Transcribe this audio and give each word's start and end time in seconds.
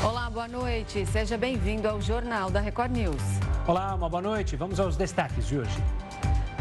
Olá, 0.00 0.30
boa 0.30 0.46
noite. 0.46 1.04
Seja 1.06 1.36
bem-vindo 1.36 1.88
ao 1.88 2.00
Jornal 2.00 2.50
da 2.50 2.60
Record 2.60 2.92
News. 2.92 3.20
Olá, 3.66 3.92
uma 3.96 4.08
boa 4.08 4.22
noite. 4.22 4.54
Vamos 4.54 4.78
aos 4.78 4.96
destaques 4.96 5.44
de 5.48 5.58
hoje. 5.58 5.76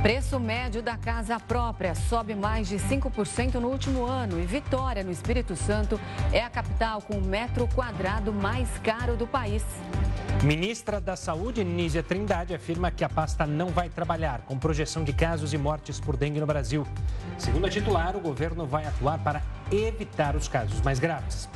Preço 0.02 0.40
médio 0.40 0.82
da 0.82 0.98
casa 0.98 1.40
própria 1.40 1.94
sobe 1.94 2.34
mais 2.34 2.68
de 2.68 2.78
5% 2.78 3.56
no 3.56 3.68
último 3.68 4.06
ano 4.06 4.40
e 4.40 4.46
Vitória, 4.46 5.04
no 5.04 5.12
Espírito 5.12 5.56
Santo, 5.56 6.00
é 6.32 6.42
a 6.44 6.50
capital 6.50 7.00
com 7.00 7.18
o 7.18 7.22
metro 7.22 7.68
quadrado 7.76 8.34
mais 8.34 8.70
caro 8.80 9.16
do 9.16 9.28
país. 9.28 9.64
Ministra 10.44 11.00
da 11.00 11.16
Saúde, 11.16 11.64
Nízia 11.64 12.02
Trindade, 12.02 12.56
afirma 12.56 12.90
que 12.90 13.04
a 13.04 13.10
pasta 13.10 13.46
não 13.46 13.68
vai 13.68 13.88
trabalhar 13.88 14.42
com 14.48 14.58
projeção 14.58 15.04
de 15.04 15.14
casos 15.14 15.54
e 15.54 15.58
mortes 15.58 16.00
por 16.00 16.18
dengue 16.18 16.40
no 16.40 16.48
Brasil. 16.48 16.88
Segundo 17.38 17.68
a 17.68 17.70
titular, 17.70 18.16
o 18.16 18.20
governo 18.20 18.66
vai 18.66 18.86
atuar 18.86 19.20
para 19.20 19.44
evitar 19.72 20.36
os 20.36 20.48
casos 20.48 20.82
mais 20.82 21.00
graves. 21.00 21.48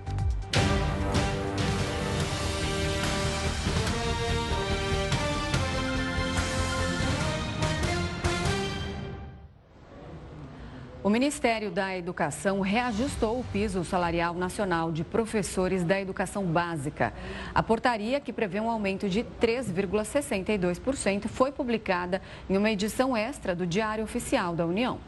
O 11.02 11.10
Ministério 11.10 11.72
da 11.72 11.96
Educação 11.96 12.60
reajustou 12.60 13.40
o 13.40 13.44
piso 13.54 13.86
salarial 13.86 14.34
nacional 14.34 14.92
de 14.92 15.06
professores 15.06 15.82
da 15.82 15.98
educação 15.98 16.44
básica. 16.44 17.14
A 17.56 17.64
portaria, 17.64 18.20
que 18.20 18.34
prevê 18.34 18.60
um 18.60 18.70
aumento 18.70 19.08
de 19.08 19.24
3,62%, 19.40 21.30
foi 21.30 21.54
publicada 21.54 22.22
em 22.50 22.58
uma 22.58 22.70
edição 22.70 23.16
extra 23.16 23.56
do 23.56 23.66
Diário 23.66 24.04
Oficial 24.04 24.54
da 24.54 24.66
União. 24.66 25.00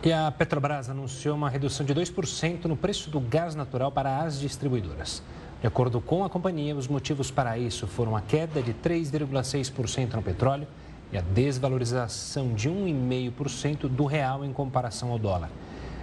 E 0.01 0.13
a 0.13 0.31
Petrobras 0.31 0.89
anunciou 0.89 1.35
uma 1.35 1.49
redução 1.49 1.85
de 1.85 1.93
2% 1.93 2.65
no 2.65 2.77
preço 2.77 3.09
do 3.09 3.19
gás 3.19 3.53
natural 3.53 3.91
para 3.91 4.19
as 4.19 4.39
distribuidoras. 4.39 5.21
De 5.59 5.67
acordo 5.67 5.99
com 5.99 6.23
a 6.23 6.29
companhia, 6.29 6.73
os 6.73 6.87
motivos 6.87 7.29
para 7.29 7.57
isso 7.57 7.85
foram 7.85 8.15
a 8.15 8.21
queda 8.21 8.61
de 8.61 8.73
3,6% 8.73 10.13
no 10.13 10.21
petróleo 10.21 10.65
e 11.11 11.17
a 11.17 11.21
desvalorização 11.21 12.53
de 12.53 12.69
1,5% 12.69 13.89
do 13.89 14.05
real 14.05 14.45
em 14.45 14.53
comparação 14.53 15.11
ao 15.11 15.19
dólar. 15.19 15.49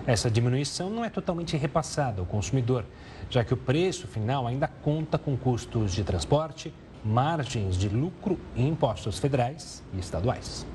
Essa 0.06 0.30
diminuição 0.30 0.90
não 0.90 1.02
é 1.02 1.08
totalmente 1.08 1.56
repassada 1.56 2.20
ao 2.20 2.26
consumidor, 2.26 2.84
já 3.30 3.42
que 3.44 3.54
o 3.54 3.56
preço 3.56 4.06
final 4.06 4.46
ainda 4.46 4.68
conta 4.68 5.16
com 5.16 5.34
custos 5.38 5.92
de 5.92 6.04
transporte, 6.04 6.72
margens 7.02 7.78
de 7.78 7.88
lucro 7.88 8.38
e 8.54 8.62
impostos 8.62 9.18
federais 9.18 9.82
e 9.94 9.98
estaduais. 9.98 10.66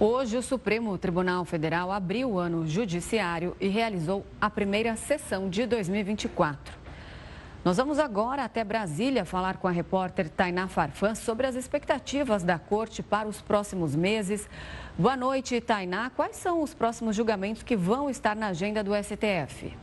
Hoje, 0.00 0.36
o 0.36 0.42
Supremo 0.42 0.96
Tribunal 0.96 1.44
Federal 1.44 1.90
abriu 1.90 2.30
o 2.30 2.38
ano 2.38 2.64
judiciário 2.68 3.56
e 3.60 3.66
realizou 3.66 4.24
a 4.40 4.48
primeira 4.48 4.94
sessão 4.94 5.50
de 5.50 5.66
2024. 5.66 6.78
Nós 7.64 7.78
vamos 7.78 7.98
agora 7.98 8.44
até 8.44 8.62
Brasília 8.62 9.24
falar 9.24 9.56
com 9.56 9.66
a 9.66 9.72
repórter 9.72 10.30
Tainá 10.30 10.68
Farfan 10.68 11.16
sobre 11.16 11.48
as 11.48 11.56
expectativas 11.56 12.44
da 12.44 12.60
corte 12.60 13.02
para 13.02 13.26
os 13.26 13.40
próximos 13.40 13.96
meses. 13.96 14.48
Boa 14.96 15.16
noite, 15.16 15.60
Tainá. 15.60 16.10
Quais 16.10 16.36
são 16.36 16.62
os 16.62 16.72
próximos 16.72 17.16
julgamentos 17.16 17.64
que 17.64 17.74
vão 17.74 18.08
estar 18.08 18.36
na 18.36 18.46
agenda 18.46 18.84
do 18.84 18.92
STF? 18.94 19.76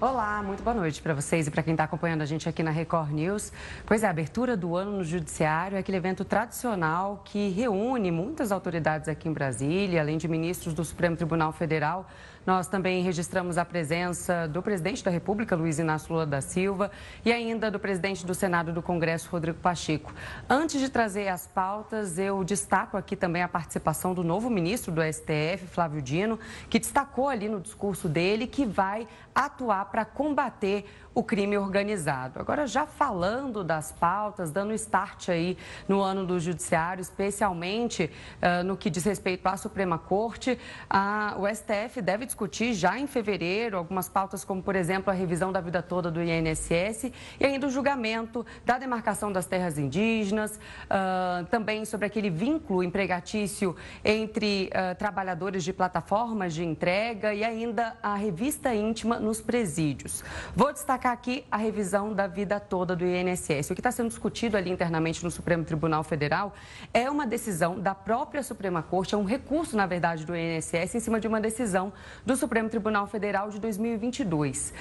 Olá, 0.00 0.44
muito 0.44 0.62
boa 0.62 0.76
noite 0.76 1.02
para 1.02 1.12
vocês 1.12 1.48
e 1.48 1.50
para 1.50 1.60
quem 1.60 1.72
está 1.74 1.82
acompanhando 1.82 2.22
a 2.22 2.24
gente 2.24 2.48
aqui 2.48 2.62
na 2.62 2.70
Record 2.70 3.10
News. 3.10 3.52
Pois 3.84 4.04
é, 4.04 4.06
a 4.06 4.10
abertura 4.10 4.56
do 4.56 4.76
ano 4.76 4.98
no 4.98 5.02
Judiciário 5.02 5.74
é 5.74 5.80
aquele 5.80 5.96
evento 5.96 6.24
tradicional 6.24 7.20
que 7.24 7.48
reúne 7.48 8.12
muitas 8.12 8.52
autoridades 8.52 9.08
aqui 9.08 9.28
em 9.28 9.32
Brasília, 9.32 10.00
além 10.00 10.16
de 10.16 10.28
ministros 10.28 10.72
do 10.72 10.84
Supremo 10.84 11.16
Tribunal 11.16 11.50
Federal. 11.50 12.08
Nós 12.48 12.66
também 12.66 13.02
registramos 13.02 13.58
a 13.58 13.64
presença 13.66 14.48
do 14.48 14.62
presidente 14.62 15.04
da 15.04 15.10
República, 15.10 15.54
Luiz 15.54 15.78
Inácio 15.78 16.14
Lula 16.14 16.24
da 16.24 16.40
Silva, 16.40 16.90
e 17.22 17.30
ainda 17.30 17.70
do 17.70 17.78
presidente 17.78 18.24
do 18.24 18.34
Senado 18.34 18.72
do 18.72 18.80
Congresso, 18.80 19.28
Rodrigo 19.30 19.58
Pacheco. 19.58 20.14
Antes 20.48 20.80
de 20.80 20.88
trazer 20.88 21.28
as 21.28 21.46
pautas, 21.46 22.18
eu 22.18 22.42
destaco 22.42 22.96
aqui 22.96 23.14
também 23.14 23.42
a 23.42 23.48
participação 23.48 24.14
do 24.14 24.24
novo 24.24 24.48
ministro 24.48 24.90
do 24.90 25.02
STF, 25.02 25.66
Flávio 25.66 26.00
Dino, 26.00 26.38
que 26.70 26.78
destacou 26.78 27.28
ali 27.28 27.50
no 27.50 27.60
discurso 27.60 28.08
dele 28.08 28.46
que 28.46 28.64
vai 28.64 29.06
atuar 29.34 29.84
para 29.84 30.06
combater 30.06 30.86
o 31.18 31.22
crime 31.24 31.58
organizado. 31.58 32.38
Agora, 32.38 32.64
já 32.64 32.86
falando 32.86 33.64
das 33.64 33.90
pautas, 33.90 34.52
dando 34.52 34.72
start 34.74 35.30
aí 35.30 35.58
no 35.88 36.00
ano 36.00 36.24
do 36.24 36.38
Judiciário, 36.38 37.02
especialmente 37.02 38.08
uh, 38.40 38.62
no 38.62 38.76
que 38.76 38.88
diz 38.88 39.02
respeito 39.02 39.44
à 39.48 39.56
Suprema 39.56 39.98
Corte, 39.98 40.56
a, 40.88 41.34
o 41.36 41.52
STF 41.52 42.00
deve 42.00 42.24
discutir 42.24 42.72
já 42.72 42.96
em 42.96 43.08
fevereiro 43.08 43.76
algumas 43.76 44.08
pautas 44.08 44.44
como, 44.44 44.62
por 44.62 44.76
exemplo, 44.76 45.10
a 45.10 45.12
revisão 45.12 45.50
da 45.50 45.60
vida 45.60 45.82
toda 45.82 46.08
do 46.08 46.22
INSS 46.22 47.10
e 47.40 47.44
ainda 47.44 47.66
o 47.66 47.70
julgamento 47.70 48.46
da 48.64 48.78
demarcação 48.78 49.32
das 49.32 49.44
terras 49.44 49.76
indígenas, 49.76 50.52
uh, 50.84 51.44
também 51.46 51.84
sobre 51.84 52.06
aquele 52.06 52.30
vínculo 52.30 52.80
empregatício 52.80 53.74
entre 54.04 54.70
uh, 54.70 54.94
trabalhadores 54.96 55.64
de 55.64 55.72
plataformas 55.72 56.54
de 56.54 56.64
entrega 56.64 57.34
e 57.34 57.42
ainda 57.42 57.96
a 58.00 58.14
revista 58.14 58.72
íntima 58.72 59.18
nos 59.18 59.40
presídios. 59.40 60.22
Vou 60.54 60.72
destacar 60.72 61.07
aqui 61.12 61.44
a 61.50 61.56
revisão 61.56 62.12
da 62.12 62.26
vida 62.26 62.60
toda 62.60 62.94
do 62.94 63.04
INSS. 63.04 63.70
O 63.70 63.74
que 63.74 63.80
está 63.80 63.90
sendo 63.90 64.08
discutido 64.08 64.56
ali 64.56 64.70
internamente 64.70 65.24
no 65.24 65.30
Supremo 65.30 65.64
Tribunal 65.64 66.04
Federal 66.04 66.54
é 66.92 67.10
uma 67.10 67.26
decisão 67.26 67.78
da 67.78 67.94
própria 67.94 68.42
Suprema 68.42 68.82
Corte, 68.82 69.14
é 69.14 69.18
um 69.18 69.24
recurso, 69.24 69.76
na 69.76 69.86
verdade, 69.86 70.24
do 70.24 70.36
INSS 70.36 70.94
em 70.94 71.00
cima 71.00 71.20
de 71.20 71.26
uma 71.26 71.40
decisão 71.40 71.92
do 72.24 72.36
Supremo 72.36 72.68
Tribunal 72.68 73.06
Federal 73.06 73.50
de 73.50 73.58
2022. 73.58 74.72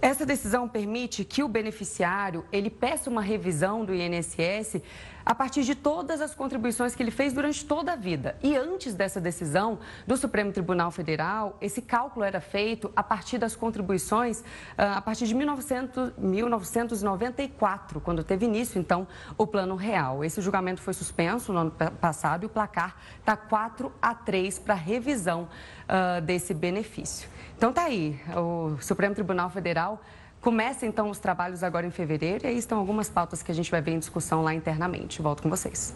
Essa 0.00 0.24
decisão 0.24 0.68
permite 0.68 1.24
que 1.24 1.42
o 1.42 1.48
beneficiário 1.48 2.44
ele 2.52 2.70
peça 2.70 3.10
uma 3.10 3.20
revisão 3.20 3.84
do 3.84 3.92
INSS 3.92 4.80
a 5.26 5.34
partir 5.34 5.62
de 5.64 5.74
todas 5.74 6.20
as 6.20 6.34
contribuições 6.34 6.94
que 6.94 7.02
ele 7.02 7.10
fez 7.10 7.32
durante 7.32 7.66
toda 7.66 7.92
a 7.92 7.96
vida. 7.96 8.36
E 8.42 8.56
antes 8.56 8.94
dessa 8.94 9.20
decisão 9.20 9.80
do 10.06 10.16
Supremo 10.16 10.52
Tribunal 10.52 10.92
Federal, 10.92 11.58
esse 11.60 11.82
cálculo 11.82 12.24
era 12.24 12.40
feito 12.40 12.90
a 12.94 13.02
partir 13.02 13.38
das 13.38 13.56
contribuições 13.56 14.42
ah, 14.78 14.98
a 14.98 15.02
partir 15.02 15.26
de 15.26 15.34
1900, 15.34 16.12
1994, 16.16 18.00
quando 18.00 18.22
teve 18.22 18.46
início, 18.46 18.78
então, 18.78 19.06
o 19.36 19.46
Plano 19.46 19.74
Real. 19.74 20.24
Esse 20.24 20.40
julgamento 20.40 20.80
foi 20.80 20.94
suspenso 20.94 21.52
no 21.52 21.58
ano 21.58 21.72
passado 22.00 22.44
e 22.44 22.46
o 22.46 22.48
placar 22.48 22.96
está 23.18 23.36
4 23.36 23.92
a 24.00 24.14
3 24.14 24.60
para 24.60 24.74
revisão 24.74 25.48
uh, 25.88 26.20
desse 26.22 26.54
benefício. 26.54 27.28
Então, 27.58 27.72
tá 27.72 27.82
aí, 27.82 28.18
o 28.34 28.80
Supremo 28.80 29.14
Tribunal 29.14 29.50
Federal 29.50 30.00
Começa 30.40 30.86
então 30.86 31.10
os 31.10 31.18
trabalhos 31.18 31.64
agora 31.64 31.84
em 31.84 31.90
fevereiro 31.90 32.44
e 32.44 32.48
aí 32.48 32.56
estão 32.56 32.78
algumas 32.78 33.10
pautas 33.10 33.42
que 33.42 33.50
a 33.50 33.54
gente 33.54 33.70
vai 33.70 33.80
ver 33.82 33.92
em 33.92 33.98
discussão 33.98 34.42
lá 34.42 34.54
internamente. 34.54 35.20
Volto 35.20 35.42
com 35.42 35.50
vocês. 35.50 35.92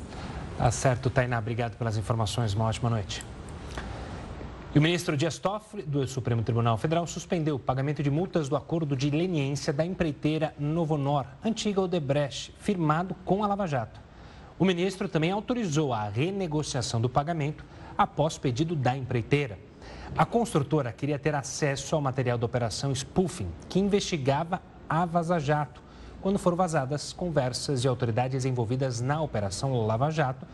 Tá 0.58 0.70
certo, 0.70 1.08
Tainá. 1.08 1.38
Obrigado 1.38 1.76
pelas 1.76 1.96
informações. 1.96 2.52
Uma 2.52 2.64
ótima 2.64 2.90
noite. 2.90 3.24
E 4.74 4.78
o 4.78 4.82
ministro 4.82 5.16
Dias 5.16 5.38
Toffoli, 5.38 5.84
do 5.84 6.06
Supremo 6.08 6.42
Tribunal 6.42 6.76
Federal, 6.76 7.06
suspendeu 7.06 7.54
o 7.54 7.58
pagamento 7.58 8.02
de 8.02 8.10
multas 8.10 8.48
do 8.48 8.56
acordo 8.56 8.96
de 8.96 9.10
leniência 9.10 9.72
da 9.72 9.84
empreiteira 9.84 10.54
Novonor, 10.58 11.26
antiga 11.44 11.80
Odebrecht, 11.80 12.52
firmado 12.58 13.14
com 13.24 13.44
a 13.44 13.46
Lava 13.46 13.66
Jato. 13.66 14.00
O 14.58 14.64
ministro 14.64 15.08
também 15.08 15.30
autorizou 15.30 15.92
a 15.92 16.08
renegociação 16.08 17.00
do 17.00 17.08
pagamento 17.08 17.64
após 17.96 18.38
pedido 18.38 18.74
da 18.74 18.96
empreiteira. 18.96 19.58
A 20.14 20.26
construtora 20.26 20.92
queria 20.92 21.18
ter 21.18 21.34
acesso 21.34 21.94
ao 21.94 22.02
material 22.02 22.36
da 22.36 22.44
operação 22.44 22.92
spoofing, 22.92 23.48
que 23.66 23.78
investigava 23.78 24.60
a 24.86 25.06
Vaza 25.06 25.38
Jato, 25.38 25.82
quando 26.20 26.38
foram 26.38 26.54
vazadas 26.54 27.14
conversas 27.14 27.80
de 27.80 27.88
autoridades 27.88 28.44
envolvidas 28.44 29.00
na 29.00 29.22
operação 29.22 29.86
Lava 29.86 30.10
Jato, 30.10 30.46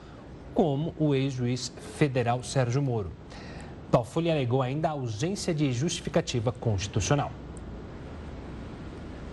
como 0.54 0.94
o 0.96 1.12
ex-juiz 1.12 1.72
federal 1.96 2.40
Sérgio 2.44 2.80
Moro. 2.80 3.10
Toffoli 3.90 4.30
alegou 4.30 4.62
ainda 4.62 4.88
a 4.88 4.92
ausência 4.92 5.52
de 5.52 5.72
justificativa 5.72 6.52
constitucional. 6.52 7.32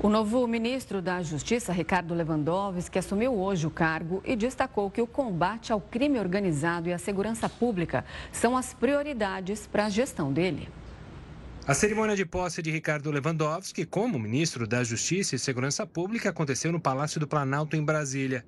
O 0.05 0.09
novo 0.09 0.45
ministro 0.45 1.01
da 1.01 1.23
Justiça, 1.23 1.73
Ricardo 1.73 2.13
Lewandowski, 2.13 2.99
assumiu 2.99 3.33
hoje 3.33 3.65
o 3.65 3.71
cargo 3.71 4.21
e 4.23 4.35
destacou 4.35 4.91
que 4.91 5.01
o 5.01 5.07
combate 5.07 5.71
ao 5.71 5.81
crime 5.81 6.19
organizado 6.19 6.87
e 6.87 6.93
a 6.93 6.99
segurança 6.99 7.49
pública 7.49 8.05
são 8.31 8.55
as 8.55 8.71
prioridades 8.71 9.65
para 9.65 9.87
a 9.87 9.89
gestão 9.89 10.31
dele. 10.31 10.69
A 11.65 11.73
cerimônia 11.73 12.15
de 12.15 12.23
posse 12.23 12.61
de 12.61 12.69
Ricardo 12.69 13.09
Lewandowski 13.09 13.83
como 13.83 14.19
ministro 14.19 14.67
da 14.67 14.83
Justiça 14.83 15.35
e 15.35 15.39
Segurança 15.39 15.87
Pública 15.87 16.29
aconteceu 16.29 16.71
no 16.71 16.79
Palácio 16.79 17.19
do 17.19 17.27
Planalto, 17.27 17.75
em 17.75 17.83
Brasília. 17.83 18.45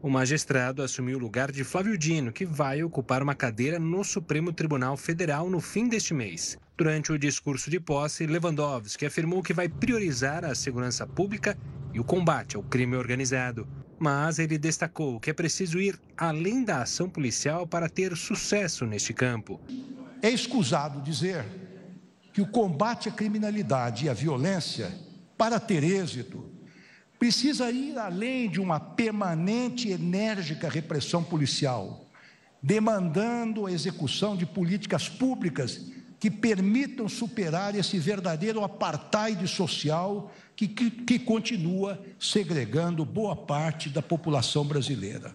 O 0.00 0.08
magistrado 0.08 0.82
assumiu 0.82 1.18
o 1.18 1.20
lugar 1.20 1.52
de 1.52 1.64
Flávio 1.64 1.98
Dino, 1.98 2.32
que 2.32 2.46
vai 2.46 2.82
ocupar 2.82 3.22
uma 3.22 3.34
cadeira 3.34 3.78
no 3.78 4.02
Supremo 4.02 4.54
Tribunal 4.54 4.96
Federal 4.96 5.50
no 5.50 5.60
fim 5.60 5.86
deste 5.86 6.14
mês. 6.14 6.56
Durante 6.76 7.12
o 7.12 7.18
discurso 7.18 7.70
de 7.70 7.78
posse, 7.78 8.26
Lewandowski 8.26 9.06
afirmou 9.06 9.44
que 9.44 9.54
vai 9.54 9.68
priorizar 9.68 10.44
a 10.44 10.56
segurança 10.56 11.06
pública 11.06 11.56
e 11.92 12.00
o 12.00 12.04
combate 12.04 12.56
ao 12.56 12.64
crime 12.64 12.96
organizado. 12.96 13.68
Mas 13.96 14.40
ele 14.40 14.58
destacou 14.58 15.20
que 15.20 15.30
é 15.30 15.32
preciso 15.32 15.78
ir 15.78 16.00
além 16.16 16.64
da 16.64 16.82
ação 16.82 17.08
policial 17.08 17.64
para 17.64 17.88
ter 17.88 18.16
sucesso 18.16 18.84
neste 18.86 19.14
campo. 19.14 19.60
É 20.20 20.28
escusado 20.28 21.00
dizer 21.00 21.44
que 22.32 22.42
o 22.42 22.46
combate 22.46 23.08
à 23.08 23.12
criminalidade 23.12 24.06
e 24.06 24.08
à 24.08 24.12
violência, 24.12 24.92
para 25.38 25.60
ter 25.60 25.84
êxito, 25.84 26.50
precisa 27.20 27.70
ir 27.70 27.96
além 27.96 28.50
de 28.50 28.60
uma 28.60 28.80
permanente 28.80 29.86
e 29.86 29.92
enérgica 29.92 30.68
repressão 30.68 31.22
policial, 31.22 32.10
demandando 32.60 33.64
a 33.64 33.70
execução 33.70 34.36
de 34.36 34.44
políticas 34.44 35.08
públicas 35.08 35.93
que 36.24 36.30
permitam 36.30 37.06
superar 37.06 37.74
esse 37.74 37.98
verdadeiro 37.98 38.64
apartheid 38.64 39.46
social 39.46 40.32
que, 40.56 40.66
que, 40.66 40.90
que 40.90 41.18
continua 41.18 42.02
segregando 42.18 43.04
boa 43.04 43.36
parte 43.36 43.90
da 43.90 44.00
população 44.00 44.64
brasileira. 44.64 45.34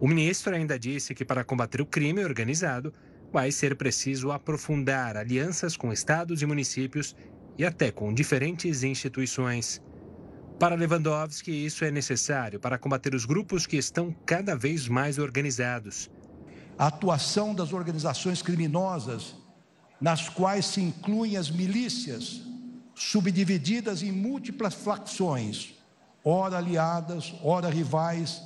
O 0.00 0.08
ministro 0.08 0.56
ainda 0.56 0.78
disse 0.78 1.14
que 1.14 1.26
para 1.26 1.44
combater 1.44 1.82
o 1.82 1.84
crime 1.84 2.24
organizado 2.24 2.90
vai 3.30 3.52
ser 3.52 3.76
preciso 3.76 4.32
aprofundar 4.32 5.14
alianças 5.14 5.76
com 5.76 5.92
estados 5.92 6.40
e 6.40 6.46
municípios 6.46 7.14
e 7.58 7.66
até 7.66 7.90
com 7.90 8.14
diferentes 8.14 8.82
instituições. 8.82 9.82
Para 10.58 10.74
Lewandowski, 10.74 11.52
isso 11.66 11.84
é 11.84 11.90
necessário 11.90 12.58
para 12.58 12.78
combater 12.78 13.14
os 13.14 13.26
grupos 13.26 13.66
que 13.66 13.76
estão 13.76 14.16
cada 14.24 14.56
vez 14.56 14.88
mais 14.88 15.18
organizados. 15.18 16.10
A 16.78 16.86
atuação 16.86 17.54
das 17.54 17.74
organizações 17.74 18.40
criminosas 18.40 19.37
nas 20.00 20.28
quais 20.28 20.66
se 20.66 20.80
incluem 20.80 21.36
as 21.36 21.50
milícias, 21.50 22.40
subdivididas 22.94 24.02
em 24.02 24.12
múltiplas 24.12 24.74
facções, 24.74 25.74
ora 26.24 26.58
aliadas, 26.58 27.34
ora 27.42 27.68
rivais, 27.68 28.42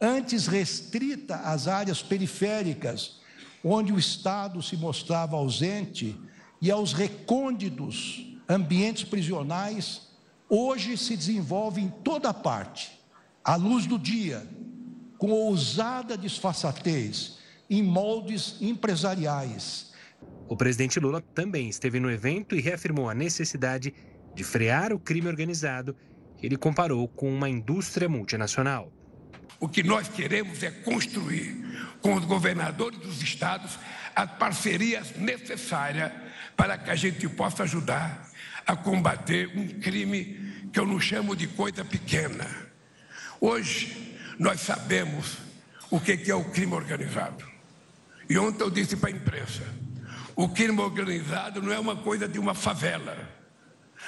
antes 0.00 0.46
restrita 0.46 1.36
às 1.36 1.66
áreas 1.66 2.02
periféricas, 2.02 3.20
onde 3.64 3.92
o 3.92 3.98
Estado 3.98 4.62
se 4.62 4.76
mostrava 4.76 5.36
ausente, 5.36 6.18
e 6.60 6.70
aos 6.70 6.92
recônditos 6.92 8.26
ambientes 8.48 9.04
prisionais, 9.04 10.02
hoje 10.48 10.96
se 10.96 11.16
desenvolve 11.16 11.80
em 11.80 11.88
toda 11.88 12.32
parte, 12.32 12.98
à 13.44 13.56
luz 13.56 13.86
do 13.86 13.98
dia, 13.98 14.46
com 15.18 15.30
ousada 15.30 16.16
disfarçatez, 16.16 17.38
em 17.68 17.82
moldes 17.82 18.56
empresariais, 18.60 19.85
o 20.48 20.56
presidente 20.56 21.00
Lula 21.00 21.20
também 21.20 21.68
esteve 21.68 21.98
no 21.98 22.10
evento 22.10 22.54
e 22.54 22.60
reafirmou 22.60 23.10
a 23.10 23.14
necessidade 23.14 23.92
de 24.34 24.44
frear 24.44 24.92
o 24.92 24.98
crime 24.98 25.28
organizado, 25.28 25.96
que 26.36 26.46
ele 26.46 26.56
comparou 26.56 27.08
com 27.08 27.32
uma 27.32 27.48
indústria 27.48 28.08
multinacional. 28.08 28.92
O 29.58 29.68
que 29.68 29.82
nós 29.82 30.08
queremos 30.08 30.62
é 30.62 30.70
construir 30.70 31.64
com 32.00 32.14
os 32.14 32.24
governadores 32.24 32.98
dos 33.00 33.22
estados 33.22 33.78
as 34.14 34.30
parcerias 34.32 35.16
necessárias 35.16 36.12
para 36.56 36.78
que 36.78 36.90
a 36.90 36.94
gente 36.94 37.28
possa 37.28 37.64
ajudar 37.64 38.30
a 38.66 38.76
combater 38.76 39.50
um 39.56 39.66
crime 39.80 40.68
que 40.72 40.78
eu 40.78 40.86
não 40.86 41.00
chamo 41.00 41.34
de 41.34 41.46
coisa 41.46 41.84
pequena. 41.84 42.46
Hoje, 43.40 44.16
nós 44.38 44.60
sabemos 44.60 45.38
o 45.90 46.00
que 46.00 46.30
é 46.30 46.34
o 46.34 46.44
crime 46.44 46.74
organizado. 46.74 47.44
E 48.28 48.36
ontem 48.38 48.62
eu 48.62 48.70
disse 48.70 48.96
para 48.96 49.08
a 49.08 49.12
imprensa: 49.12 49.62
o 50.36 50.46
crime 50.50 50.78
organizado 50.80 51.62
não 51.62 51.72
é 51.72 51.78
uma 51.78 51.96
coisa 51.96 52.28
de 52.28 52.38
uma 52.38 52.52
favela, 52.52 53.16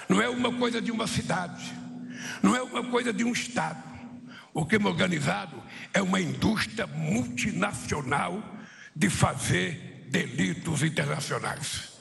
não 0.06 0.20
é 0.20 0.28
uma 0.28 0.52
coisa 0.52 0.80
de 0.80 0.92
uma 0.92 1.06
cidade, 1.06 1.72
não 2.42 2.54
é 2.54 2.62
uma 2.62 2.84
coisa 2.84 3.14
de 3.14 3.24
um 3.24 3.32
estado. 3.32 3.82
O 4.52 4.66
crime 4.66 4.86
organizado 4.86 5.56
é 5.94 6.02
uma 6.02 6.20
indústria 6.20 6.86
multinacional 6.86 8.42
de 8.94 9.08
fazer 9.08 10.06
delitos 10.10 10.82
internacionais. 10.82 11.96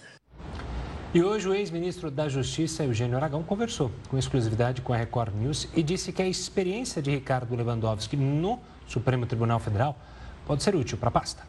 E 1.13 1.23
hoje 1.23 1.47
o 1.47 1.53
ex-ministro 1.53 2.11
da 2.11 2.27
Justiça, 2.27 2.83
Eugênio 2.83 3.15
Aragão, 3.15 3.41
conversou 3.41 3.91
com 4.09 4.17
exclusividade 4.17 4.81
com 4.81 4.91
a 4.91 4.97
Record 4.97 5.33
News 5.35 5.69
e 5.73 5.81
disse 5.81 6.11
que 6.11 6.21
a 6.21 6.27
experiência 6.27 7.01
de 7.01 7.11
Ricardo 7.11 7.55
Lewandowski 7.55 8.17
no 8.17 8.59
Supremo 8.85 9.25
Tribunal 9.25 9.59
Federal 9.59 9.97
pode 10.45 10.63
ser 10.63 10.75
útil 10.75 10.97
para 10.97 11.07
a 11.07 11.11
pasta. 11.11 11.46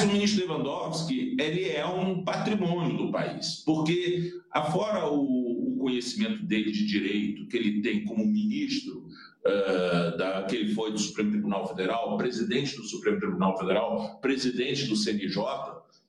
O 0.00 0.06
ministro 0.06 0.46
Lewandowski 0.46 1.36
ele 1.38 1.68
é 1.68 1.84
um 1.86 2.24
patrimônio 2.24 2.96
do 2.96 3.10
país, 3.10 3.62
porque, 3.64 4.32
afora 4.50 5.06
o, 5.06 5.74
o 5.74 5.76
conhecimento 5.78 6.44
dele 6.44 6.70
de 6.70 6.86
direito 6.86 7.46
que 7.46 7.56
ele 7.56 7.82
tem 7.82 8.04
como 8.04 8.24
ministro, 8.24 9.06
uh, 9.46 10.16
da, 10.16 10.44
que 10.44 10.56
ele 10.56 10.74
foi 10.74 10.92
do 10.92 10.98
Supremo 10.98 11.30
Tribunal 11.30 11.68
Federal, 11.68 12.16
presidente 12.16 12.76
do 12.76 12.84
Supremo 12.84 13.18
Tribunal 13.20 13.58
Federal, 13.58 14.18
presidente 14.20 14.86
do 14.86 14.96
CNJ, 14.96 15.42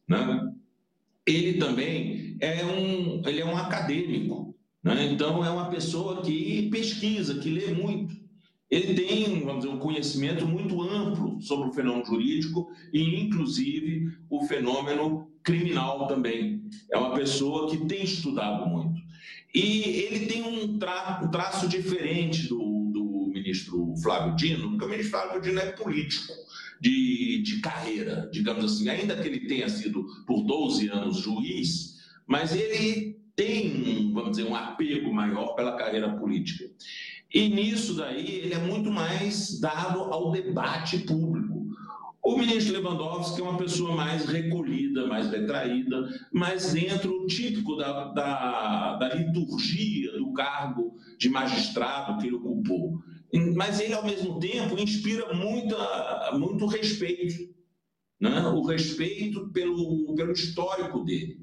né? 0.07 0.53
ele 1.25 1.57
também 1.57 2.37
é 2.39 2.65
um, 2.65 3.21
ele 3.25 3.41
é 3.41 3.45
um 3.45 3.57
acadêmico, 3.57 4.55
né? 4.83 5.05
então 5.11 5.43
é 5.43 5.49
uma 5.49 5.69
pessoa 5.69 6.21
que 6.21 6.69
pesquisa, 6.69 7.39
que 7.39 7.49
lê 7.49 7.67
muito. 7.73 8.22
Ele 8.73 8.95
tem, 8.95 9.39
vamos 9.41 9.63
dizer, 9.63 9.75
um 9.75 9.77
conhecimento 9.77 10.47
muito 10.47 10.81
amplo 10.81 11.39
sobre 11.39 11.69
o 11.69 11.73
fenômeno 11.73 12.03
jurídico 12.03 12.71
e, 12.91 13.21
inclusive, 13.21 14.17
o 14.27 14.43
fenômeno 14.45 15.31
criminal 15.43 16.07
também. 16.07 16.63
É 16.91 16.97
uma 16.97 17.13
pessoa 17.13 17.69
que 17.69 17.85
tem 17.85 18.03
estudado 18.03 18.67
muito. 18.67 18.99
E 19.53 19.83
ele 19.83 20.25
tem 20.25 20.41
um, 20.41 20.79
tra 20.79 21.21
um 21.23 21.29
traço 21.29 21.67
diferente 21.67 22.47
do, 22.47 22.89
do 22.91 23.31
ministro 23.31 23.93
Flávio 24.01 24.35
Dino, 24.35 24.71
porque 24.71 24.85
o 24.85 24.89
ministro 24.89 25.19
Flávio 25.19 25.41
Dino 25.41 25.59
é 25.59 25.71
político 25.73 26.33
de, 26.81 27.43
de 27.43 27.59
carreira, 27.59 28.27
digamos 28.33 28.65
assim, 28.65 28.89
ainda 28.89 29.15
que 29.15 29.27
ele 29.27 29.41
tenha 29.41 29.69
sido 29.69 30.03
por 30.25 30.41
12 30.41 30.87
anos 30.89 31.17
juiz, 31.19 31.99
mas 32.25 32.55
ele 32.55 33.21
tem, 33.35 34.11
vamos 34.13 34.31
dizer, 34.31 34.49
um 34.49 34.55
apego 34.55 35.13
maior 35.13 35.53
pela 35.53 35.75
carreira 35.75 36.09
política. 36.17 36.65
E 37.33 37.49
nisso 37.49 37.95
daí 37.95 38.41
ele 38.41 38.53
é 38.53 38.59
muito 38.59 38.91
mais 38.91 39.59
dado 39.59 40.01
ao 40.01 40.31
debate 40.31 40.99
público. 40.99 41.67
O 42.23 42.37
ministro 42.37 42.73
Lewandowski 42.73 43.41
é 43.41 43.43
uma 43.43 43.57
pessoa 43.57 43.95
mais 43.95 44.25
recolhida, 44.25 45.07
mais 45.07 45.29
retraída, 45.29 46.07
mais 46.31 46.71
dentro 46.71 47.25
típico 47.27 47.75
da, 47.75 48.05
da, 48.13 48.95
da 48.95 49.13
liturgia 49.13 50.13
do 50.17 50.31
cargo 50.31 50.95
de 51.17 51.27
magistrado 51.27 52.21
que 52.21 52.27
ele 52.27 52.35
ocupou 52.35 53.03
mas 53.55 53.79
ele, 53.79 53.93
ao 53.93 54.05
mesmo 54.05 54.39
tempo, 54.39 54.79
inspira 54.79 55.33
muita, 55.33 56.31
muito 56.33 56.67
respeito, 56.67 57.49
né? 58.21 58.41
o 58.47 58.61
respeito 58.61 59.49
pelo, 59.49 60.13
pelo 60.15 60.33
histórico 60.33 61.03
dele. 61.03 61.39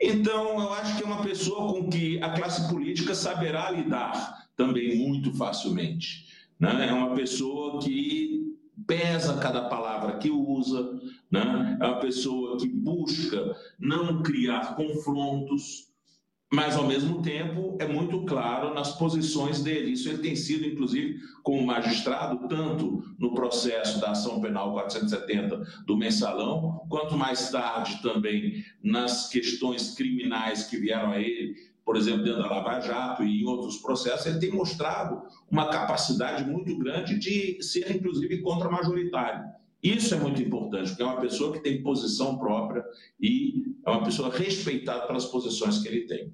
Então, 0.00 0.60
eu 0.60 0.72
acho 0.72 0.96
que 0.96 1.04
é 1.04 1.06
uma 1.06 1.22
pessoa 1.22 1.72
com 1.72 1.88
que 1.88 2.20
a 2.20 2.30
classe 2.30 2.68
política 2.68 3.14
saberá 3.14 3.70
lidar 3.70 4.43
também 4.56 4.96
muito 4.96 5.32
facilmente. 5.34 6.26
Né? 6.58 6.88
É 6.88 6.92
uma 6.92 7.14
pessoa 7.14 7.80
que 7.80 8.54
pesa 8.86 9.38
cada 9.38 9.68
palavra 9.68 10.18
que 10.18 10.30
usa, 10.30 11.00
né? 11.30 11.78
é 11.80 11.86
uma 11.86 12.00
pessoa 12.00 12.58
que 12.58 12.68
busca 12.68 13.56
não 13.78 14.22
criar 14.22 14.76
confrontos, 14.76 15.92
mas 16.52 16.76
ao 16.76 16.86
mesmo 16.86 17.20
tempo 17.20 17.76
é 17.80 17.88
muito 17.88 18.24
claro 18.24 18.72
nas 18.74 18.92
posições 18.96 19.62
dele. 19.62 19.92
Isso 19.92 20.08
ele 20.08 20.18
tem 20.18 20.36
sido, 20.36 20.64
inclusive, 20.66 21.18
como 21.42 21.66
magistrado, 21.66 22.46
tanto 22.46 23.02
no 23.18 23.34
processo 23.34 24.00
da 24.00 24.12
ação 24.12 24.40
penal 24.40 24.72
470 24.72 25.84
do 25.84 25.96
mensalão, 25.96 26.86
quanto 26.88 27.16
mais 27.16 27.50
tarde 27.50 28.00
também 28.02 28.64
nas 28.82 29.28
questões 29.28 29.94
criminais 29.94 30.64
que 30.64 30.76
vieram 30.76 31.10
a 31.10 31.20
ele, 31.20 31.56
por 31.84 31.96
exemplo, 31.96 32.24
dentro 32.24 32.42
da 32.42 32.48
Lava 32.48 32.80
Jato 32.80 33.22
e 33.22 33.42
em 33.42 33.46
outros 33.46 33.76
processos, 33.76 34.26
ele 34.26 34.38
tem 34.38 34.50
mostrado 34.50 35.22
uma 35.50 35.68
capacidade 35.68 36.44
muito 36.44 36.76
grande 36.78 37.18
de 37.18 37.62
ser, 37.62 37.94
inclusive, 37.94 38.40
contra-majoritário. 38.40 39.44
Isso 39.82 40.14
é 40.14 40.18
muito 40.18 40.40
importante, 40.40 40.88
porque 40.88 41.02
é 41.02 41.06
uma 41.06 41.20
pessoa 41.20 41.52
que 41.52 41.60
tem 41.60 41.82
posição 41.82 42.38
própria 42.38 42.82
e 43.20 43.74
é 43.84 43.90
uma 43.90 44.02
pessoa 44.02 44.34
respeitada 44.34 45.06
pelas 45.06 45.26
posições 45.26 45.78
que 45.78 45.88
ele 45.88 46.06
tem. 46.06 46.32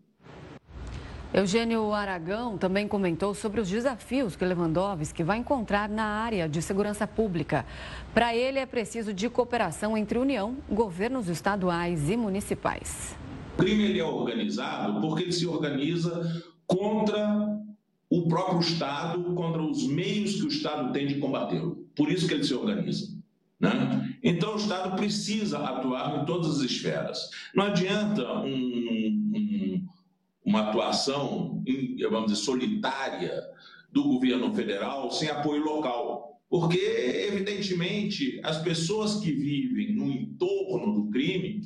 Eugênio 1.33 1.93
Aragão 1.93 2.59
também 2.59 2.89
comentou 2.89 3.35
sobre 3.35 3.61
os 3.61 3.69
desafios 3.69 4.35
que 4.35 4.45
Lewandowski 4.45 5.23
vai 5.23 5.39
encontrar 5.39 5.89
na 5.89 6.05
área 6.05 6.49
de 6.49 6.61
segurança 6.61 7.07
pública. 7.07 7.65
Para 8.13 8.35
ele, 8.35 8.59
é 8.59 8.67
preciso 8.67 9.15
de 9.15 9.29
cooperação 9.29 9.97
entre 9.97 10.19
União, 10.19 10.57
governos 10.69 11.29
estaduais 11.29 12.11
e 12.11 12.17
municipais. 12.17 13.17
Crime 13.61 13.85
ele 13.85 14.01
é 14.01 14.05
organizado 14.05 15.01
porque 15.01 15.25
ele 15.25 15.33
se 15.33 15.47
organiza 15.47 16.45
contra 16.67 17.61
o 18.09 18.27
próprio 18.27 18.61
Estado, 18.61 19.23
contra 19.35 19.63
os 19.63 19.87
meios 19.87 20.35
que 20.35 20.45
o 20.45 20.49
Estado 20.49 20.93
tem 20.93 21.07
de 21.07 21.17
combatê-lo. 21.17 21.89
Por 21.95 22.11
isso 22.11 22.27
que 22.27 22.35
ele 22.35 22.45
se 22.45 22.55
organiza. 22.55 23.17
Né? 23.59 24.17
Então, 24.23 24.55
o 24.55 24.57
Estado 24.57 24.97
precisa 24.97 25.59
atuar 25.59 26.23
em 26.23 26.25
todas 26.25 26.57
as 26.57 26.63
esferas. 26.63 27.31
Não 27.55 27.65
adianta 27.65 28.41
um, 28.41 28.51
um 29.35 29.89
uma 30.45 30.69
atuação, 30.69 31.63
vamos 32.11 32.33
dizer, 32.33 32.45
solitária 32.45 33.41
do 33.93 34.05
governo 34.05 34.53
federal 34.55 35.11
sem 35.11 35.29
apoio 35.29 35.63
local. 35.63 36.41
Porque, 36.49 36.79
evidentemente, 37.31 38.41
as 38.43 38.61
pessoas 38.61 39.21
que 39.21 39.31
vivem 39.31 39.95
no 39.95 40.11
entorno 40.11 40.95
do 40.95 41.11
crime, 41.11 41.61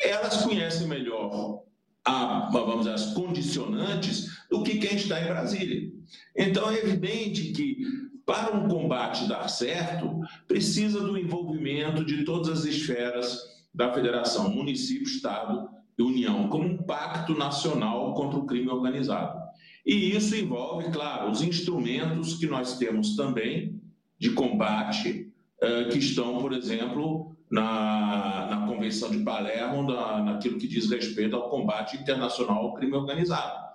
elas 0.00 0.42
conhecem 0.42 0.86
melhor 0.86 1.62
a, 2.04 2.48
vamos 2.50 2.80
dizer, 2.80 2.94
as 2.94 3.12
condicionantes 3.14 4.26
do 4.50 4.62
que 4.62 4.78
quem 4.78 4.96
está 4.96 5.20
em 5.20 5.26
Brasília. 5.26 5.92
Então, 6.36 6.70
é 6.70 6.78
evidente 6.78 7.52
que, 7.52 7.78
para 8.24 8.56
um 8.56 8.68
combate 8.68 9.28
dar 9.28 9.48
certo, 9.48 10.20
precisa 10.48 11.00
do 11.00 11.18
envolvimento 11.18 12.04
de 12.04 12.24
todas 12.24 12.60
as 12.60 12.64
esferas 12.64 13.38
da 13.74 13.92
federação, 13.92 14.50
município, 14.50 15.06
estado 15.06 15.68
União 16.02 16.48
como 16.48 16.64
um 16.64 16.76
pacto 16.78 17.36
nacional 17.36 18.14
contra 18.14 18.38
o 18.38 18.46
crime 18.46 18.68
organizado. 18.68 19.38
E 19.84 20.14
isso 20.14 20.36
envolve, 20.36 20.90
claro, 20.90 21.30
os 21.30 21.42
instrumentos 21.42 22.34
que 22.34 22.46
nós 22.46 22.78
temos 22.78 23.16
também 23.16 23.80
de 24.18 24.30
combate, 24.30 25.30
eh, 25.60 25.84
que 25.84 25.98
estão, 25.98 26.38
por 26.38 26.52
exemplo, 26.52 27.36
na, 27.50 28.46
na 28.50 28.66
Convenção 28.66 29.10
de 29.10 29.18
Palermo, 29.18 29.82
na, 29.82 30.22
naquilo 30.22 30.58
que 30.58 30.68
diz 30.68 30.88
respeito 30.90 31.34
ao 31.34 31.48
combate 31.50 31.96
internacional 31.96 32.58
ao 32.58 32.74
crime 32.74 32.94
organizado. 32.94 33.70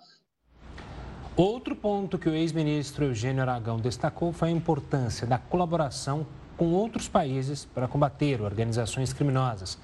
Outro 1.35 1.75
ponto 1.75 2.17
que 2.17 2.29
o 2.29 2.33
ex-ministro 2.33 3.05
Eugênio 3.05 3.41
Aragão 3.41 3.77
destacou 3.77 4.31
foi 4.31 4.49
a 4.49 4.51
importância 4.51 5.27
da 5.27 5.37
colaboração 5.37 6.25
com 6.55 6.71
outros 6.71 7.09
países 7.09 7.65
para 7.65 7.87
combater 7.87 8.41
organizações 8.41 9.11
criminosas 9.11 9.77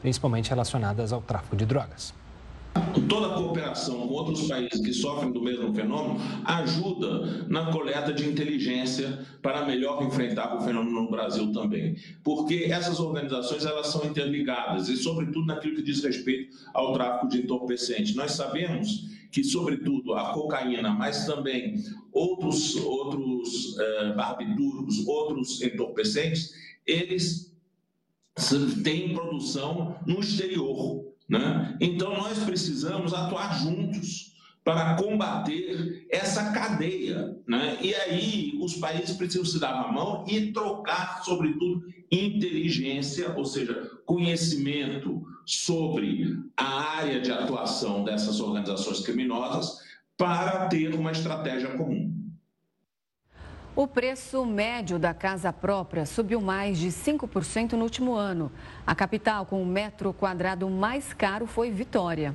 principalmente 0.00 0.50
relacionadas 0.50 1.12
ao 1.12 1.20
tráfico 1.20 1.56
de 1.56 1.66
drogas. 1.66 2.14
Toda 3.08 3.28
a 3.28 3.34
cooperação 3.34 4.06
com 4.06 4.14
outros 4.14 4.48
países 4.48 4.80
que 4.80 4.92
sofrem 4.92 5.32
do 5.32 5.40
mesmo 5.40 5.72
fenômeno 5.74 6.20
ajuda 6.44 7.46
na 7.48 7.70
coleta 7.70 8.12
de 8.12 8.28
inteligência 8.28 9.26
para 9.42 9.64
melhor 9.64 10.02
enfrentar 10.02 10.56
o 10.56 10.60
fenômeno 10.60 11.02
no 11.02 11.10
Brasil 11.10 11.52
também. 11.52 11.96
Porque 12.22 12.66
essas 12.70 13.00
organizações 13.00 13.64
elas 13.64 13.88
são 13.88 14.04
interligadas 14.04 14.88
e, 14.88 14.96
sobretudo, 14.96 15.46
naquilo 15.46 15.76
que 15.76 15.82
diz 15.82 16.02
respeito 16.02 16.56
ao 16.74 16.92
tráfico 16.92 17.28
de 17.28 17.38
entorpecentes. 17.42 18.14
Nós 18.14 18.32
sabemos 18.32 19.08
que, 19.30 19.44
sobretudo, 19.44 20.14
a 20.14 20.32
cocaína, 20.32 20.90
mas 20.90 21.26
também 21.26 21.82
outros, 22.12 22.76
outros 22.76 23.78
eh, 23.78 24.12
barbitúricos, 24.14 25.06
outros 25.06 25.62
entorpecentes, 25.62 26.54
eles 26.86 27.46
tem 28.84 29.14
produção 29.14 29.96
no 30.06 30.20
exterior. 30.20 31.05
Né? 31.28 31.76
Então, 31.80 32.16
nós 32.16 32.38
precisamos 32.40 33.12
atuar 33.12 33.58
juntos 33.58 34.34
para 34.64 34.96
combater 34.96 36.06
essa 36.10 36.50
cadeia. 36.50 37.36
Né? 37.46 37.78
E 37.80 37.94
aí, 37.94 38.58
os 38.60 38.74
países 38.74 39.16
precisam 39.16 39.44
se 39.44 39.60
dar 39.60 39.74
a 39.74 39.92
mão 39.92 40.24
e 40.28 40.52
trocar, 40.52 41.22
sobretudo, 41.24 41.84
inteligência, 42.10 43.32
ou 43.36 43.44
seja, 43.44 43.90
conhecimento 44.04 45.24
sobre 45.44 46.36
a 46.56 46.98
área 46.98 47.20
de 47.20 47.30
atuação 47.30 48.04
dessas 48.04 48.40
organizações 48.40 49.00
criminosas 49.00 49.78
para 50.16 50.66
ter 50.68 50.94
uma 50.94 51.12
estratégia 51.12 51.76
comum. 51.76 52.12
O 53.76 53.86
preço 53.86 54.46
médio 54.46 54.98
da 54.98 55.12
casa 55.12 55.52
própria 55.52 56.06
subiu 56.06 56.40
mais 56.40 56.78
de 56.78 56.88
5% 56.88 57.72
no 57.72 57.82
último 57.82 58.14
ano. 58.14 58.50
A 58.86 58.94
capital 58.94 59.44
com 59.44 59.62
o 59.62 59.66
metro 59.66 60.14
quadrado 60.14 60.70
mais 60.70 61.12
caro 61.12 61.46
foi 61.46 61.70
Vitória. 61.70 62.34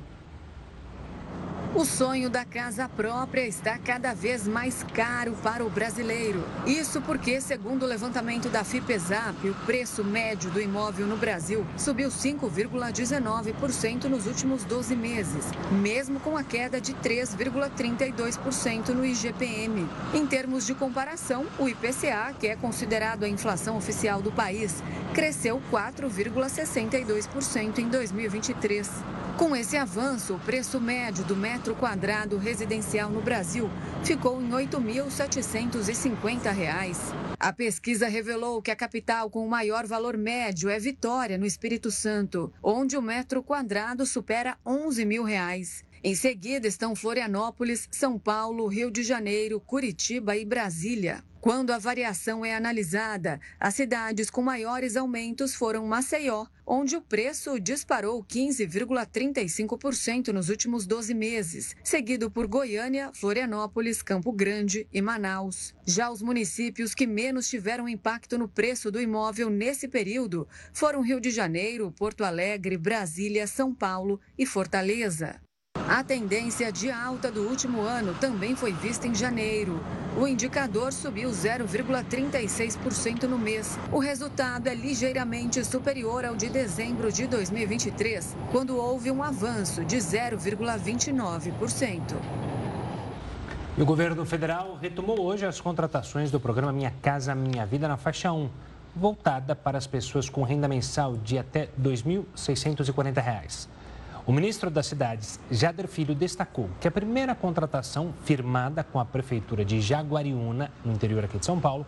O 1.74 1.86
sonho 1.86 2.28
da 2.28 2.44
casa 2.44 2.86
própria 2.86 3.46
está 3.46 3.78
cada 3.78 4.12
vez 4.12 4.46
mais 4.46 4.84
caro 4.92 5.32
para 5.42 5.64
o 5.64 5.70
brasileiro. 5.70 6.44
Isso 6.66 7.00
porque, 7.00 7.40
segundo 7.40 7.84
o 7.84 7.86
levantamento 7.86 8.50
da 8.50 8.62
FIPESAP, 8.62 9.48
o 9.48 9.54
preço 9.64 10.04
médio 10.04 10.50
do 10.50 10.60
imóvel 10.60 11.06
no 11.06 11.16
Brasil 11.16 11.66
subiu 11.78 12.10
5,19% 12.10 14.04
nos 14.04 14.26
últimos 14.26 14.64
12 14.64 14.94
meses, 14.94 15.46
mesmo 15.70 16.20
com 16.20 16.36
a 16.36 16.44
queda 16.44 16.78
de 16.78 16.92
3,32% 16.92 18.90
no 18.90 19.02
IGPM. 19.02 19.88
Em 20.12 20.26
termos 20.26 20.66
de 20.66 20.74
comparação, 20.74 21.46
o 21.58 21.66
IPCA, 21.66 22.34
que 22.38 22.48
é 22.48 22.54
considerado 22.54 23.24
a 23.24 23.28
inflação 23.28 23.78
oficial 23.78 24.20
do 24.20 24.30
país, 24.30 24.84
cresceu 25.14 25.58
4,62% 25.72 27.78
em 27.78 27.88
2023. 27.88 28.90
Com 29.38 29.56
esse 29.56 29.76
avanço, 29.76 30.34
o 30.34 30.38
preço 30.38 30.80
médio 30.80 31.24
do 31.24 31.34
metro 31.34 31.74
quadrado 31.74 32.36
residencial 32.36 33.10
no 33.10 33.22
Brasil 33.22 33.68
ficou 34.04 34.40
em 34.40 34.46
R$ 34.46 34.66
8.750. 34.66 36.96
A 37.40 37.52
pesquisa 37.52 38.08
revelou 38.08 38.60
que 38.60 38.70
a 38.70 38.76
capital 38.76 39.30
com 39.30 39.42
o 39.44 39.48
maior 39.48 39.86
valor 39.86 40.18
médio 40.18 40.68
é 40.68 40.78
Vitória, 40.78 41.38
no 41.38 41.46
Espírito 41.46 41.90
Santo, 41.90 42.52
onde 42.62 42.94
o 42.96 43.02
metro 43.02 43.42
quadrado 43.42 44.04
supera 44.04 44.58
11 44.64 45.04
mil 45.06 45.24
reais. 45.24 45.82
Em 46.04 46.14
seguida 46.14 46.68
estão 46.68 46.94
Florianópolis, 46.94 47.88
São 47.90 48.18
Paulo, 48.18 48.66
Rio 48.66 48.90
de 48.90 49.02
Janeiro, 49.02 49.58
Curitiba 49.60 50.36
e 50.36 50.44
Brasília. 50.44 51.24
Quando 51.42 51.72
a 51.72 51.78
variação 51.78 52.42
é 52.44 52.54
analisada, 52.54 53.40
as 53.58 53.74
cidades 53.74 54.30
com 54.30 54.40
maiores 54.40 54.96
aumentos 54.96 55.56
foram 55.56 55.84
Maceió, 55.84 56.46
onde 56.64 56.94
o 56.94 57.02
preço 57.02 57.58
disparou 57.58 58.22
15,35% 58.22 60.28
nos 60.28 60.48
últimos 60.48 60.86
12 60.86 61.12
meses, 61.12 61.74
seguido 61.82 62.30
por 62.30 62.46
Goiânia, 62.46 63.10
Florianópolis, 63.12 64.02
Campo 64.02 64.30
Grande 64.30 64.86
e 64.92 65.02
Manaus. 65.02 65.74
Já 65.84 66.12
os 66.12 66.22
municípios 66.22 66.94
que 66.94 67.08
menos 67.08 67.48
tiveram 67.48 67.88
impacto 67.88 68.38
no 68.38 68.46
preço 68.46 68.92
do 68.92 69.00
imóvel 69.00 69.50
nesse 69.50 69.88
período 69.88 70.46
foram 70.72 71.02
Rio 71.02 71.20
de 71.20 71.32
Janeiro, 71.32 71.90
Porto 71.90 72.22
Alegre, 72.22 72.78
Brasília, 72.78 73.48
São 73.48 73.74
Paulo 73.74 74.20
e 74.38 74.46
Fortaleza. 74.46 75.40
A 75.88 76.04
tendência 76.04 76.70
de 76.70 76.90
alta 76.90 77.30
do 77.30 77.42
último 77.42 77.80
ano 77.82 78.14
também 78.14 78.54
foi 78.54 78.72
vista 78.72 79.08
em 79.08 79.14
janeiro. 79.14 79.80
O 80.16 80.28
indicador 80.28 80.92
subiu 80.92 81.30
0,36% 81.30 83.24
no 83.24 83.38
mês. 83.38 83.78
O 83.90 83.98
resultado 83.98 84.68
é 84.68 84.74
ligeiramente 84.74 85.64
superior 85.64 86.24
ao 86.24 86.36
de 86.36 86.48
dezembro 86.48 87.10
de 87.10 87.26
2023, 87.26 88.36
quando 88.50 88.76
houve 88.76 89.10
um 89.10 89.22
avanço 89.22 89.84
de 89.84 89.96
0,29%. 89.96 92.00
E 93.76 93.82
o 93.82 93.86
governo 93.86 94.24
federal 94.24 94.78
retomou 94.80 95.20
hoje 95.20 95.44
as 95.44 95.60
contratações 95.60 96.30
do 96.30 96.38
programa 96.38 96.72
Minha 96.72 96.94
Casa 97.02 97.34
Minha 97.34 97.66
Vida 97.66 97.88
na 97.88 97.96
faixa 97.96 98.32
1, 98.32 98.48
voltada 98.94 99.56
para 99.56 99.78
as 99.78 99.86
pessoas 99.86 100.28
com 100.28 100.42
renda 100.42 100.68
mensal 100.68 101.16
de 101.16 101.38
até 101.38 101.62
R$ 101.62 101.70
2.640. 101.82 103.71
O 104.24 104.30
ministro 104.30 104.70
das 104.70 104.86
Cidades, 104.86 105.40
Jader 105.50 105.88
Filho, 105.88 106.14
destacou 106.14 106.70
que 106.80 106.86
a 106.86 106.92
primeira 106.92 107.34
contratação 107.34 108.14
firmada 108.22 108.84
com 108.84 109.00
a 109.00 109.04
Prefeitura 109.04 109.64
de 109.64 109.80
Jaguariúna, 109.80 110.70
no 110.84 110.92
interior 110.92 111.24
aqui 111.24 111.40
de 111.40 111.44
São 111.44 111.58
Paulo, 111.58 111.84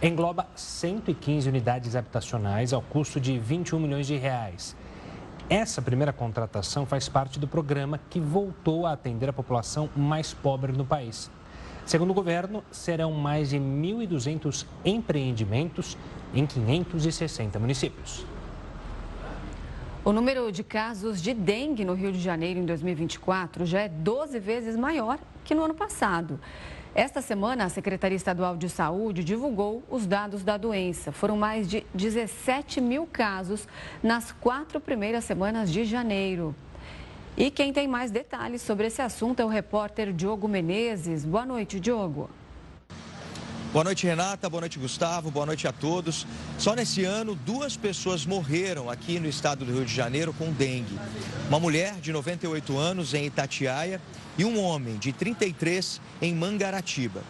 engloba 0.00 0.46
115 0.54 1.48
unidades 1.48 1.96
habitacionais 1.96 2.72
ao 2.72 2.82
custo 2.82 3.18
de 3.18 3.36
21 3.36 3.80
milhões 3.80 4.06
de 4.06 4.16
reais. 4.16 4.76
Essa 5.50 5.82
primeira 5.82 6.12
contratação 6.12 6.86
faz 6.86 7.08
parte 7.08 7.40
do 7.40 7.48
programa 7.48 7.98
que 8.08 8.20
voltou 8.20 8.86
a 8.86 8.92
atender 8.92 9.28
a 9.28 9.32
população 9.32 9.90
mais 9.96 10.32
pobre 10.32 10.70
no 10.70 10.84
país. 10.84 11.32
Segundo 11.84 12.12
o 12.12 12.14
governo, 12.14 12.62
serão 12.70 13.10
mais 13.10 13.50
de 13.50 13.58
1.200 13.58 14.64
empreendimentos 14.84 15.98
em 16.32 16.46
560 16.46 17.58
municípios. 17.58 18.24
O 20.04 20.12
número 20.12 20.50
de 20.50 20.64
casos 20.64 21.22
de 21.22 21.32
dengue 21.32 21.84
no 21.84 21.94
Rio 21.94 22.10
de 22.10 22.18
Janeiro 22.18 22.58
em 22.58 22.66
2024 22.66 23.64
já 23.64 23.82
é 23.82 23.88
12 23.88 24.40
vezes 24.40 24.76
maior 24.76 25.16
que 25.44 25.54
no 25.54 25.62
ano 25.62 25.74
passado. 25.74 26.40
Esta 26.92 27.22
semana, 27.22 27.66
a 27.66 27.68
Secretaria 27.68 28.16
Estadual 28.16 28.56
de 28.56 28.68
Saúde 28.68 29.22
divulgou 29.22 29.80
os 29.88 30.04
dados 30.04 30.42
da 30.42 30.56
doença. 30.56 31.12
Foram 31.12 31.36
mais 31.36 31.70
de 31.70 31.86
17 31.94 32.80
mil 32.80 33.06
casos 33.06 33.68
nas 34.02 34.32
quatro 34.32 34.80
primeiras 34.80 35.22
semanas 35.22 35.70
de 35.70 35.84
janeiro. 35.84 36.52
E 37.36 37.48
quem 37.48 37.72
tem 37.72 37.86
mais 37.86 38.10
detalhes 38.10 38.60
sobre 38.60 38.88
esse 38.88 39.00
assunto 39.00 39.38
é 39.38 39.44
o 39.44 39.48
repórter 39.48 40.12
Diogo 40.12 40.48
Menezes. 40.48 41.24
Boa 41.24 41.46
noite, 41.46 41.78
Diogo. 41.78 42.28
Boa 43.72 43.84
noite, 43.84 44.06
Renata. 44.06 44.50
Boa 44.50 44.60
noite, 44.60 44.78
Gustavo. 44.78 45.30
Boa 45.30 45.46
noite 45.46 45.66
a 45.66 45.72
todos. 45.72 46.26
Só 46.58 46.74
nesse 46.74 47.04
ano, 47.04 47.34
duas 47.34 47.74
pessoas 47.74 48.26
morreram 48.26 48.90
aqui 48.90 49.18
no 49.18 49.26
estado 49.26 49.64
do 49.64 49.72
Rio 49.72 49.86
de 49.86 49.94
Janeiro 49.94 50.34
com 50.34 50.52
dengue. 50.52 50.98
Uma 51.48 51.58
mulher 51.58 51.94
de 51.94 52.12
98 52.12 52.76
anos 52.76 53.14
em 53.14 53.24
Itatiaia 53.24 53.98
e 54.36 54.44
um 54.44 54.62
homem 54.62 54.98
de 54.98 55.10
33 55.10 56.02
em 56.20 56.34
Mangaratiba. 56.34 57.22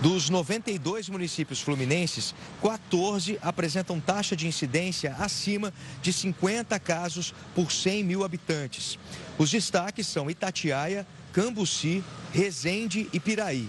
Dos 0.00 0.30
92 0.30 1.10
municípios 1.10 1.60
fluminenses, 1.60 2.34
14 2.62 3.38
apresentam 3.42 4.00
taxa 4.00 4.34
de 4.34 4.46
incidência 4.46 5.14
acima 5.18 5.74
de 6.00 6.10
50 6.10 6.80
casos 6.80 7.34
por 7.54 7.70
100 7.70 8.02
mil 8.02 8.24
habitantes. 8.24 8.98
Os 9.36 9.50
destaques 9.50 10.06
são 10.06 10.30
Itatiaia, 10.30 11.06
Cambuci, 11.34 12.02
Resende 12.32 13.10
e 13.12 13.20
Piraí. 13.20 13.68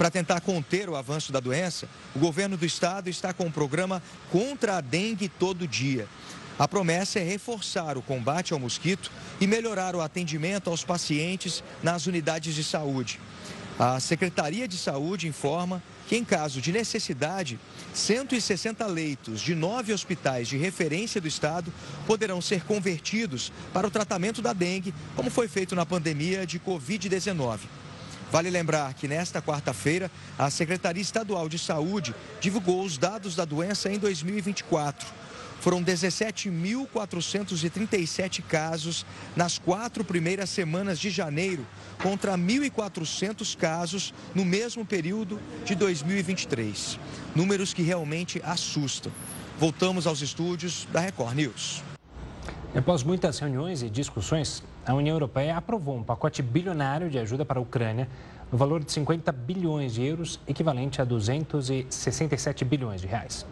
Para 0.00 0.10
tentar 0.10 0.40
conter 0.40 0.88
o 0.88 0.96
avanço 0.96 1.30
da 1.30 1.40
doença, 1.40 1.86
o 2.16 2.18
governo 2.18 2.56
do 2.56 2.64
estado 2.64 3.10
está 3.10 3.34
com 3.34 3.44
um 3.44 3.50
programa 3.50 4.02
contra 4.32 4.78
a 4.78 4.80
dengue 4.80 5.28
todo 5.28 5.68
dia. 5.68 6.08
A 6.58 6.66
promessa 6.66 7.20
é 7.20 7.22
reforçar 7.22 7.98
o 7.98 8.02
combate 8.02 8.54
ao 8.54 8.58
mosquito 8.58 9.12
e 9.38 9.46
melhorar 9.46 9.94
o 9.94 10.00
atendimento 10.00 10.70
aos 10.70 10.82
pacientes 10.82 11.62
nas 11.82 12.06
unidades 12.06 12.54
de 12.54 12.64
saúde. 12.64 13.20
A 13.78 14.00
Secretaria 14.00 14.66
de 14.66 14.78
Saúde 14.78 15.28
informa 15.28 15.82
que, 16.08 16.16
em 16.16 16.24
caso 16.24 16.62
de 16.62 16.72
necessidade, 16.72 17.60
160 17.92 18.86
leitos 18.86 19.42
de 19.42 19.54
nove 19.54 19.92
hospitais 19.92 20.48
de 20.48 20.56
referência 20.56 21.20
do 21.20 21.28
estado 21.28 21.70
poderão 22.06 22.40
ser 22.40 22.64
convertidos 22.64 23.52
para 23.70 23.86
o 23.86 23.90
tratamento 23.90 24.40
da 24.40 24.54
dengue, 24.54 24.94
como 25.14 25.28
foi 25.28 25.46
feito 25.46 25.76
na 25.76 25.84
pandemia 25.84 26.46
de 26.46 26.58
Covid-19. 26.58 27.58
Vale 28.30 28.48
lembrar 28.48 28.94
que 28.94 29.08
nesta 29.08 29.42
quarta-feira, 29.42 30.08
a 30.38 30.48
Secretaria 30.50 31.02
Estadual 31.02 31.48
de 31.48 31.58
Saúde 31.58 32.14
divulgou 32.40 32.84
os 32.84 32.96
dados 32.96 33.34
da 33.34 33.44
doença 33.44 33.90
em 33.90 33.98
2024. 33.98 35.04
Foram 35.60 35.82
17.437 35.84 38.40
casos 38.42 39.04
nas 39.36 39.58
quatro 39.58 40.02
primeiras 40.04 40.48
semanas 40.48 40.98
de 40.98 41.10
janeiro, 41.10 41.66
contra 42.02 42.38
1.400 42.38 43.54
casos 43.56 44.14
no 44.34 44.42
mesmo 44.44 44.86
período 44.86 45.38
de 45.66 45.74
2023. 45.74 46.98
Números 47.34 47.74
que 47.74 47.82
realmente 47.82 48.40
assustam. 48.44 49.12
Voltamos 49.58 50.06
aos 50.06 50.22
estúdios 50.22 50.86
da 50.92 51.00
Record 51.00 51.34
News. 51.34 51.89
Após 52.72 53.02
muitas 53.02 53.36
reuniões 53.40 53.82
e 53.82 53.90
discussões, 53.90 54.62
a 54.86 54.94
União 54.94 55.16
Europeia 55.16 55.56
aprovou 55.56 55.96
um 55.96 56.04
pacote 56.04 56.40
bilionário 56.40 57.10
de 57.10 57.18
ajuda 57.18 57.44
para 57.44 57.58
a 57.58 57.62
Ucrânia 57.62 58.08
no 58.50 58.56
valor 58.56 58.84
de 58.84 58.92
50 58.92 59.32
bilhões 59.32 59.94
de 59.94 60.04
euros, 60.04 60.40
equivalente 60.46 61.02
a 61.02 61.04
267 61.04 62.64
bilhões 62.64 63.00
de 63.00 63.08
reais. 63.08 63.44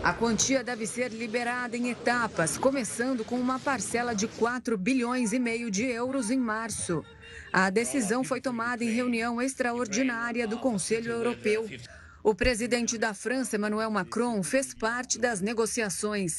A 0.00 0.12
quantia 0.12 0.62
deve 0.62 0.86
ser 0.86 1.10
liberada 1.10 1.76
em 1.76 1.90
etapas, 1.90 2.56
começando 2.56 3.24
com 3.24 3.34
uma 3.34 3.58
parcela 3.58 4.14
de 4.14 4.28
4 4.28 4.78
bilhões 4.78 5.32
e 5.32 5.40
meio 5.40 5.68
de 5.68 5.84
euros 5.84 6.30
em 6.30 6.38
março. 6.38 7.04
A 7.52 7.68
decisão 7.68 8.22
foi 8.22 8.40
tomada 8.40 8.84
em 8.84 8.90
reunião 8.90 9.42
extraordinária 9.42 10.46
do 10.46 10.58
Conselho 10.58 11.10
Europeu. 11.10 11.68
O 12.22 12.32
presidente 12.32 12.96
da 12.96 13.12
França, 13.12 13.56
Emmanuel 13.56 13.90
Macron, 13.90 14.40
fez 14.42 14.72
parte 14.72 15.18
das 15.18 15.40
negociações. 15.40 16.38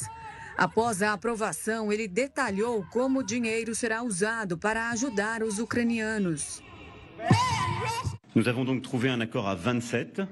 Após 0.56 1.02
a 1.02 1.12
aprovação, 1.12 1.92
ele 1.92 2.08
detalhou 2.08 2.84
como 2.90 3.20
o 3.20 3.22
dinheiro 3.22 3.74
será 3.74 4.02
usado 4.02 4.56
para 4.56 4.90
ajudar 4.90 5.42
os 5.42 5.58
ucranianos. 5.58 6.62
Nous 8.34 8.48
avons 8.48 8.64
donc 8.64 8.82
trouvé 8.82 9.10
un 9.10 9.20
accord 9.22 9.48
à 9.48 9.54
27 9.54 10.26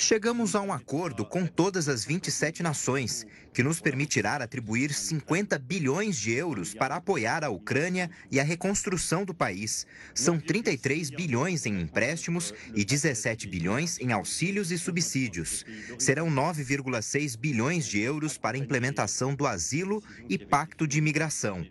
Chegamos 0.00 0.54
a 0.54 0.60
um 0.60 0.72
acordo 0.72 1.24
com 1.24 1.44
todas 1.44 1.88
as 1.88 2.04
27 2.04 2.62
nações, 2.62 3.26
que 3.52 3.62
nos 3.62 3.80
permitirá 3.80 4.36
atribuir 4.36 4.92
50 4.92 5.58
bilhões 5.58 6.16
de 6.18 6.32
euros 6.32 6.74
para 6.74 6.96
apoiar 6.96 7.44
a 7.44 7.48
Ucrânia 7.48 8.10
e 8.30 8.38
a 8.38 8.44
reconstrução 8.44 9.24
do 9.24 9.34
país. 9.34 9.86
São 10.14 10.38
33 10.38 11.10
bilhões 11.10 11.66
em 11.66 11.80
empréstimos 11.80 12.54
e 12.74 12.84
17 12.84 13.46
bilhões 13.46 13.98
em 14.00 14.12
auxílios 14.12 14.70
e 14.70 14.78
subsídios. 14.78 15.64
Serão 15.98 16.30
9,6 16.30 17.36
bilhões 17.36 17.86
de 17.86 18.00
euros 18.00 18.38
para 18.38 18.56
a 18.56 18.60
implementação 18.60 19.34
do 19.34 19.46
asilo 19.46 20.02
e 20.28 20.38
pacto 20.38 20.86
de 20.86 20.98
imigração. 20.98 21.66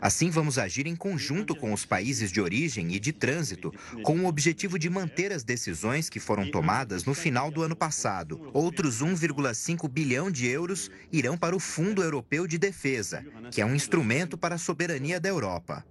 Assim, 0.00 0.30
vamos 0.30 0.58
agir 0.58 0.86
em 0.86 0.96
conjunto 0.96 1.54
com 1.54 1.72
os 1.72 1.84
países 1.84 2.30
de 2.30 2.40
origem 2.40 2.94
e 2.94 3.00
de 3.00 3.12
trânsito, 3.12 3.72
com 4.02 4.18
o 4.20 4.26
objetivo 4.26 4.78
de 4.78 4.88
manter 4.88 5.32
as 5.32 5.42
decisões 5.42 6.08
que 6.08 6.20
foram 6.20 6.50
tomadas 6.50 7.04
no 7.04 7.14
final 7.14 7.50
do 7.50 7.62
ano 7.62 7.76
passado. 7.76 8.50
Outros 8.52 9.02
1,5 9.02 9.88
bilhão 9.88 10.30
de 10.30 10.46
euros 10.46 10.90
irão 11.20 11.36
para 11.38 11.54
o 11.54 11.60
Fundo 11.60 12.02
Europeu 12.02 12.46
de 12.46 12.58
Defesa, 12.58 13.24
que 13.50 13.60
é 13.60 13.64
um 13.64 13.74
instrumento 13.74 14.36
para 14.36 14.56
a 14.56 14.58
soberania 14.58 15.20
da 15.20 15.28
Europa. 15.28 15.84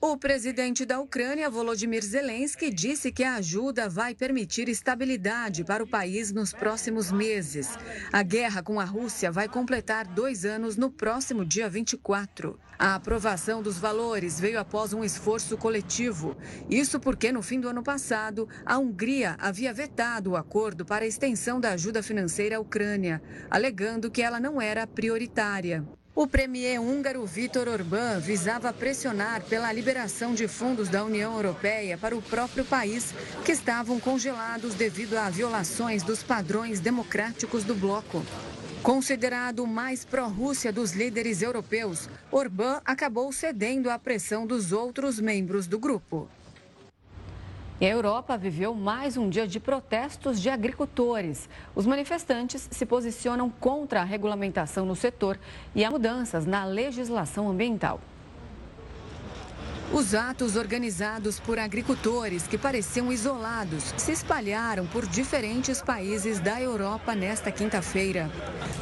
O 0.00 0.16
presidente 0.16 0.84
da 0.86 1.00
Ucrânia, 1.00 1.50
Volodymyr 1.50 2.04
Zelensky, 2.04 2.70
disse 2.70 3.10
que 3.10 3.24
a 3.24 3.34
ajuda 3.34 3.88
vai 3.88 4.14
permitir 4.14 4.68
estabilidade 4.68 5.64
para 5.64 5.82
o 5.82 5.88
país 5.88 6.30
nos 6.30 6.52
próximos 6.52 7.10
meses. 7.10 7.76
A 8.12 8.22
guerra 8.22 8.62
com 8.62 8.78
a 8.78 8.84
Rússia 8.84 9.32
vai 9.32 9.48
completar 9.48 10.06
dois 10.06 10.44
anos 10.44 10.76
no 10.76 10.88
próximo 10.88 11.44
dia 11.44 11.68
24. 11.68 12.56
A 12.78 12.94
aprovação 12.94 13.60
dos 13.60 13.76
valores 13.76 14.38
veio 14.38 14.60
após 14.60 14.92
um 14.92 15.02
esforço 15.02 15.56
coletivo. 15.56 16.36
Isso 16.70 17.00
porque, 17.00 17.32
no 17.32 17.42
fim 17.42 17.58
do 17.58 17.68
ano 17.68 17.82
passado, 17.82 18.48
a 18.64 18.78
Hungria 18.78 19.34
havia 19.40 19.74
vetado 19.74 20.30
o 20.30 20.36
acordo 20.36 20.84
para 20.84 21.04
a 21.04 21.08
extensão 21.08 21.58
da 21.58 21.70
ajuda 21.72 22.04
financeira 22.04 22.56
à 22.56 22.60
Ucrânia, 22.60 23.20
alegando 23.50 24.12
que 24.12 24.22
ela 24.22 24.38
não 24.38 24.62
era 24.62 24.86
prioritária. 24.86 25.84
O 26.20 26.26
premier 26.26 26.80
húngaro 26.80 27.24
Vítor 27.24 27.68
Orbán 27.68 28.18
visava 28.18 28.72
pressionar 28.72 29.40
pela 29.44 29.72
liberação 29.72 30.34
de 30.34 30.48
fundos 30.48 30.88
da 30.88 31.04
União 31.04 31.32
Europeia 31.32 31.96
para 31.96 32.16
o 32.16 32.20
próprio 32.20 32.64
país, 32.64 33.14
que 33.44 33.52
estavam 33.52 34.00
congelados 34.00 34.74
devido 34.74 35.16
a 35.16 35.30
violações 35.30 36.02
dos 36.02 36.20
padrões 36.20 36.80
democráticos 36.80 37.62
do 37.62 37.72
bloco. 37.72 38.26
Considerado 38.82 39.60
o 39.60 39.66
mais 39.68 40.04
pró-Rússia 40.04 40.72
dos 40.72 40.90
líderes 40.90 41.40
europeus, 41.40 42.08
Orbán 42.32 42.80
acabou 42.84 43.32
cedendo 43.32 43.88
à 43.88 43.96
pressão 43.96 44.44
dos 44.44 44.72
outros 44.72 45.20
membros 45.20 45.68
do 45.68 45.78
grupo. 45.78 46.28
E 47.80 47.86
a 47.86 47.90
Europa 47.90 48.36
viveu 48.36 48.74
mais 48.74 49.16
um 49.16 49.28
dia 49.28 49.46
de 49.46 49.60
protestos 49.60 50.40
de 50.40 50.50
agricultores. 50.50 51.48
Os 51.76 51.86
manifestantes 51.86 52.68
se 52.68 52.84
posicionam 52.84 53.48
contra 53.48 54.00
a 54.00 54.04
regulamentação 54.04 54.84
no 54.84 54.96
setor 54.96 55.38
e 55.76 55.84
a 55.84 55.90
mudanças 55.90 56.44
na 56.44 56.64
legislação 56.64 57.48
ambiental. 57.48 58.00
Os 59.90 60.14
atos 60.14 60.54
organizados 60.54 61.40
por 61.40 61.58
agricultores 61.58 62.46
que 62.46 62.58
pareciam 62.58 63.10
isolados 63.10 63.94
se 63.96 64.12
espalharam 64.12 64.86
por 64.86 65.06
diferentes 65.06 65.80
países 65.80 66.38
da 66.40 66.60
Europa 66.60 67.14
nesta 67.14 67.50
quinta-feira. 67.50 68.30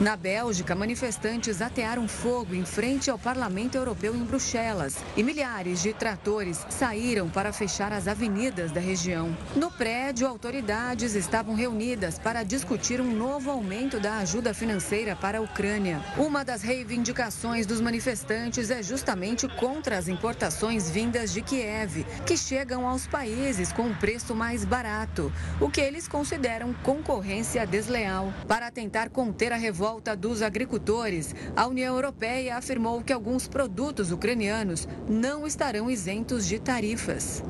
Na 0.00 0.16
Bélgica, 0.16 0.74
manifestantes 0.74 1.62
atearam 1.62 2.08
fogo 2.08 2.56
em 2.56 2.64
frente 2.64 3.08
ao 3.08 3.16
Parlamento 3.16 3.76
Europeu 3.76 4.16
em 4.16 4.24
Bruxelas 4.24 4.96
e 5.16 5.22
milhares 5.22 5.80
de 5.80 5.92
tratores 5.92 6.66
saíram 6.68 7.28
para 7.28 7.52
fechar 7.52 7.92
as 7.92 8.08
avenidas 8.08 8.72
da 8.72 8.80
região. 8.80 9.34
No 9.54 9.70
prédio, 9.70 10.26
autoridades 10.26 11.14
estavam 11.14 11.54
reunidas 11.54 12.18
para 12.18 12.42
discutir 12.42 13.00
um 13.00 13.14
novo 13.14 13.48
aumento 13.48 14.00
da 14.00 14.18
ajuda 14.18 14.52
financeira 14.52 15.14
para 15.14 15.38
a 15.38 15.40
Ucrânia. 15.40 16.02
Uma 16.18 16.44
das 16.44 16.62
reivindicações 16.62 17.64
dos 17.64 17.80
manifestantes 17.80 18.70
é 18.72 18.82
justamente 18.82 19.46
contra 19.48 19.96
as 19.96 20.08
importações 20.08 20.95
vindas 20.96 21.30
de 21.30 21.42
Kiev, 21.42 22.06
que 22.24 22.38
chegam 22.38 22.88
aos 22.88 23.06
países 23.06 23.70
com 23.70 23.82
um 23.82 23.94
preço 23.94 24.34
mais 24.34 24.64
barato, 24.64 25.30
o 25.60 25.68
que 25.68 25.78
eles 25.78 26.08
consideram 26.08 26.72
concorrência 26.72 27.66
desleal. 27.66 28.32
Para 28.48 28.70
tentar 28.70 29.10
conter 29.10 29.52
a 29.52 29.56
revolta 29.56 30.16
dos 30.16 30.40
agricultores, 30.40 31.34
a 31.54 31.66
União 31.66 31.94
Europeia 31.94 32.56
afirmou 32.56 33.02
que 33.02 33.12
alguns 33.12 33.46
produtos 33.46 34.10
ucranianos 34.10 34.88
não 35.06 35.46
estarão 35.46 35.90
isentos 35.90 36.46
de 36.46 36.58
tarifas. 36.58 37.42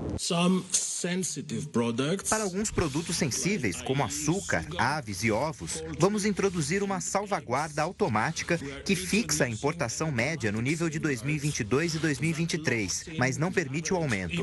Para 2.28 2.42
alguns 2.42 2.70
produtos 2.70 3.16
sensíveis, 3.16 3.82
como 3.82 4.02
açúcar, 4.02 4.64
aves 4.78 5.22
e 5.22 5.30
ovos, 5.30 5.84
vamos 5.98 6.24
introduzir 6.24 6.82
uma 6.82 7.00
salvaguarda 7.00 7.82
automática 7.82 8.58
que 8.84 8.96
fixa 8.96 9.44
a 9.44 9.48
importação 9.48 10.10
média 10.10 10.50
no 10.50 10.62
nível 10.62 10.88
de 10.88 10.98
2022 10.98 11.96
e 11.96 11.98
2023, 11.98 13.04
mas 13.18 13.35
não 13.38 13.52
permite 13.52 13.92
o 13.92 13.96
aumento. 13.96 14.42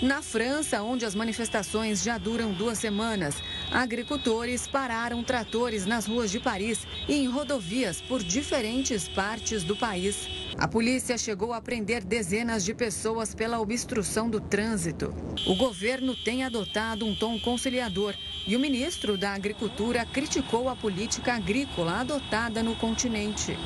Na 0.00 0.22
França, 0.22 0.82
onde 0.82 1.04
as 1.04 1.14
manifestações 1.14 2.02
já 2.02 2.16
duram 2.16 2.54
duas 2.54 2.78
semanas, 2.78 3.34
agricultores 3.70 4.66
pararam 4.66 5.22
tratores 5.22 5.84
nas 5.84 6.06
ruas 6.06 6.30
de 6.30 6.40
Paris 6.40 6.86
e 7.06 7.12
em 7.12 7.28
rodovias 7.28 8.00
por 8.00 8.22
diferentes 8.22 9.06
partes 9.06 9.62
do 9.64 9.76
país. 9.76 10.45
A 10.58 10.66
polícia 10.66 11.18
chegou 11.18 11.52
a 11.52 11.60
prender 11.60 12.02
dezenas 12.02 12.64
de 12.64 12.72
pessoas 12.72 13.34
pela 13.34 13.60
obstrução 13.60 14.30
do 14.30 14.40
trânsito. 14.40 15.14
O 15.46 15.54
governo 15.54 16.16
tem 16.16 16.44
adotado 16.44 17.04
um 17.04 17.14
tom 17.14 17.38
conciliador 17.38 18.14
e 18.46 18.56
o 18.56 18.60
ministro 18.60 19.18
da 19.18 19.34
Agricultura 19.34 20.06
criticou 20.06 20.68
a 20.70 20.74
política 20.74 21.34
agrícola 21.34 22.00
adotada 22.00 22.62
no 22.62 22.74
continente. 22.76 23.56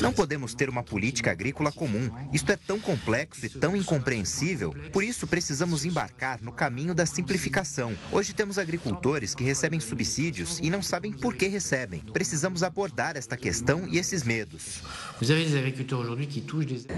Não 0.00 0.12
podemos 0.12 0.54
ter 0.54 0.68
uma 0.68 0.84
política 0.84 1.32
agrícola 1.32 1.72
comum. 1.72 2.10
Isto 2.32 2.52
é 2.52 2.56
tão 2.56 2.78
complexo 2.78 3.44
e 3.44 3.48
tão 3.48 3.76
incompreensível. 3.76 4.72
Por 4.92 5.02
isso, 5.02 5.26
precisamos 5.26 5.84
embarcar 5.84 6.40
no 6.40 6.52
caminho 6.52 6.94
da 6.94 7.04
simplificação. 7.04 7.92
Hoje 8.12 8.32
temos 8.32 8.58
agricultores 8.58 9.34
que 9.34 9.42
recebem 9.42 9.80
subsídios 9.80 10.60
e 10.62 10.70
não 10.70 10.80
sabem 10.80 11.12
por 11.12 11.34
que 11.34 11.48
recebem. 11.48 12.00
Precisamos 12.12 12.62
abordar 12.62 13.16
esta 13.16 13.36
questão 13.36 13.88
e 13.88 13.98
esses 13.98 14.22
medos. 14.22 14.82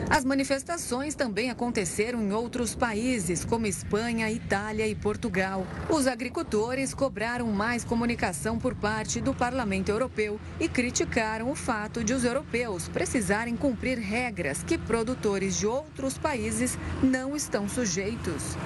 As 0.09 0.25
manifestações 0.25 1.15
também 1.15 1.51
aconteceram 1.51 2.23
em 2.23 2.33
outros 2.33 2.75
países, 2.75 3.45
como 3.45 3.67
Espanha, 3.67 4.31
Itália 4.31 4.87
e 4.87 4.95
Portugal. 4.95 5.67
Os 5.91 6.07
agricultores 6.07 6.95
cobraram 6.95 7.47
mais 7.53 7.85
comunicação 7.85 8.59
por 8.59 8.75
parte 8.75 9.21
do 9.21 9.35
Parlamento 9.35 9.91
Europeu 9.91 10.41
e 10.59 10.69
criticaram 10.69 11.51
o 11.51 11.55
fato 11.55 12.03
de 12.03 12.15
os 12.15 12.25
europeus 12.25 12.89
precisarem 12.89 13.57
cumprir 13.57 13.99
regras 13.99 14.63
que 14.63 14.79
produtores 14.79 15.59
de 15.59 15.67
outros 15.67 16.17
países 16.17 16.79
não 17.03 17.37
estão 17.37 17.69
sujeitos. 17.69 18.57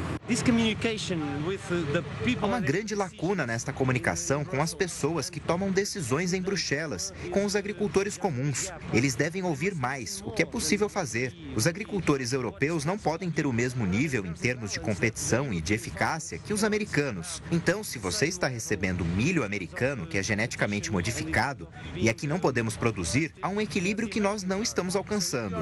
Há 2.40 2.46
uma 2.46 2.60
grande 2.60 2.94
lacuna 2.94 3.46
nesta 3.46 3.72
comunicação 3.72 4.44
com 4.44 4.60
as 4.60 4.74
pessoas 4.74 5.30
que 5.30 5.40
tomam 5.40 5.70
decisões 5.70 6.34
em 6.34 6.42
Bruxelas, 6.42 7.14
com 7.30 7.46
os 7.46 7.56
agricultores 7.56 8.18
comuns. 8.18 8.70
Eles 8.92 9.14
devem 9.14 9.37
ouvir 9.42 9.74
mais 9.74 10.22
o 10.24 10.30
que 10.30 10.42
é 10.42 10.46
possível 10.46 10.88
fazer. 10.88 11.34
Os 11.56 11.66
agricultores 11.66 12.32
europeus 12.32 12.84
não 12.84 12.98
podem 12.98 13.30
ter 13.30 13.46
o 13.46 13.52
mesmo 13.52 13.86
nível 13.86 14.24
em 14.26 14.32
termos 14.32 14.72
de 14.72 14.80
competição 14.80 15.52
e 15.52 15.60
de 15.60 15.74
eficácia 15.74 16.38
que 16.38 16.52
os 16.52 16.62
americanos. 16.62 17.42
Então, 17.50 17.82
se 17.82 17.98
você 17.98 18.26
está 18.26 18.46
recebendo 18.46 19.04
milho 19.04 19.44
americano 19.44 20.06
que 20.06 20.18
é 20.18 20.22
geneticamente 20.22 20.92
modificado 20.92 21.66
e 21.94 22.08
aqui 22.08 22.26
não 22.26 22.38
podemos 22.38 22.76
produzir, 22.76 23.32
há 23.40 23.48
um 23.48 23.60
equilíbrio 23.60 24.08
que 24.08 24.20
nós 24.20 24.42
não 24.42 24.62
estamos 24.62 24.94
alcançando. 24.94 25.56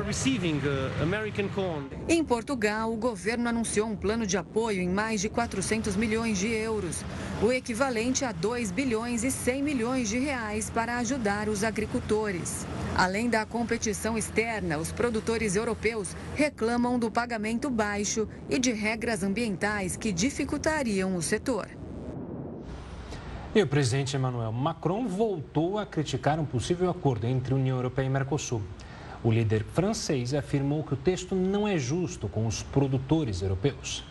Em 2.09 2.25
Portugal, 2.25 2.93
o 2.93 2.97
governo 2.97 3.49
anunciou 3.49 3.89
um 3.89 3.97
plano 3.97 4.27
de 4.27 4.37
apoio 4.37 4.57
apoio 4.57 4.81
em 4.81 4.89
mais 4.89 5.21
de 5.21 5.29
400 5.29 5.97
milhões 5.97 6.39
de 6.39 6.49
euros, 6.49 7.05
o 7.43 7.53
equivalente 7.53 8.25
a 8.25 8.33
2 8.33 8.71
bilhões 8.71 9.23
e 9.23 9.31
100 9.31 9.63
milhões 9.63 10.09
de 10.09 10.19
reais 10.19 10.71
para 10.71 10.97
ajudar 10.97 11.49
os 11.49 11.63
agricultores. 11.63 12.67
Além 12.97 13.29
da 13.29 13.43
competição 13.67 14.17
externa, 14.17 14.79
os 14.79 14.93
produtores 14.93 15.57
europeus 15.57 16.15
reclamam 16.37 17.01
do 17.01 17.11
pagamento 17.11 17.69
baixo 17.69 18.29
e 18.49 18.61
de 18.61 18.71
regras 18.71 19.25
ambientais 19.25 19.97
que 19.97 20.13
dificultariam 20.13 21.17
o 21.17 21.21
setor. 21.21 21.67
E 23.53 23.61
o 23.61 23.67
presidente 23.67 24.17
Emmanuel 24.17 24.53
Macron 24.53 25.09
voltou 25.09 25.81
a 25.81 25.85
criticar 25.85 26.39
um 26.39 26.45
possível 26.45 26.89
acordo 26.89 27.27
entre 27.27 27.55
União 27.55 27.77
Europeia 27.77 28.07
e 28.07 28.09
Mercosul. 28.09 28.63
O 29.25 29.33
líder 29.33 29.65
francês 29.65 30.33
afirmou 30.33 30.85
que 30.85 30.95
o 30.95 30.97
texto 30.97 31.35
não 31.35 31.67
é 31.67 31.77
justo 31.77 32.29
com 32.29 32.47
os 32.47 32.63
produtores 32.63 33.43
europeus. 33.43 34.05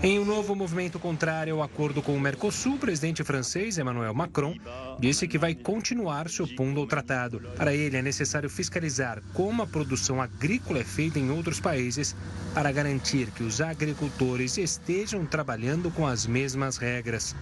Em 0.00 0.18
um 0.18 0.24
novo 0.24 0.54
movimento 0.56 0.98
contrário 0.98 1.54
ao 1.54 1.62
acordo 1.62 2.02
com 2.02 2.16
o 2.16 2.20
Mercosul, 2.20 2.74
o 2.74 2.78
presidente 2.78 3.22
francês 3.22 3.78
Emmanuel 3.78 4.14
Macron 4.14 4.56
disse 4.98 5.28
que 5.28 5.38
vai 5.38 5.54
continuar 5.54 6.28
se 6.28 6.42
opondo 6.42 6.80
ao 6.80 6.86
tratado. 6.86 7.40
Para 7.56 7.74
ele, 7.74 7.96
é 7.96 8.02
necessário 8.02 8.50
fiscalizar 8.50 9.22
como 9.32 9.62
a 9.62 9.66
produção 9.66 10.20
agrícola 10.20 10.80
é 10.80 10.84
feita 10.84 11.20
em 11.20 11.30
outros 11.30 11.60
países 11.60 12.16
para 12.52 12.72
garantir 12.72 13.30
que 13.30 13.44
os 13.44 13.60
agricultores 13.60 14.58
estejam 14.58 15.24
trabalhando 15.24 15.90
com 15.90 16.06
as 16.06 16.26
mesmas 16.26 16.76
regras. 16.76 17.36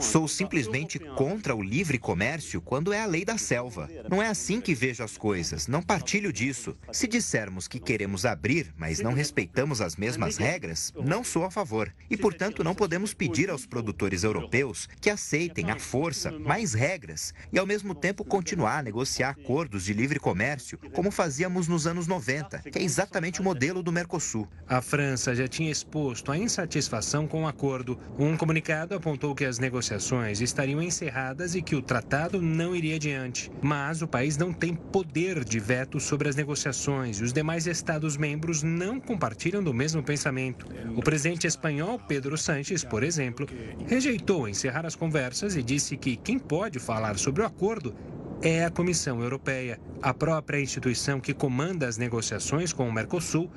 Sou 0.00 0.26
simplesmente 0.26 0.98
contra 0.98 1.54
o 1.54 1.62
livre 1.62 1.98
comércio 1.98 2.60
quando 2.60 2.92
é 2.92 3.00
a 3.00 3.06
lei 3.06 3.24
da 3.24 3.38
selva. 3.38 3.88
Não 4.10 4.20
é 4.20 4.28
assim 4.28 4.60
que 4.60 4.74
vejo 4.74 5.04
as 5.04 5.16
coisas, 5.16 5.68
não 5.68 5.82
partilho 5.82 6.32
disso. 6.32 6.76
Se 6.90 7.06
dissermos 7.06 7.68
que 7.68 7.78
queremos 7.78 8.26
abrir, 8.26 8.74
mas 8.76 9.00
não 9.00 9.14
respeitamos 9.14 9.80
as 9.80 9.94
mesmas 9.94 10.36
regras, 10.36 10.92
não 10.96 11.22
sou 11.22 11.44
a 11.44 11.50
favor 11.50 11.65
favor. 11.66 11.92
E, 12.08 12.16
portanto, 12.16 12.62
não 12.62 12.74
podemos 12.74 13.12
pedir 13.12 13.50
aos 13.50 13.66
produtores 13.66 14.22
europeus 14.22 14.88
que 15.00 15.10
aceitem 15.10 15.70
à 15.70 15.78
força 15.78 16.30
mais 16.30 16.72
regras 16.72 17.34
e, 17.52 17.58
ao 17.58 17.66
mesmo 17.66 17.92
tempo, 17.92 18.24
continuar 18.24 18.78
a 18.78 18.82
negociar 18.82 19.30
acordos 19.30 19.84
de 19.84 19.92
livre 19.92 20.20
comércio, 20.20 20.78
como 20.92 21.10
fazíamos 21.10 21.66
nos 21.66 21.86
anos 21.86 22.06
90, 22.06 22.60
que 22.70 22.78
é 22.78 22.82
exatamente 22.82 23.40
o 23.40 23.44
modelo 23.44 23.82
do 23.82 23.90
Mercosul. 23.90 24.46
A 24.68 24.80
França 24.80 25.34
já 25.34 25.48
tinha 25.48 25.70
exposto 25.70 26.30
a 26.30 26.38
insatisfação 26.38 27.26
com 27.26 27.42
o 27.42 27.48
acordo. 27.48 27.98
Um 28.16 28.36
comunicado 28.36 28.94
apontou 28.94 29.34
que 29.34 29.44
as 29.44 29.58
negociações 29.58 30.40
estariam 30.40 30.80
encerradas 30.80 31.56
e 31.56 31.62
que 31.62 31.74
o 31.74 31.82
tratado 31.82 32.40
não 32.40 32.76
iria 32.76 32.94
adiante. 32.94 33.50
Mas 33.60 34.02
o 34.02 34.06
país 34.06 34.36
não 34.36 34.52
tem 34.52 34.74
poder 34.74 35.44
de 35.44 35.58
veto 35.58 35.98
sobre 35.98 36.28
as 36.28 36.36
negociações 36.36 37.18
e 37.18 37.24
os 37.24 37.32
demais 37.32 37.66
Estados-membros 37.66 38.62
não 38.62 39.00
compartilham 39.00 39.62
do 39.62 39.74
mesmo 39.74 40.02
pensamento. 40.02 40.66
O 40.96 41.02
presidente 41.02 41.46
espanhol, 41.56 41.98
Pedro 41.98 42.36
Sánchez, 42.36 42.84
por 42.84 43.02
exemplo, 43.02 43.46
rejeitou 43.86 44.46
encerrar 44.46 44.84
as 44.84 44.94
conversas 44.94 45.56
e 45.56 45.62
disse 45.62 45.96
que 45.96 46.16
quem 46.16 46.38
pode 46.38 46.78
falar 46.78 47.18
sobre 47.18 47.42
o 47.42 47.46
acordo 47.46 47.94
é 48.42 48.64
a 48.64 48.70
Comissão 48.70 49.22
Europeia. 49.22 49.80
A 50.02 50.12
própria 50.12 50.60
instituição 50.60 51.18
que 51.18 51.32
comanda 51.32 51.88
as 51.88 51.96
negociações 51.96 52.72
com 52.72 52.86
o 52.86 52.92
Mercosul 52.92 53.50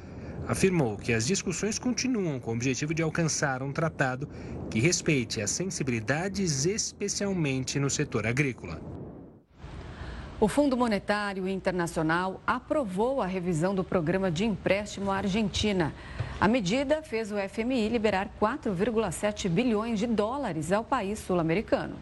afirmou 0.48 0.98
que 0.98 1.14
as 1.14 1.28
discussões 1.28 1.78
continuam 1.78 2.40
com 2.40 2.52
o 2.52 2.56
objetivo 2.56 2.94
de 2.94 3.04
alcançar 3.04 3.62
um 3.62 3.74
tratado 3.74 4.28
que 4.70 4.80
respeite 4.80 5.42
as 5.42 5.52
sensibilidades, 5.52 6.66
especialmente 6.66 7.80
no 7.80 7.90
setor 7.90 8.26
agrícola. 8.26 8.82
O 10.40 10.48
Fundo 10.48 10.78
Monetário 10.78 11.50
Internacional 11.50 12.42
aprovou 12.48 13.22
a 13.22 13.26
revisão 13.26 13.76
do 13.76 13.84
programa 13.84 14.32
de 14.32 14.46
empréstimo 14.46 15.12
à 15.12 15.18
Argentina. 15.18 15.94
A 16.42 16.48
medida 16.48 17.04
fez 17.04 17.34
o 17.34 17.36
FMI 17.36 17.90
liberar 17.90 18.30
4,7 18.40 19.50
bilhões 19.50 20.00
de 20.00 20.08
dólares 20.08 20.72
ao 20.72 20.86
país 20.86 21.20
sul-americano. 21.20 21.98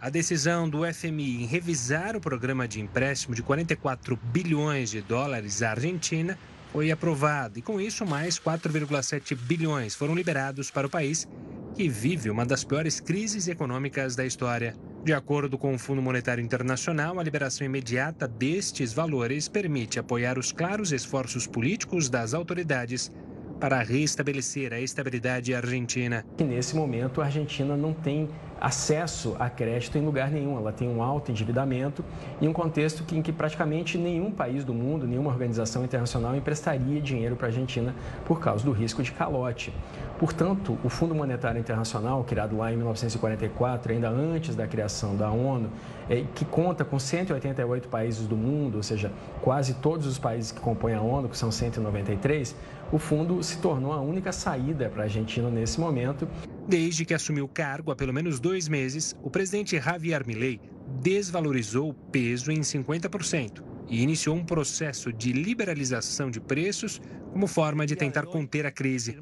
A 0.00 0.08
decisão 0.08 0.70
do 0.70 0.82
FMI 0.94 1.42
em 1.42 1.46
revisar 1.46 2.14
o 2.14 2.20
programa 2.20 2.68
de 2.68 2.80
empréstimo 2.80 3.34
de 3.34 3.42
44 3.42 4.16
bilhões 4.16 4.90
de 4.90 5.00
dólares 5.00 5.60
à 5.60 5.70
Argentina 5.70 6.38
foi 6.72 6.92
aprovada 6.92 7.58
e, 7.58 7.62
com 7.62 7.80
isso, 7.80 8.06
mais 8.06 8.38
4,7 8.38 9.34
bilhões 9.34 9.96
foram 9.96 10.14
liberados 10.14 10.70
para 10.70 10.86
o 10.86 10.90
país, 10.90 11.26
que 11.74 11.88
vive 11.88 12.30
uma 12.30 12.46
das 12.46 12.62
piores 12.62 13.00
crises 13.00 13.48
econômicas 13.48 14.14
da 14.14 14.24
história. 14.24 14.76
De 15.04 15.12
acordo 15.12 15.56
com 15.56 15.74
o 15.74 15.78
Fundo 15.78 16.02
Monetário 16.02 16.42
Internacional, 16.42 17.18
a 17.18 17.22
liberação 17.22 17.64
imediata 17.64 18.26
destes 18.26 18.92
valores 18.92 19.48
permite 19.48 19.98
apoiar 19.98 20.38
os 20.38 20.52
claros 20.52 20.92
esforços 20.92 21.46
políticos 21.46 22.10
das 22.10 22.34
autoridades 22.34 23.10
para 23.58 23.82
restabelecer 23.82 24.72
a 24.72 24.80
estabilidade 24.80 25.54
argentina. 25.54 26.24
nesse 26.38 26.76
momento, 26.76 27.20
a 27.20 27.24
Argentina 27.24 27.76
não 27.76 27.92
tem 27.92 28.28
acesso 28.60 29.36
a 29.38 29.48
crédito 29.48 29.96
em 29.98 30.04
lugar 30.04 30.30
nenhum. 30.30 30.56
Ela 30.56 30.72
tem 30.72 30.88
um 30.88 31.02
alto 31.02 31.30
endividamento 31.30 32.04
em 32.40 32.48
um 32.48 32.52
contexto 32.52 33.04
em 33.14 33.22
que 33.22 33.32
praticamente 33.32 33.98
nenhum 33.98 34.30
país 34.30 34.64
do 34.64 34.74
mundo, 34.74 35.06
nenhuma 35.06 35.30
organização 35.30 35.84
internacional 35.84 36.34
emprestaria 36.34 37.00
dinheiro 37.00 37.36
para 37.36 37.46
a 37.46 37.50
Argentina 37.50 37.94
por 38.24 38.40
causa 38.40 38.64
do 38.64 38.72
risco 38.72 39.02
de 39.02 39.12
calote. 39.12 39.72
Portanto, 40.18 40.76
o 40.82 40.88
Fundo 40.88 41.14
Monetário 41.14 41.60
Internacional, 41.60 42.24
criado 42.24 42.56
lá 42.56 42.72
em 42.72 42.76
1944, 42.76 43.92
ainda 43.92 44.08
antes 44.08 44.56
da 44.56 44.66
criação 44.66 45.14
da 45.14 45.30
ONU, 45.30 45.70
é, 46.10 46.24
que 46.34 46.44
conta 46.44 46.84
com 46.84 46.98
188 46.98 47.88
países 47.88 48.26
do 48.26 48.36
mundo, 48.36 48.76
ou 48.76 48.82
seja, 48.82 49.12
quase 49.40 49.74
todos 49.74 50.06
os 50.06 50.18
países 50.18 50.50
que 50.50 50.60
compõem 50.60 50.94
a 50.94 51.00
ONU, 51.00 51.28
que 51.28 51.36
são 51.36 51.52
193, 51.52 52.56
o 52.90 52.98
fundo 52.98 53.42
se 53.42 53.58
tornou 53.58 53.92
a 53.92 54.00
única 54.00 54.32
saída 54.32 54.88
para 54.88 55.02
a 55.02 55.04
Argentina 55.04 55.48
nesse 55.48 55.78
momento. 55.78 56.26
Desde 56.68 57.02
que 57.06 57.14
assumiu 57.14 57.46
o 57.46 57.48
cargo 57.48 57.90
há 57.90 57.96
pelo 57.96 58.12
menos 58.12 58.38
dois 58.38 58.68
meses, 58.68 59.16
o 59.22 59.30
presidente 59.30 59.80
Javier 59.80 60.26
Milei 60.26 60.60
desvalorizou 61.00 61.88
o 61.88 61.94
peso 61.94 62.52
em 62.52 62.60
50% 62.60 63.62
e 63.88 64.02
iniciou 64.02 64.36
um 64.36 64.44
processo 64.44 65.10
de 65.10 65.32
liberalização 65.32 66.30
de 66.30 66.38
preços 66.38 67.00
como 67.32 67.46
forma 67.46 67.86
de 67.86 67.96
tentar 67.96 68.26
conter 68.26 68.66
a 68.66 68.70
crise. 68.70 69.16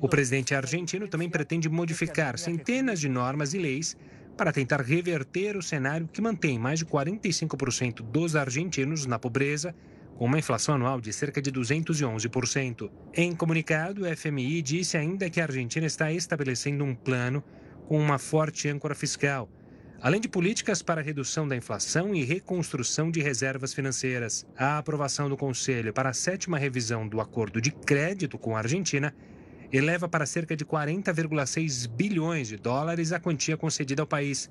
O 0.00 0.08
presidente 0.08 0.54
argentino 0.54 1.08
também 1.08 1.28
pretende 1.28 1.68
modificar 1.68 2.38
centenas 2.38 3.00
de 3.00 3.08
normas 3.08 3.54
e 3.54 3.58
leis 3.58 3.96
para 4.36 4.52
tentar 4.52 4.80
reverter 4.80 5.56
o 5.56 5.62
cenário 5.62 6.08
que 6.12 6.22
mantém 6.22 6.60
mais 6.60 6.78
de 6.78 6.86
45% 6.86 8.02
dos 8.02 8.36
argentinos 8.36 9.04
na 9.04 9.18
pobreza 9.18 9.74
com 10.18 10.24
uma 10.24 10.38
inflação 10.38 10.74
anual 10.74 11.00
de 11.00 11.12
cerca 11.12 11.40
de 11.40 11.52
211%. 11.52 12.90
Em 13.14 13.32
comunicado, 13.36 14.02
o 14.02 14.16
FMI 14.16 14.60
disse 14.60 14.96
ainda 14.96 15.30
que 15.30 15.40
a 15.40 15.44
Argentina 15.44 15.86
está 15.86 16.10
estabelecendo 16.10 16.82
um 16.82 16.92
plano 16.92 17.42
com 17.86 18.00
uma 18.00 18.18
forte 18.18 18.68
âncora 18.68 18.96
fiscal, 18.96 19.48
além 20.02 20.20
de 20.20 20.28
políticas 20.28 20.82
para 20.82 21.00
redução 21.00 21.46
da 21.46 21.54
inflação 21.54 22.12
e 22.16 22.24
reconstrução 22.24 23.12
de 23.12 23.20
reservas 23.20 23.72
financeiras. 23.72 24.44
A 24.56 24.78
aprovação 24.78 25.28
do 25.28 25.36
Conselho 25.36 25.92
para 25.92 26.10
a 26.10 26.14
sétima 26.14 26.58
revisão 26.58 27.06
do 27.06 27.20
acordo 27.20 27.60
de 27.60 27.70
crédito 27.70 28.36
com 28.36 28.56
a 28.56 28.58
Argentina 28.58 29.14
eleva 29.72 30.08
para 30.08 30.26
cerca 30.26 30.56
de 30.56 30.64
40,6 30.64 31.88
bilhões 31.88 32.48
de 32.48 32.56
dólares 32.56 33.12
a 33.12 33.20
quantia 33.20 33.56
concedida 33.56 34.02
ao 34.02 34.06
país, 34.06 34.50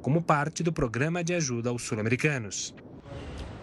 como 0.00 0.22
parte 0.22 0.62
do 0.62 0.72
programa 0.72 1.24
de 1.24 1.34
ajuda 1.34 1.70
aos 1.70 1.82
sul-americanos. 1.82 2.72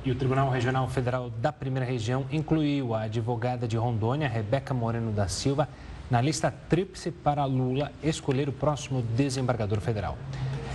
E 0.06 0.12
o 0.12 0.15
Tribunal 0.15 0.52
Regional 0.52 0.88
Federal 0.88 1.32
da 1.32 1.52
Primeira 1.52 1.84
Região 1.84 2.28
incluiu 2.32 2.94
a 2.94 3.02
advogada 3.02 3.68
de 3.68 3.76
Rondônia, 3.76 4.30
Rebeca 4.30 4.72
Moreno 4.72 5.12
da 5.12 5.28
Silva, 5.28 5.68
na 6.12 6.22
lista 6.22 6.54
tríplice 6.70 7.10
para 7.10 7.44
Lula 7.46 7.91
escolher 8.04 8.48
o 8.48 8.52
próximo 8.52 9.02
desembargador 9.02 9.82
federal. 9.82 10.15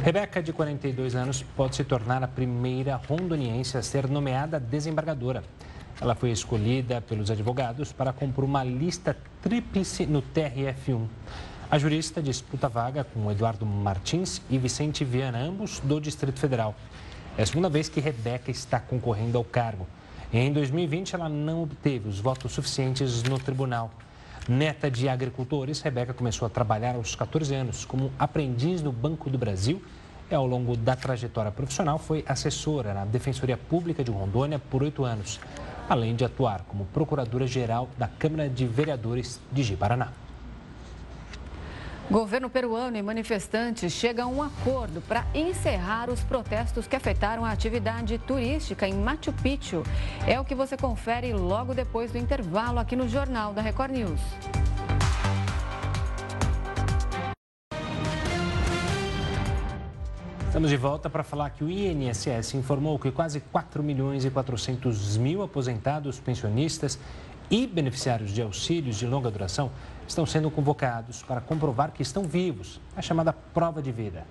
Rebeca, 0.03 0.43
de 0.43 0.53
42 0.53 1.15
anos, 1.15 1.45
pode 1.57 1.77
se 1.77 1.85
tornar 1.85 2.25
a 2.25 2.27
primeira 2.27 2.97
rondoniense 2.97 3.79
a 3.79 3.83
ser 3.83 4.09
nomeada 4.09 4.59
desembargadora. 4.59 5.45
Ela 6.01 6.17
foi 6.17 6.33
escolhida 6.33 7.01
pelos 7.01 7.31
advogados 7.31 7.93
para 7.93 8.13
compor 8.13 8.43
uma 8.43 8.65
lista 8.65 9.17
tríplice 9.41 10.07
no 10.07 10.23
TRF1. 10.23 11.07
A 11.71 11.79
jurista 11.79 12.21
disputa 12.21 12.69
vaga 12.69 13.05
com 13.05 13.31
Eduardo 13.31 13.65
Martins 13.65 14.43
e 14.51 14.59
Vicente 14.59 15.05
Viana, 15.05 15.39
ambos 15.39 15.79
do 15.79 16.01
Distrito 16.01 16.41
Federal. 16.41 16.75
É 17.39 17.43
a 17.43 17.47
segunda 17.47 17.69
vez 17.69 17.89
que 17.89 18.01
Rebeca 18.01 18.51
está 18.51 18.81
concorrendo 18.81 19.39
ao 19.39 19.45
cargo. 19.45 19.87
Em 20.33 20.53
2020, 20.53 21.15
ela 21.15 21.29
não 21.29 21.63
obteve 21.63 22.09
os 22.09 22.21
votos 22.21 22.53
suficientes 22.53 23.23
no 23.23 23.39
tribunal. 23.39 23.91
Neta 24.49 24.91
de 24.91 25.09
agricultores, 25.09 25.81
Rebeca 25.81 26.13
começou 26.13 26.47
a 26.47 26.49
trabalhar 26.49 26.97
aos 26.97 27.15
14 27.15 27.55
anos 27.55 27.85
como 27.85 28.13
aprendiz 28.19 28.83
no 28.83 28.91
Banco 28.91 29.31
do 29.31 29.39
Brasil 29.39 29.83
e, 30.31 30.35
ao 30.35 30.47
longo 30.47 30.77
da 30.77 30.97
trajetória 30.97 31.53
profissional, 31.53 31.99
foi 31.99 32.25
assessora 32.27 32.93
na 32.93 33.05
Defensoria 33.05 33.57
Pública 33.57 34.03
de 34.03 34.11
Rondônia 34.11 34.59
por 34.59 34.83
oito 34.83 35.05
anos, 35.05 35.41
além 35.89 36.17
de 36.17 36.25
atuar 36.25 36.63
como 36.63 36.85
procuradora-geral 36.87 37.89
da 37.97 38.09
Câmara 38.09 38.49
de 38.49 38.67
Vereadores 38.67 39.41
de 39.53 39.63
Ji-Paraná. 39.63 40.13
Governo 42.11 42.51
peruano 42.51 42.97
e 42.97 43.03
manifestantes 43.03 43.93
chegam 43.93 44.31
a 44.31 44.35
um 44.35 44.43
acordo 44.43 45.01
para 45.01 45.25
encerrar 45.33 46.11
os 46.11 46.25
protestos 46.25 46.89
que 46.89 46.97
afetaram 46.97 47.45
a 47.45 47.53
atividade 47.53 48.19
turística 48.19 48.89
em 48.89 48.95
Machu 48.95 49.33
Picchu. 49.33 49.85
É 50.27 50.41
o 50.41 50.45
que 50.45 50.53
você 50.53 50.77
confere 50.77 51.33
logo 51.33 51.73
depois 51.73 52.11
do 52.11 52.19
intervalo 52.19 52.81
aqui 52.81 52.97
no 52.97 53.09
Jornal 53.09 53.53
da 53.53 53.63
Record 53.63 53.93
News. 53.93 54.21
Estamos 60.49 60.69
de 60.69 60.77
volta 60.77 61.09
para 61.09 61.23
falar 61.23 61.51
que 61.51 61.63
o 61.63 61.71
INSS 61.71 62.55
informou 62.55 62.99
que 62.99 63.13
quase 63.13 63.39
4 63.39 63.85
milhões 63.85 64.25
e 64.25 64.31
400 64.31 65.17
mil 65.17 65.43
aposentados, 65.43 66.19
pensionistas 66.19 66.99
e 67.51 67.67
beneficiários 67.67 68.31
de 68.31 68.41
auxílios 68.41 68.97
de 68.97 69.07
longa 69.07 69.31
duração 69.31 69.71
estão 70.07 70.25
sendo 70.25 70.51
convocados 70.51 71.23
para 71.23 71.41
comprovar 71.41 71.93
que 71.93 72.03
estão 72.03 72.23
vivos, 72.25 72.81
a 72.97 73.03
chamada 73.03 73.33
prova 73.33 73.83
de 73.83 73.91
vida. 73.91 74.25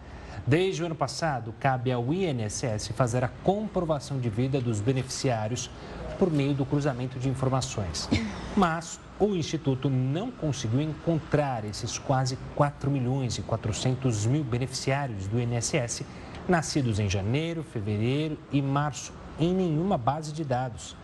Desde 0.47 0.81
o 0.81 0.85
ano 0.85 0.95
passado, 0.95 1.53
cabe 1.59 1.91
ao 1.91 2.13
INSS 2.13 2.89
fazer 2.95 3.23
a 3.23 3.27
comprovação 3.43 4.19
de 4.19 4.29
vida 4.29 4.61
dos 4.61 4.79
beneficiários 4.79 5.69
por 6.17 6.31
meio 6.31 6.53
do 6.53 6.65
cruzamento 6.65 7.19
de 7.19 7.29
informações. 7.29 8.09
Mas 8.55 8.99
o 9.19 9.35
Instituto 9.35 9.89
não 9.89 10.31
conseguiu 10.31 10.81
encontrar 10.81 11.65
esses 11.65 11.97
quase 11.97 12.37
4 12.55 12.89
milhões 12.89 13.37
e 13.37 13.41
400 13.41 14.25
mil 14.25 14.43
beneficiários 14.43 15.27
do 15.27 15.39
INSS 15.39 16.03
nascidos 16.47 16.99
em 16.99 17.09
janeiro, 17.09 17.63
fevereiro 17.63 18.37
e 18.51 18.61
março 18.61 19.13
em 19.39 19.53
nenhuma 19.53 19.97
base 19.97 20.33
de 20.33 20.43
dados. 20.43 20.95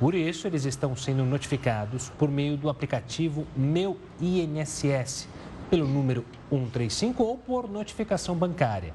Por 0.00 0.14
isso, 0.14 0.46
eles 0.46 0.64
estão 0.64 0.96
sendo 0.96 1.26
notificados 1.26 2.08
por 2.18 2.30
meio 2.30 2.56
do 2.56 2.70
aplicativo 2.70 3.46
Meu 3.54 3.98
INSS, 4.18 5.28
pelo 5.68 5.86
número 5.86 6.24
135 6.48 7.22
ou 7.22 7.36
por 7.36 7.70
notificação 7.70 8.34
bancária. 8.34 8.94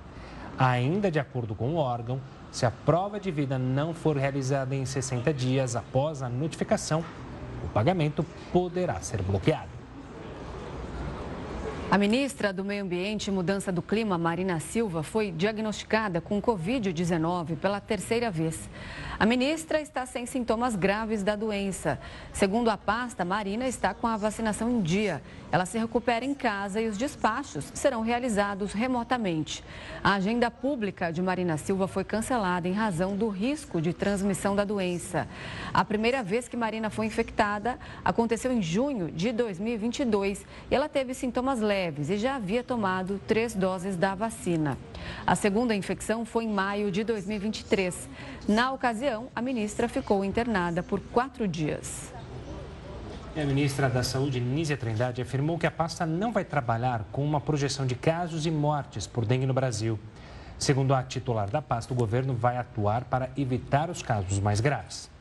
Ainda 0.57 1.11
de 1.11 1.19
acordo 1.19 1.53
com 1.53 1.75
o 1.75 1.75
órgão, 1.75 2.19
se 2.51 2.65
a 2.65 2.71
prova 2.71 3.19
de 3.19 3.29
vida 3.29 3.59
não 3.59 3.93
for 3.93 4.17
realizada 4.17 4.75
em 4.75 4.83
60 4.83 5.31
dias 5.31 5.75
após 5.75 6.23
a 6.23 6.27
notificação, 6.27 7.05
o 7.63 7.67
pagamento 7.67 8.25
poderá 8.51 8.99
ser 8.99 9.21
bloqueado. 9.21 9.75
A 11.91 11.99
ministra 11.99 12.51
do 12.51 12.65
Meio 12.65 12.83
Ambiente 12.83 13.27
e 13.27 13.31
Mudança 13.31 13.71
do 13.71 13.81
Clima, 13.81 14.17
Marina 14.17 14.59
Silva, 14.59 15.03
foi 15.03 15.31
diagnosticada 15.31 16.19
com 16.19 16.41
Covid-19 16.41 17.57
pela 17.57 17.79
terceira 17.79 18.31
vez. 18.31 18.67
A 19.17 19.25
ministra 19.25 19.79
está 19.79 20.05
sem 20.05 20.25
sintomas 20.25 20.75
graves 20.75 21.23
da 21.23 21.35
doença. 21.35 21.99
Segundo 22.33 22.69
a 22.69 22.77
pasta, 22.77 23.23
Marina 23.23 23.67
está 23.67 23.93
com 23.93 24.07
a 24.07 24.17
vacinação 24.17 24.69
em 24.69 24.81
dia. 24.81 25.21
Ela 25.55 25.65
se 25.65 25.77
recupera 25.77 26.25
em 26.25 26.33
casa 26.33 26.81
e 26.81 26.87
os 26.89 26.97
despachos 26.97 27.71
serão 27.73 28.01
realizados 28.01 28.73
remotamente. 28.73 29.63
A 30.03 30.15
agenda 30.15 30.51
pública 30.51 31.13
de 31.13 31.21
Marina 31.21 31.55
Silva 31.55 31.87
foi 31.87 32.03
cancelada 32.03 32.67
em 32.67 32.73
razão 32.73 33.15
do 33.15 33.29
risco 33.29 33.79
de 33.79 33.93
transmissão 33.93 34.53
da 34.53 34.65
doença. 34.65 35.29
A 35.73 35.85
primeira 35.85 36.21
vez 36.21 36.49
que 36.49 36.57
Marina 36.57 36.89
foi 36.89 37.05
infectada 37.05 37.79
aconteceu 38.03 38.51
em 38.51 38.61
junho 38.61 39.09
de 39.09 39.31
2022 39.31 40.45
e 40.69 40.75
ela 40.75 40.89
teve 40.89 41.13
sintomas 41.13 41.61
leves 41.61 42.09
e 42.09 42.17
já 42.17 42.35
havia 42.35 42.61
tomado 42.61 43.17
três 43.25 43.55
doses 43.55 43.95
da 43.95 44.13
vacina. 44.13 44.77
A 45.25 45.35
segunda 45.35 45.73
infecção 45.73 46.25
foi 46.25 46.43
em 46.43 46.49
maio 46.49 46.91
de 46.91 47.01
2023. 47.05 48.09
Na 48.45 48.73
ocasião, 48.73 49.29
a 49.33 49.41
ministra 49.41 49.87
ficou 49.87 50.25
internada 50.25 50.83
por 50.83 50.99
quatro 50.99 51.47
dias. 51.47 52.13
A 53.37 53.43
ministra 53.43 53.89
da 53.89 54.01
Saúde, 54.01 54.39
Nízia 54.39 54.77
Trindade, 54.77 55.21
afirmou 55.21 55.59
que 55.59 55.67
a 55.67 55.71
pasta 55.71 56.05
não 56.05 56.31
vai 56.31 56.45
trabalhar 56.45 57.03
com 57.11 57.21
uma 57.21 57.41
projeção 57.41 57.85
de 57.85 57.93
casos 57.93 58.45
e 58.45 58.51
mortes 58.51 59.05
por 59.05 59.25
dengue 59.25 59.45
no 59.45 59.53
Brasil. 59.53 59.99
Segundo 60.57 60.93
a 60.93 61.03
titular 61.03 61.49
da 61.49 61.61
pasta, 61.61 61.93
o 61.93 61.97
governo 61.97 62.33
vai 62.33 62.55
atuar 62.55 63.03
para 63.03 63.29
evitar 63.35 63.89
os 63.89 64.01
casos 64.01 64.39
mais 64.39 64.61
graves. 64.61 65.11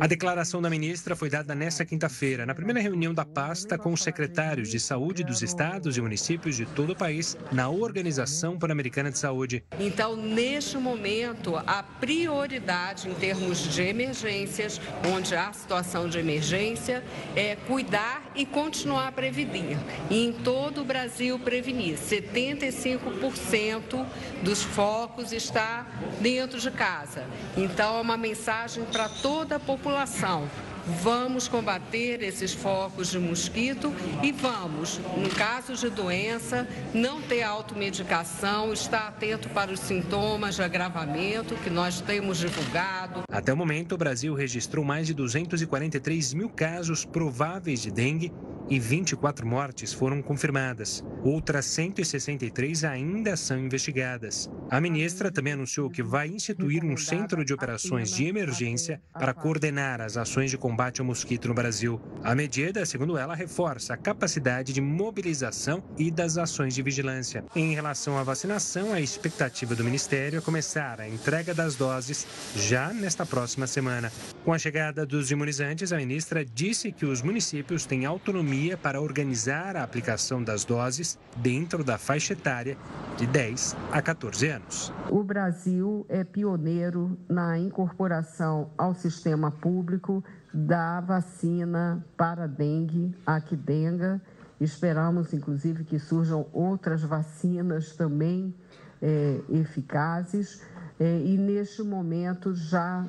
A 0.00 0.06
declaração 0.06 0.60
da 0.60 0.70
ministra 0.70 1.16
foi 1.16 1.30
dada 1.30 1.54
nesta 1.54 1.84
quinta-feira, 1.84 2.46
na 2.46 2.54
primeira 2.54 2.80
reunião 2.80 3.14
da 3.14 3.24
pasta 3.24 3.78
com 3.78 3.92
os 3.92 4.02
secretários 4.02 4.70
de 4.70 4.80
saúde 4.80 5.24
dos 5.24 5.42
estados 5.42 5.96
e 5.96 6.00
municípios 6.00 6.56
de 6.56 6.66
todo 6.66 6.92
o 6.92 6.96
país, 6.96 7.36
na 7.52 7.68
Organização 7.68 8.58
Pan-Americana 8.58 9.10
de 9.10 9.18
Saúde. 9.18 9.64
Então, 9.78 10.16
neste 10.16 10.76
momento, 10.76 11.56
a 11.56 11.82
prioridade 11.82 13.08
em 13.08 13.14
termos 13.14 13.58
de 13.58 13.82
emergências, 13.82 14.80
onde 15.14 15.34
há 15.34 15.52
situação 15.52 16.08
de 16.08 16.18
emergência, 16.18 17.04
é 17.36 17.56
cuidar 17.56 18.30
e 18.34 18.44
continuar 18.44 19.08
a 19.08 19.12
prevenir. 19.12 19.78
E 20.10 20.26
em 20.26 20.32
todo 20.32 20.82
o 20.82 20.84
Brasil, 20.84 21.38
prevenir. 21.38 21.96
75% 21.96 24.04
dos 24.42 24.62
focos 24.62 25.32
está 25.32 25.86
dentro 26.20 26.58
de 26.58 26.70
casa. 26.70 27.24
Então, 27.56 27.98
é 27.98 28.00
uma 28.00 28.16
mensagem 28.16 28.84
para 28.84 29.08
toda 29.24 29.56
a 29.56 29.58
população. 29.58 30.46
Vamos 30.86 31.48
combater 31.48 32.22
esses 32.22 32.52
focos 32.52 33.10
de 33.10 33.18
mosquito 33.18 33.90
e 34.22 34.30
vamos, 34.32 35.00
no 35.16 35.30
caso 35.30 35.74
de 35.74 35.88
doença, 35.88 36.68
não 36.92 37.22
ter 37.22 37.42
automedicação, 37.42 38.70
estar 38.70 39.08
atento 39.08 39.48
para 39.48 39.72
os 39.72 39.80
sintomas 39.80 40.56
de 40.56 40.62
agravamento 40.62 41.54
que 41.56 41.70
nós 41.70 42.02
temos 42.02 42.38
divulgado. 42.38 43.22
Até 43.30 43.52
o 43.52 43.56
momento, 43.56 43.92
o 43.92 43.98
Brasil 43.98 44.34
registrou 44.34 44.84
mais 44.84 45.06
de 45.06 45.14
243 45.14 46.34
mil 46.34 46.50
casos 46.50 47.04
prováveis 47.04 47.80
de 47.80 47.90
dengue 47.90 48.30
e 48.68 48.78
24 48.78 49.46
mortes 49.46 49.92
foram 49.92 50.22
confirmadas. 50.22 51.04
Outras 51.22 51.66
163 51.66 52.84
ainda 52.84 53.36
são 53.36 53.58
investigadas. 53.58 54.50
A 54.70 54.80
ministra 54.80 55.30
também 55.30 55.52
anunciou 55.52 55.90
que 55.90 56.02
vai 56.02 56.28
instituir 56.28 56.82
um 56.84 56.96
centro 56.96 57.44
de 57.44 57.52
operações 57.52 58.10
de 58.10 58.24
emergência 58.24 59.00
para 59.12 59.34
coordenar 59.34 60.00
as 60.00 60.16
ações 60.16 60.50
de 60.50 60.58
combate 60.58 60.73
ao 60.98 61.06
mosquito 61.06 61.48
no 61.48 61.54
Brasil. 61.54 62.00
A 62.22 62.34
medida, 62.34 62.84
segundo 62.84 63.16
ela, 63.16 63.34
reforça 63.34 63.94
a 63.94 63.96
capacidade 63.96 64.72
de 64.72 64.80
mobilização 64.80 65.82
e 65.96 66.10
das 66.10 66.36
ações 66.36 66.74
de 66.74 66.82
vigilância. 66.82 67.44
Em 67.54 67.74
relação 67.74 68.18
à 68.18 68.22
vacinação, 68.22 68.92
a 68.92 69.00
expectativa 69.00 69.74
do 69.74 69.84
ministério 69.84 70.38
é 70.38 70.42
começar 70.42 71.00
a 71.00 71.08
entrega 71.08 71.54
das 71.54 71.76
doses 71.76 72.26
já 72.56 72.92
nesta 72.92 73.24
próxima 73.24 73.66
semana. 73.66 74.12
Com 74.44 74.52
a 74.52 74.58
chegada 74.58 75.06
dos 75.06 75.30
imunizantes, 75.30 75.92
a 75.92 75.96
ministra 75.96 76.44
disse 76.44 76.92
que 76.92 77.06
os 77.06 77.22
municípios 77.22 77.86
têm 77.86 78.04
autonomia 78.04 78.76
para 78.76 79.00
organizar 79.00 79.76
a 79.76 79.82
aplicação 79.82 80.42
das 80.42 80.64
doses 80.64 81.18
dentro 81.36 81.84
da 81.84 81.98
faixa 81.98 82.32
etária 82.32 82.76
de 83.16 83.26
10 83.26 83.76
a 83.92 84.02
14 84.02 84.48
anos. 84.48 84.92
O 85.08 85.22
Brasil 85.22 86.04
é 86.08 86.24
pioneiro 86.24 87.16
na 87.28 87.58
incorporação 87.58 88.70
ao 88.76 88.94
sistema 88.94 89.50
público 89.50 90.22
da 90.54 91.00
vacina 91.00 92.04
para 92.16 92.46
dengue, 92.46 93.12
a 93.26 93.40
Quidenga. 93.40 94.22
Esperamos, 94.60 95.34
inclusive, 95.34 95.82
que 95.82 95.98
surjam 95.98 96.46
outras 96.52 97.02
vacinas 97.02 97.96
também 97.96 98.54
é, 99.02 99.40
eficazes. 99.48 100.62
É, 100.98 101.20
e 101.24 101.36
neste 101.36 101.82
momento 101.82 102.54
já 102.54 103.04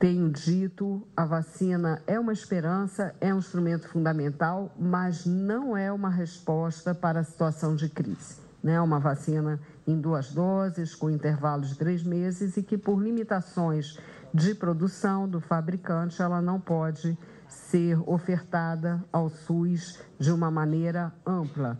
tenho 0.00 0.28
dito, 0.28 1.06
a 1.16 1.24
vacina 1.24 2.02
é 2.04 2.18
uma 2.18 2.32
esperança, 2.32 3.14
é 3.20 3.32
um 3.32 3.38
instrumento 3.38 3.88
fundamental, 3.88 4.74
mas 4.76 5.24
não 5.24 5.76
é 5.76 5.92
uma 5.92 6.10
resposta 6.10 6.92
para 6.92 7.20
a 7.20 7.24
situação 7.24 7.76
de 7.76 7.88
crise. 7.88 8.42
Né? 8.62 8.80
Uma 8.80 8.98
vacina 8.98 9.60
em 9.86 10.00
duas 10.00 10.32
doses, 10.32 10.96
com 10.96 11.08
intervalos 11.10 11.70
de 11.70 11.78
três 11.78 12.02
meses 12.02 12.56
e 12.56 12.62
que, 12.62 12.76
por 12.76 13.00
limitações 13.00 13.98
de 14.32 14.54
produção 14.54 15.28
do 15.28 15.40
fabricante, 15.40 16.22
ela 16.22 16.40
não 16.40 16.60
pode 16.60 17.16
ser 17.48 17.98
ofertada 18.08 19.04
ao 19.12 19.28
SUS 19.28 20.02
de 20.18 20.30
uma 20.32 20.50
maneira 20.50 21.12
ampla. 21.26 21.78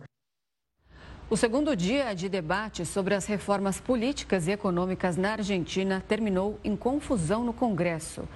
O 1.29 1.37
segundo 1.37 1.75
dia 1.75 2.13
de 2.13 2.29
debate 2.29 2.85
sobre 2.85 3.15
as 3.15 3.25
reformas 3.25 3.79
políticas 3.79 4.47
e 4.47 4.51
econômicas 4.51 5.17
na 5.17 5.31
Argentina 5.31 6.03
terminou 6.07 6.59
em 6.63 6.75
confusão 6.75 7.43
no 7.43 7.53
Congresso. 7.53 8.27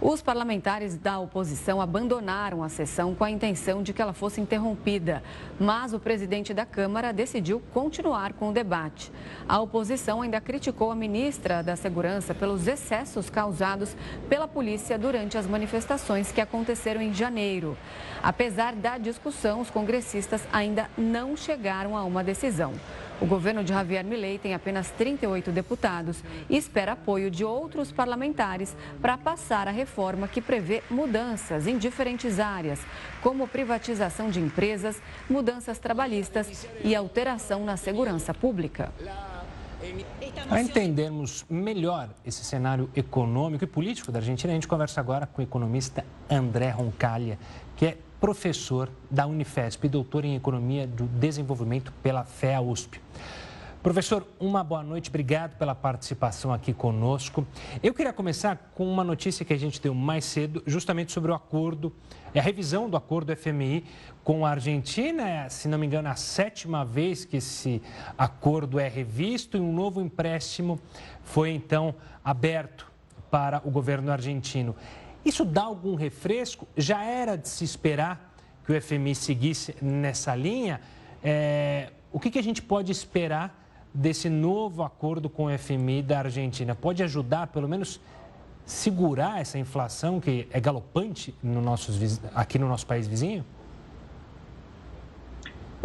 Os 0.00 0.20
parlamentares 0.20 0.96
da 0.96 1.18
oposição 1.18 1.80
abandonaram 1.80 2.62
a 2.62 2.68
sessão 2.68 3.14
com 3.14 3.24
a 3.24 3.30
intenção 3.30 3.82
de 3.82 3.92
que 3.92 4.02
ela 4.02 4.12
fosse 4.12 4.40
interrompida, 4.40 5.22
mas 5.58 5.94
o 5.94 6.00
presidente 6.00 6.52
da 6.52 6.66
Câmara 6.66 7.12
decidiu 7.12 7.62
continuar 7.72 8.32
com 8.32 8.48
o 8.48 8.52
debate. 8.52 9.12
A 9.48 9.60
oposição 9.60 10.20
ainda 10.20 10.40
criticou 10.40 10.90
a 10.90 10.96
ministra 10.96 11.62
da 11.62 11.76
Segurança 11.76 12.34
pelos 12.34 12.66
excessos 12.66 13.30
causados 13.30 13.96
pela 14.28 14.48
polícia 14.48 14.98
durante 14.98 15.38
as 15.38 15.46
manifestações 15.46 16.32
que 16.32 16.40
aconteceram 16.40 17.00
em 17.00 17.14
janeiro. 17.14 17.76
Apesar 18.22 18.74
da 18.74 18.98
discussão, 18.98 19.60
os 19.60 19.70
congressistas 19.70 20.42
ainda 20.52 20.90
não 20.98 21.36
chegaram 21.36 21.96
a 21.96 22.04
uma 22.04 22.24
decisão. 22.24 22.72
O 23.20 23.26
governo 23.26 23.62
de 23.62 23.72
Javier 23.72 24.04
Milei 24.04 24.38
tem 24.38 24.54
apenas 24.54 24.90
38 24.90 25.52
deputados 25.52 26.22
e 26.50 26.56
espera 26.56 26.92
apoio 26.92 27.30
de 27.30 27.44
outros 27.44 27.92
parlamentares 27.92 28.76
para 29.00 29.16
passar 29.16 29.68
a 29.68 29.70
reforma 29.70 30.26
que 30.26 30.40
prevê 30.40 30.82
mudanças 30.90 31.66
em 31.66 31.78
diferentes 31.78 32.40
áreas, 32.40 32.80
como 33.22 33.46
privatização 33.46 34.30
de 34.30 34.40
empresas, 34.40 35.00
mudanças 35.30 35.78
trabalhistas 35.78 36.66
e 36.82 36.94
alteração 36.94 37.64
na 37.64 37.76
segurança 37.76 38.34
pública. 38.34 38.92
Para 40.48 40.62
entendermos 40.62 41.44
melhor 41.48 42.08
esse 42.24 42.44
cenário 42.44 42.90
econômico 42.96 43.64
e 43.64 43.66
político 43.66 44.10
da 44.10 44.18
Argentina, 44.18 44.52
a 44.52 44.54
gente 44.54 44.66
conversa 44.66 45.00
agora 45.00 45.26
com 45.26 45.40
o 45.40 45.44
economista 45.44 46.04
André 46.28 46.70
Roncalha, 46.70 47.38
que 47.76 47.86
é 47.86 47.98
professor 48.24 48.88
da 49.10 49.26
Unifesp 49.26 49.84
e 49.84 49.90
doutor 49.90 50.24
em 50.24 50.34
Economia 50.34 50.86
do 50.86 51.04
Desenvolvimento 51.04 51.92
pela 52.02 52.24
FEA 52.24 52.58
USP. 52.58 52.98
Professor, 53.82 54.26
uma 54.40 54.64
boa 54.64 54.82
noite, 54.82 55.10
obrigado 55.10 55.58
pela 55.58 55.74
participação 55.74 56.50
aqui 56.50 56.72
conosco. 56.72 57.46
Eu 57.82 57.92
queria 57.92 58.14
começar 58.14 58.72
com 58.74 58.90
uma 58.90 59.04
notícia 59.04 59.44
que 59.44 59.52
a 59.52 59.58
gente 59.58 59.78
deu 59.78 59.94
mais 59.94 60.24
cedo, 60.24 60.62
justamente 60.66 61.12
sobre 61.12 61.32
o 61.32 61.34
acordo, 61.34 61.92
é 62.32 62.40
a 62.40 62.42
revisão 62.42 62.88
do 62.88 62.96
acordo 62.96 63.36
FMI 63.36 63.84
com 64.24 64.46
a 64.46 64.52
Argentina. 64.52 65.28
É, 65.28 65.48
se 65.50 65.68
não 65.68 65.76
me 65.76 65.84
engano, 65.84 66.08
a 66.08 66.14
sétima 66.14 66.82
vez 66.82 67.26
que 67.26 67.36
esse 67.36 67.82
acordo 68.16 68.80
é 68.80 68.88
revisto 68.88 69.58
e 69.58 69.60
um 69.60 69.70
novo 69.70 70.00
empréstimo 70.00 70.80
foi 71.22 71.50
então 71.50 71.94
aberto 72.24 72.90
para 73.30 73.60
o 73.66 73.70
governo 73.70 74.10
argentino. 74.10 74.74
Isso 75.24 75.44
dá 75.44 75.62
algum 75.62 75.94
refresco? 75.94 76.68
Já 76.76 77.02
era 77.02 77.36
de 77.36 77.48
se 77.48 77.64
esperar 77.64 78.34
que 78.64 78.72
o 78.72 78.80
FMI 78.80 79.14
seguisse 79.14 79.74
nessa 79.80 80.34
linha? 80.34 80.80
É, 81.22 81.90
o 82.12 82.20
que, 82.20 82.30
que 82.30 82.38
a 82.38 82.42
gente 82.42 82.60
pode 82.60 82.92
esperar 82.92 83.62
desse 83.92 84.28
novo 84.28 84.82
acordo 84.82 85.30
com 85.30 85.46
o 85.46 85.58
FMI 85.58 86.02
da 86.02 86.20
Argentina? 86.20 86.74
Pode 86.74 87.02
ajudar, 87.02 87.46
pelo 87.48 87.68
menos, 87.68 88.00
segurar 88.66 89.40
essa 89.40 89.58
inflação 89.58 90.20
que 90.20 90.46
é 90.50 90.60
galopante 90.60 91.34
no 91.42 91.62
aqui 92.34 92.58
no 92.58 92.68
nosso 92.68 92.86
país 92.86 93.06
vizinho? 93.06 93.44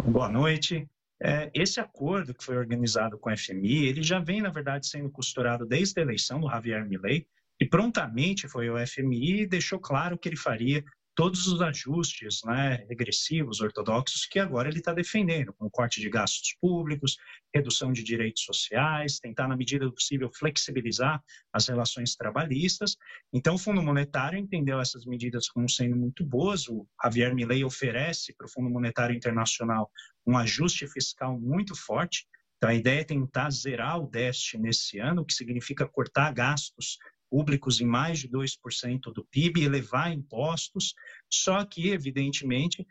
Boa 0.04 0.28
noite. 0.28 0.88
É, 1.22 1.50
esse 1.52 1.78
acordo 1.78 2.32
que 2.32 2.42
foi 2.42 2.56
organizado 2.56 3.18
com 3.18 3.30
o 3.30 3.36
FMI, 3.36 3.84
ele 3.84 4.02
já 4.02 4.18
vem, 4.18 4.40
na 4.40 4.48
verdade, 4.48 4.86
sendo 4.86 5.10
costurado 5.10 5.66
desde 5.66 6.00
a 6.00 6.02
eleição 6.02 6.40
do 6.40 6.48
Javier 6.48 6.86
Milei, 6.86 7.26
e 7.60 7.68
prontamente 7.68 8.48
foi 8.48 8.70
o 8.70 8.86
FMI 8.86 9.42
e 9.42 9.46
deixou 9.46 9.78
claro 9.78 10.18
que 10.18 10.28
ele 10.28 10.36
faria 10.36 10.82
todos 11.14 11.46
os 11.48 11.60
ajustes 11.60 12.40
né, 12.46 12.86
regressivos, 12.88 13.60
ortodoxos, 13.60 14.24
que 14.24 14.38
agora 14.38 14.70
ele 14.70 14.78
está 14.78 14.94
defendendo, 14.94 15.52
com 15.52 15.68
corte 15.68 16.00
de 16.00 16.08
gastos 16.08 16.56
públicos, 16.58 17.18
redução 17.54 17.92
de 17.92 18.02
direitos 18.02 18.42
sociais, 18.44 19.18
tentar, 19.18 19.46
na 19.46 19.54
medida 19.54 19.84
do 19.84 19.92
possível, 19.92 20.30
flexibilizar 20.32 21.22
as 21.52 21.68
relações 21.68 22.16
trabalhistas. 22.16 22.96
Então, 23.32 23.56
o 23.56 23.58
Fundo 23.58 23.82
Monetário 23.82 24.38
entendeu 24.38 24.80
essas 24.80 25.04
medidas 25.04 25.48
como 25.50 25.68
sendo 25.68 25.94
muito 25.94 26.24
boas. 26.24 26.66
O 26.68 26.86
Javier 27.04 27.34
Milei 27.34 27.64
oferece 27.64 28.32
para 28.34 28.46
o 28.46 28.50
Fundo 28.50 28.70
Monetário 28.70 29.14
Internacional 29.14 29.90
um 30.26 30.38
ajuste 30.38 30.86
fiscal 30.86 31.38
muito 31.38 31.76
forte. 31.76 32.26
Então, 32.56 32.70
a 32.70 32.74
ideia 32.74 33.00
é 33.00 33.04
tentar 33.04 33.50
zerar 33.50 33.98
o 33.98 34.08
déficit 34.08 34.58
nesse 34.58 34.98
ano, 34.98 35.20
o 35.20 35.24
que 35.26 35.34
significa 35.34 35.86
cortar 35.86 36.32
gastos 36.32 36.96
públicos 37.30 37.80
em 37.80 37.86
mais 37.86 38.18
de 38.18 38.28
2% 38.28 39.12
do 39.14 39.24
PIB, 39.30 39.62
elevar 39.62 40.12
impostos, 40.12 40.94
só 41.32 41.64
que, 41.64 41.90
evidentemente, 41.90 42.84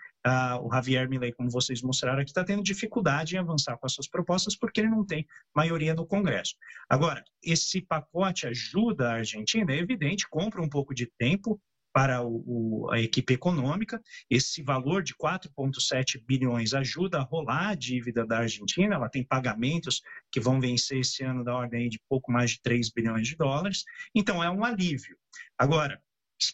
o 0.61 0.73
Javier 0.73 1.09
Milei, 1.09 1.31
como 1.31 1.49
vocês 1.49 1.81
mostraram 1.81 2.21
aqui, 2.21 2.31
está 2.31 2.43
tendo 2.43 2.63
dificuldade 2.63 3.35
em 3.35 3.39
avançar 3.39 3.77
com 3.77 3.85
as 3.85 3.93
suas 3.93 4.07
propostas 4.07 4.55
porque 4.55 4.79
ele 4.79 4.89
não 4.89 5.05
tem 5.05 5.25
maioria 5.53 5.93
no 5.93 6.05
Congresso. 6.05 6.55
Agora, 6.89 7.23
esse 7.43 7.81
pacote 7.81 8.47
ajuda 8.47 9.09
a 9.09 9.15
Argentina? 9.15 9.71
É 9.73 9.77
evidente, 9.77 10.27
compra 10.29 10.61
um 10.61 10.69
pouco 10.69 10.93
de 10.93 11.05
tempo, 11.17 11.61
para 11.99 12.23
o, 12.23 12.43
o, 12.47 12.91
a 12.93 12.99
equipe 13.01 13.33
econômica. 13.33 14.01
Esse 14.29 14.63
valor 14.63 15.03
de 15.03 15.13
4,7 15.15 16.23
bilhões 16.25 16.73
ajuda 16.73 17.17
a 17.17 17.23
rolar 17.23 17.71
a 17.71 17.75
dívida 17.75 18.25
da 18.25 18.37
Argentina. 18.37 18.95
Ela 18.95 19.09
tem 19.09 19.21
pagamentos 19.21 20.01
que 20.31 20.39
vão 20.39 20.61
vencer 20.61 20.99
esse 20.99 21.25
ano 21.25 21.43
da 21.43 21.53
ordem 21.53 21.89
de 21.89 21.99
pouco 22.07 22.31
mais 22.31 22.51
de 22.51 22.61
3 22.61 22.89
bilhões 22.93 23.27
de 23.27 23.35
dólares. 23.35 23.83
Então, 24.15 24.41
é 24.41 24.49
um 24.49 24.63
alívio. 24.63 25.17
Agora, 25.57 26.01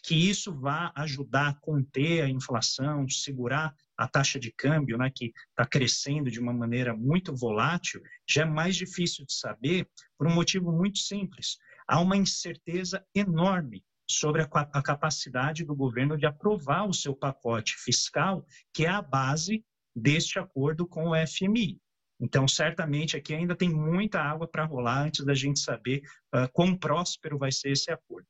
que 0.02 0.16
isso 0.16 0.52
vá 0.52 0.92
ajudar 0.96 1.50
a 1.50 1.54
conter 1.60 2.22
a 2.22 2.28
inflação, 2.28 3.08
segurar 3.08 3.72
a 3.96 4.08
taxa 4.08 4.40
de 4.40 4.50
câmbio, 4.50 4.98
né, 4.98 5.12
que 5.14 5.32
está 5.50 5.64
crescendo 5.64 6.28
de 6.28 6.40
uma 6.40 6.52
maneira 6.52 6.92
muito 6.92 7.32
volátil, 7.32 8.02
já 8.28 8.42
é 8.42 8.44
mais 8.44 8.74
difícil 8.74 9.24
de 9.24 9.32
saber 9.32 9.88
por 10.18 10.26
um 10.26 10.34
motivo 10.34 10.72
muito 10.72 10.98
simples. 10.98 11.56
Há 11.86 12.00
uma 12.00 12.16
incerteza 12.16 13.06
enorme 13.14 13.84
sobre 14.08 14.42
a, 14.42 14.48
a 14.72 14.82
capacidade 14.82 15.64
do 15.64 15.74
governo 15.74 16.16
de 16.16 16.26
aprovar 16.26 16.88
o 16.88 16.94
seu 16.94 17.14
pacote 17.14 17.74
fiscal, 17.76 18.44
que 18.72 18.86
é 18.86 18.88
a 18.88 19.02
base 19.02 19.64
deste 19.94 20.38
acordo 20.38 20.86
com 20.86 21.10
o 21.10 21.26
FMI. 21.26 21.78
Então, 22.20 22.48
certamente 22.48 23.16
aqui 23.16 23.34
ainda 23.34 23.54
tem 23.54 23.68
muita 23.68 24.20
água 24.20 24.48
para 24.48 24.64
rolar 24.64 25.02
antes 25.02 25.24
da 25.24 25.34
gente 25.34 25.60
saber 25.60 26.02
uh, 26.34 26.50
quão 26.52 26.76
próspero 26.76 27.36
vai 27.36 27.52
ser 27.52 27.72
esse 27.72 27.90
acordo. 27.90 28.26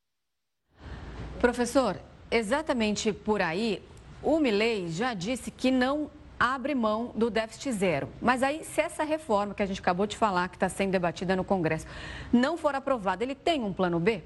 Professor, 1.41 2.01
exatamente 2.31 3.13
por 3.13 3.41
aí, 3.41 3.83
o 4.23 4.41
Milley 4.41 4.89
já 4.89 5.15
disse 5.15 5.51
que 5.51 5.71
não 5.71 6.11
abre 6.39 6.75
mão 6.75 7.13
do 7.15 7.31
déficit 7.31 7.73
zero. 7.73 8.09
Mas 8.21 8.43
aí, 8.43 8.65
se 8.65 8.81
essa 8.81 9.05
reforma 9.05 9.55
que 9.55 9.63
a 9.63 9.67
gente 9.67 9.81
acabou 9.81 10.07
de 10.07 10.17
falar, 10.17 10.49
que 10.49 10.57
está 10.57 10.69
sendo 10.69 10.93
debatida 10.93 11.37
no 11.37 11.45
Congresso, 11.45 11.87
não 12.33 12.57
for 12.57 12.75
aprovada, 12.75 13.23
ele 13.23 13.35
tem 13.35 13.63
um 13.63 13.73
plano 13.73 14.01
B? 14.01 14.23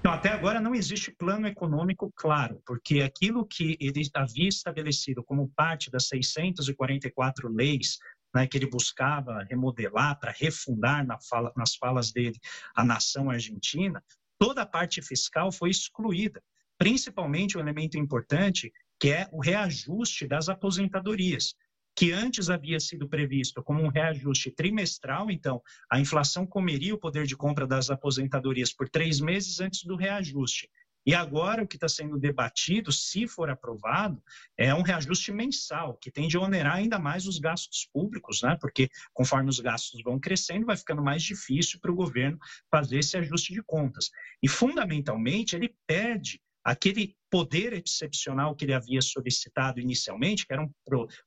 Então, 0.00 0.12
até 0.12 0.30
agora 0.30 0.62
não 0.62 0.74
existe 0.74 1.12
plano 1.12 1.46
econômico 1.46 2.10
claro, 2.16 2.62
porque 2.64 3.02
aquilo 3.02 3.46
que 3.46 3.76
ele 3.78 4.00
havia 4.14 4.48
estabelecido 4.48 5.22
como 5.22 5.50
parte 5.50 5.90
das 5.90 6.08
644 6.08 7.52
leis 7.52 7.98
né, 8.34 8.46
que 8.46 8.56
ele 8.56 8.66
buscava 8.66 9.44
remodelar 9.44 10.18
para 10.18 10.32
refundar 10.32 11.06
na 11.06 11.18
fala, 11.20 11.52
nas 11.54 11.74
falas 11.74 12.12
dele 12.12 12.38
a 12.74 12.82
nação 12.82 13.28
argentina, 13.28 14.02
toda 14.38 14.62
a 14.62 14.66
parte 14.66 15.02
fiscal 15.02 15.52
foi 15.52 15.68
excluída, 15.68 16.42
principalmente 16.78 17.58
um 17.58 17.60
elemento 17.60 17.98
importante 17.98 18.72
que 18.98 19.10
é 19.10 19.28
o 19.30 19.40
reajuste 19.40 20.26
das 20.26 20.48
aposentadorias 20.48 21.54
que 22.00 22.12
antes 22.12 22.48
havia 22.48 22.80
sido 22.80 23.06
previsto 23.06 23.62
como 23.62 23.82
um 23.82 23.88
reajuste 23.88 24.50
trimestral, 24.50 25.30
então 25.30 25.60
a 25.92 26.00
inflação 26.00 26.46
comeria 26.46 26.94
o 26.94 26.98
poder 26.98 27.26
de 27.26 27.36
compra 27.36 27.66
das 27.66 27.90
aposentadorias 27.90 28.72
por 28.72 28.88
três 28.88 29.20
meses 29.20 29.60
antes 29.60 29.84
do 29.84 29.96
reajuste. 29.96 30.70
E 31.04 31.14
agora 31.14 31.62
o 31.62 31.68
que 31.68 31.76
está 31.76 31.90
sendo 31.90 32.18
debatido, 32.18 32.90
se 32.90 33.28
for 33.28 33.50
aprovado, 33.50 34.22
é 34.56 34.74
um 34.74 34.80
reajuste 34.80 35.30
mensal, 35.30 35.98
que 36.00 36.10
tende 36.10 36.38
a 36.38 36.40
onerar 36.40 36.76
ainda 36.76 36.98
mais 36.98 37.26
os 37.26 37.38
gastos 37.38 37.86
públicos, 37.92 38.40
né? 38.40 38.56
porque 38.58 38.88
conforme 39.12 39.50
os 39.50 39.60
gastos 39.60 40.02
vão 40.02 40.18
crescendo, 40.18 40.64
vai 40.64 40.78
ficando 40.78 41.02
mais 41.02 41.22
difícil 41.22 41.78
para 41.80 41.92
o 41.92 41.94
governo 41.94 42.38
fazer 42.70 43.00
esse 43.00 43.14
ajuste 43.18 43.52
de 43.52 43.62
contas. 43.62 44.08
E, 44.42 44.48
fundamentalmente, 44.48 45.54
ele 45.54 45.74
perde 45.86 46.40
aquele 46.64 47.14
poder 47.30 47.72
excepcional 47.72 48.56
que 48.56 48.64
ele 48.64 48.74
havia 48.74 49.00
solicitado 49.00 49.78
inicialmente, 49.78 50.44
que 50.44 50.52
eram 50.52 50.68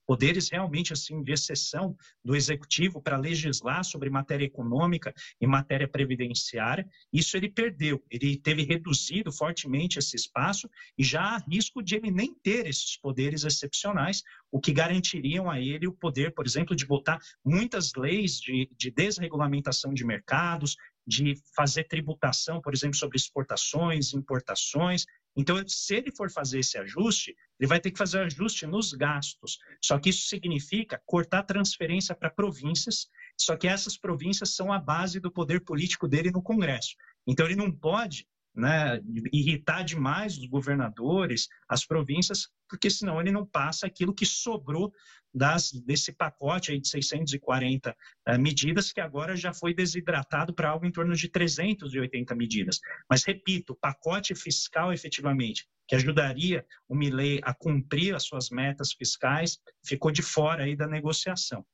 poderes 0.05 0.49
realmente 0.49 0.91
assim 0.91 1.23
de 1.23 1.31
exceção 1.31 1.95
do 2.23 2.35
executivo 2.35 3.01
para 3.01 3.17
legislar 3.17 3.85
sobre 3.85 4.09
matéria 4.09 4.43
econômica 4.45 5.13
e 5.39 5.47
matéria 5.47 5.87
previdenciária, 5.87 6.85
isso 7.11 7.37
ele 7.37 7.49
perdeu. 7.49 8.03
Ele 8.11 8.37
teve 8.37 8.63
reduzido 8.63 9.31
fortemente 9.31 9.97
esse 9.97 10.15
espaço 10.17 10.69
e 10.97 11.03
já 11.03 11.21
há 11.21 11.37
risco 11.37 11.81
de 11.81 11.95
ele 11.95 12.11
nem 12.11 12.35
ter 12.35 12.67
esses 12.67 12.97
poderes 12.97 13.45
excepcionais, 13.45 14.21
o 14.51 14.59
que 14.59 14.73
garantiriam 14.73 15.49
a 15.49 15.59
ele 15.59 15.87
o 15.87 15.93
poder, 15.93 16.33
por 16.33 16.45
exemplo, 16.45 16.75
de 16.75 16.85
botar 16.85 17.17
muitas 17.45 17.93
leis 17.95 18.39
de, 18.39 18.69
de 18.77 18.91
desregulamentação 18.91 19.93
de 19.93 20.05
mercados, 20.05 20.75
de 21.05 21.35
fazer 21.55 21.85
tributação, 21.85 22.61
por 22.61 22.73
exemplo, 22.73 22.97
sobre 22.97 23.17
exportações, 23.17 24.13
importações, 24.13 25.05
então, 25.35 25.57
se 25.67 25.95
ele 25.95 26.11
for 26.15 26.29
fazer 26.29 26.59
esse 26.59 26.77
ajuste, 26.77 27.35
ele 27.59 27.67
vai 27.67 27.79
ter 27.79 27.91
que 27.91 27.97
fazer 27.97 28.19
ajuste 28.19 28.67
nos 28.67 28.93
gastos. 28.93 29.57
Só 29.81 29.97
que 29.97 30.09
isso 30.09 30.27
significa 30.27 31.01
cortar 31.05 31.43
transferência 31.43 32.15
para 32.15 32.29
províncias, 32.29 33.07
só 33.39 33.57
que 33.57 33.67
essas 33.67 33.97
províncias 33.97 34.55
são 34.55 34.71
a 34.71 34.79
base 34.79 35.19
do 35.19 35.31
poder 35.31 35.61
político 35.61 36.07
dele 36.07 36.29
no 36.29 36.41
Congresso. 36.41 36.95
Então, 37.25 37.45
ele 37.45 37.55
não 37.55 37.71
pode 37.71 38.27
né, 38.55 38.99
irritar 39.31 39.83
demais 39.83 40.37
os 40.37 40.45
governadores, 40.45 41.47
as 41.67 41.85
províncias, 41.85 42.49
porque 42.69 42.89
senão 42.89 43.19
ele 43.19 43.31
não 43.31 43.45
passa 43.45 43.87
aquilo 43.87 44.13
que 44.13 44.25
sobrou 44.25 44.91
das, 45.33 45.71
desse 45.71 46.13
pacote 46.13 46.71
aí 46.71 46.79
de 46.79 46.87
640 46.87 47.89
uh, 47.89 47.93
eh, 48.27 48.37
medidas, 48.37 48.91
que 48.91 49.01
agora 49.01 49.35
já 49.35 49.51
foi 49.51 49.73
desidratado 49.73 50.53
para 50.53 50.69
algo 50.69 50.85
em 50.85 50.91
torno 50.91 51.15
de 51.15 51.27
380 51.27 52.35
medidas. 52.35 52.79
Mas, 53.09 53.23
repito, 53.23 53.73
o 53.73 53.75
pacote 53.75 54.35
fiscal, 54.35 54.93
efetivamente, 54.93 55.67
que 55.87 55.95
ajudaria 55.95 56.63
o 56.87 56.95
Milley 56.95 57.39
a 57.43 57.53
cumprir 57.53 58.15
as 58.15 58.23
suas 58.23 58.49
metas 58.49 58.93
fiscais, 58.93 59.57
ficou 59.83 60.11
de 60.11 60.21
fora 60.21 60.63
aí 60.63 60.75
da 60.75 60.87
negociação. 60.87 61.65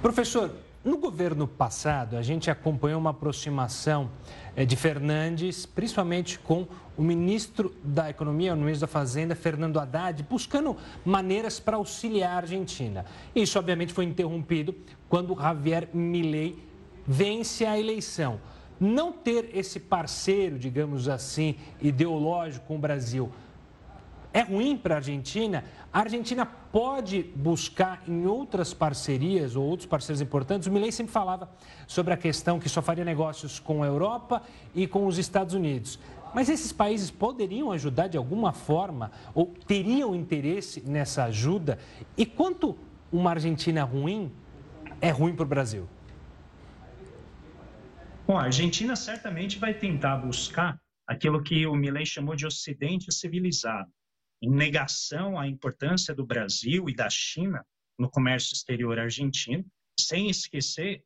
Professor, 0.00 0.56
no 0.82 0.96
governo 0.96 1.46
passado, 1.46 2.16
a 2.16 2.22
gente 2.22 2.50
acompanhou 2.50 2.98
uma 2.98 3.10
aproximação 3.10 4.10
eh, 4.56 4.64
de 4.64 4.76
Fernandes, 4.76 5.66
principalmente 5.66 6.38
com 6.38 6.66
o 6.96 7.02
ministro 7.02 7.74
da 7.84 8.08
Economia, 8.08 8.54
o 8.54 8.56
ministro 8.56 8.80
da 8.80 8.86
Fazenda, 8.86 9.34
Fernando 9.34 9.78
Haddad, 9.78 10.22
buscando 10.22 10.74
maneiras 11.04 11.60
para 11.60 11.76
auxiliar 11.76 12.32
a 12.32 12.36
Argentina. 12.38 13.04
Isso, 13.34 13.58
obviamente, 13.58 13.92
foi 13.92 14.06
interrompido 14.06 14.74
quando 15.06 15.38
Javier 15.38 15.88
Milei 15.92 16.58
vence 17.06 17.66
a 17.66 17.78
eleição. 17.78 18.40
Não 18.78 19.12
ter 19.12 19.50
esse 19.52 19.78
parceiro, 19.78 20.58
digamos 20.58 21.10
assim, 21.10 21.56
ideológico 21.82 22.66
com 22.66 22.76
o 22.76 22.78
Brasil 22.78 23.30
é 24.32 24.42
ruim 24.42 24.76
para 24.76 24.94
a 24.94 24.98
Argentina? 24.98 25.64
A 25.92 26.00
Argentina 26.00 26.46
pode 26.46 27.22
buscar 27.34 28.02
em 28.06 28.26
outras 28.26 28.72
parcerias 28.72 29.56
ou 29.56 29.64
outros 29.64 29.86
parceiros 29.86 30.20
importantes. 30.20 30.68
O 30.68 30.72
Milley 30.72 30.92
sempre 30.92 31.12
falava 31.12 31.50
sobre 31.86 32.14
a 32.14 32.16
questão 32.16 32.60
que 32.60 32.68
só 32.68 32.80
faria 32.80 33.04
negócios 33.04 33.58
com 33.58 33.82
a 33.82 33.86
Europa 33.86 34.42
e 34.74 34.86
com 34.86 35.06
os 35.06 35.18
Estados 35.18 35.54
Unidos. 35.54 35.98
Mas 36.32 36.48
esses 36.48 36.72
países 36.72 37.10
poderiam 37.10 37.72
ajudar 37.72 38.06
de 38.06 38.16
alguma 38.16 38.52
forma 38.52 39.10
ou 39.34 39.46
teriam 39.66 40.14
interesse 40.14 40.80
nessa 40.86 41.24
ajuda? 41.24 41.78
E 42.16 42.24
quanto 42.24 42.78
uma 43.10 43.30
Argentina 43.30 43.82
ruim 43.82 44.30
é 45.00 45.10
ruim 45.10 45.34
para 45.34 45.42
o 45.44 45.48
Brasil? 45.48 45.88
Bom, 48.28 48.38
a 48.38 48.44
Argentina 48.44 48.94
certamente 48.94 49.58
vai 49.58 49.74
tentar 49.74 50.18
buscar 50.18 50.78
aquilo 51.04 51.42
que 51.42 51.66
o 51.66 51.74
Milley 51.74 52.06
chamou 52.06 52.36
de 52.36 52.46
Ocidente 52.46 53.12
civilizado 53.12 53.90
em 54.42 54.50
negação 54.50 55.38
à 55.38 55.46
importância 55.46 56.14
do 56.14 56.26
Brasil 56.26 56.88
e 56.88 56.94
da 56.94 57.08
China 57.10 57.64
no 57.98 58.10
comércio 58.10 58.54
exterior 58.54 58.98
argentino, 58.98 59.64
sem 59.98 60.30
esquecer 60.30 61.04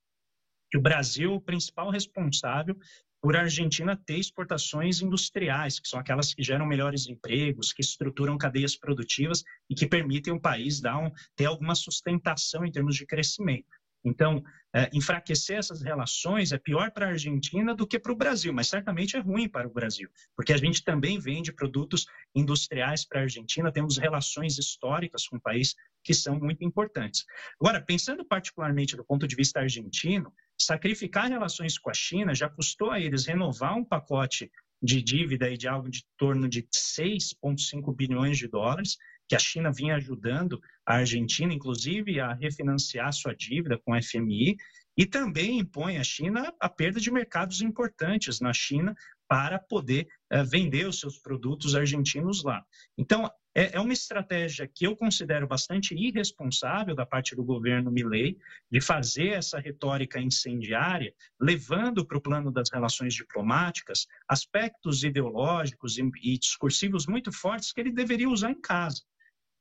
que 0.71 0.79
o 0.79 0.83
Brasil 0.83 1.33
é 1.33 1.35
o 1.35 1.41
principal 1.41 1.91
responsável 1.91 2.77
por 3.21 3.37
a 3.37 3.41
Argentina 3.41 3.97
ter 3.97 4.19
exportações 4.19 5.01
industriais, 5.01 5.81
que 5.81 5.89
são 5.89 5.99
aquelas 5.99 6.35
que 6.35 6.43
geram 6.43 6.67
melhores 6.67 7.09
empregos, 7.09 7.73
que 7.73 7.81
estruturam 7.81 8.37
cadeias 8.37 8.77
produtivas 8.77 9.43
e 9.71 9.75
que 9.75 9.87
permitem 9.87 10.35
o 10.35 10.41
país 10.41 10.81
dar 10.81 10.99
um, 10.99 11.11
ter 11.35 11.47
alguma 11.47 11.75
sustentação 11.75 12.67
em 12.67 12.71
termos 12.71 12.97
de 12.97 13.07
crescimento. 13.07 13.67
Então, 14.05 14.43
é, 14.75 14.91
enfraquecer 14.93 15.57
essas 15.57 15.83
relações 15.83 16.53
é 16.53 16.59
pior 16.59 16.91
para 16.91 17.07
a 17.07 17.11
Argentina 17.11 17.75
do 17.75 17.87
que 17.87 17.99
para 17.99 18.13
o 18.13 18.17
Brasil, 18.17 18.53
mas 18.53 18.69
certamente 18.69 19.17
é 19.17 19.21
ruim 19.21 19.49
para 19.49 19.69
o 19.69 19.73
Brasil, 19.73 20.11
porque 20.37 20.53
a 20.53 20.57
gente 20.57 20.83
também 20.83 21.19
vende 21.19 21.53
produtos 21.53 22.07
industriais 22.35 23.07
para 23.07 23.21
a 23.21 23.23
Argentina, 23.23 23.73
temos 23.73 23.97
relações 23.97 24.59
históricas 24.59 25.29
com 25.29 25.37
o 25.37 25.41
país 25.41 25.75
que 26.03 26.13
são 26.13 26.39
muito 26.39 26.65
importantes. 26.65 27.25
Agora, 27.61 27.81
pensando 27.81 28.25
particularmente 28.25 28.97
do 28.97 29.05
ponto 29.05 29.27
de 29.27 29.37
vista 29.37 29.61
argentino, 29.61 30.33
sacrificar 30.61 31.29
relações 31.29 31.79
com 31.79 31.89
a 31.89 31.95
China 31.95 32.35
já 32.35 32.49
custou 32.49 32.91
a 32.91 33.01
eles 33.01 33.27
renovar 33.27 33.77
um 33.77 33.85
pacote 33.85 34.51
de 34.83 35.01
dívida 35.03 35.57
de 35.57 35.67
algo 35.67 35.89
de 35.89 36.05
torno 36.19 36.49
de 36.49 36.63
6,5 36.65 37.95
bilhões 37.97 38.37
de 38.37 38.49
dólares, 38.49 38.99
que 39.29 39.35
a 39.35 39.39
China 39.39 39.73
vinha 39.73 39.97
ajudando 39.97 40.61
a 40.87 40.97
Argentina, 40.97 41.53
inclusive, 41.53 42.21
a 42.21 42.33
refinanciar 42.35 43.13
sua 43.13 43.35
dívida 43.35 43.79
com 43.79 43.93
o 43.93 44.03
FMI, 44.03 44.57
e 44.97 45.05
também 45.05 45.59
impõe 45.59 45.99
à 45.99 46.05
China 46.05 46.53
a 46.61 46.69
perda 46.69 47.01
de 47.01 47.11
mercados 47.11 47.61
importantes 47.61 48.41
na 48.41 48.53
China 48.53 48.95
para 49.29 49.59
poder 49.59 50.07
uh, 50.33 50.45
vender 50.45 50.87
os 50.87 51.01
seus 51.01 51.19
produtos 51.19 51.75
argentinos 51.75 52.45
lá. 52.45 52.65
Então, 52.97 53.29
é, 53.57 53.77
é, 53.77 53.81
uma 53.81 53.93
estratégia 53.93 54.67
que 54.67 54.85
eu 54.85 54.97
considero 54.97 55.47
bastante 55.47 55.95
irresponsável 55.95 56.95
da 56.95 57.07
parte 57.07 57.37
do 57.37 57.45
governo 57.45 57.91
Milley 57.91 58.37
de 58.71 58.81
fazer 58.81 59.29
essa 59.29 59.61
retórica 59.61 60.21
incendiária, 60.21 61.15
levando 61.41 62.05
para 62.05 62.19
o 62.19 62.21
plano 62.21 62.51
das 62.51 62.71
relações 62.71 63.15
diplomáticas 63.15 64.07
aspectos 64.29 65.05
ideológicos 65.05 65.97
e, 65.99 66.03
e 66.23 66.39
discursivos 66.39 67.07
muito 67.07 67.33
fortes 67.33 67.73
que 67.73 67.81
ele 67.81 67.93
deveria 67.93 68.29
usar 68.29 68.51
em 68.51 68.61
casa. 68.61 69.03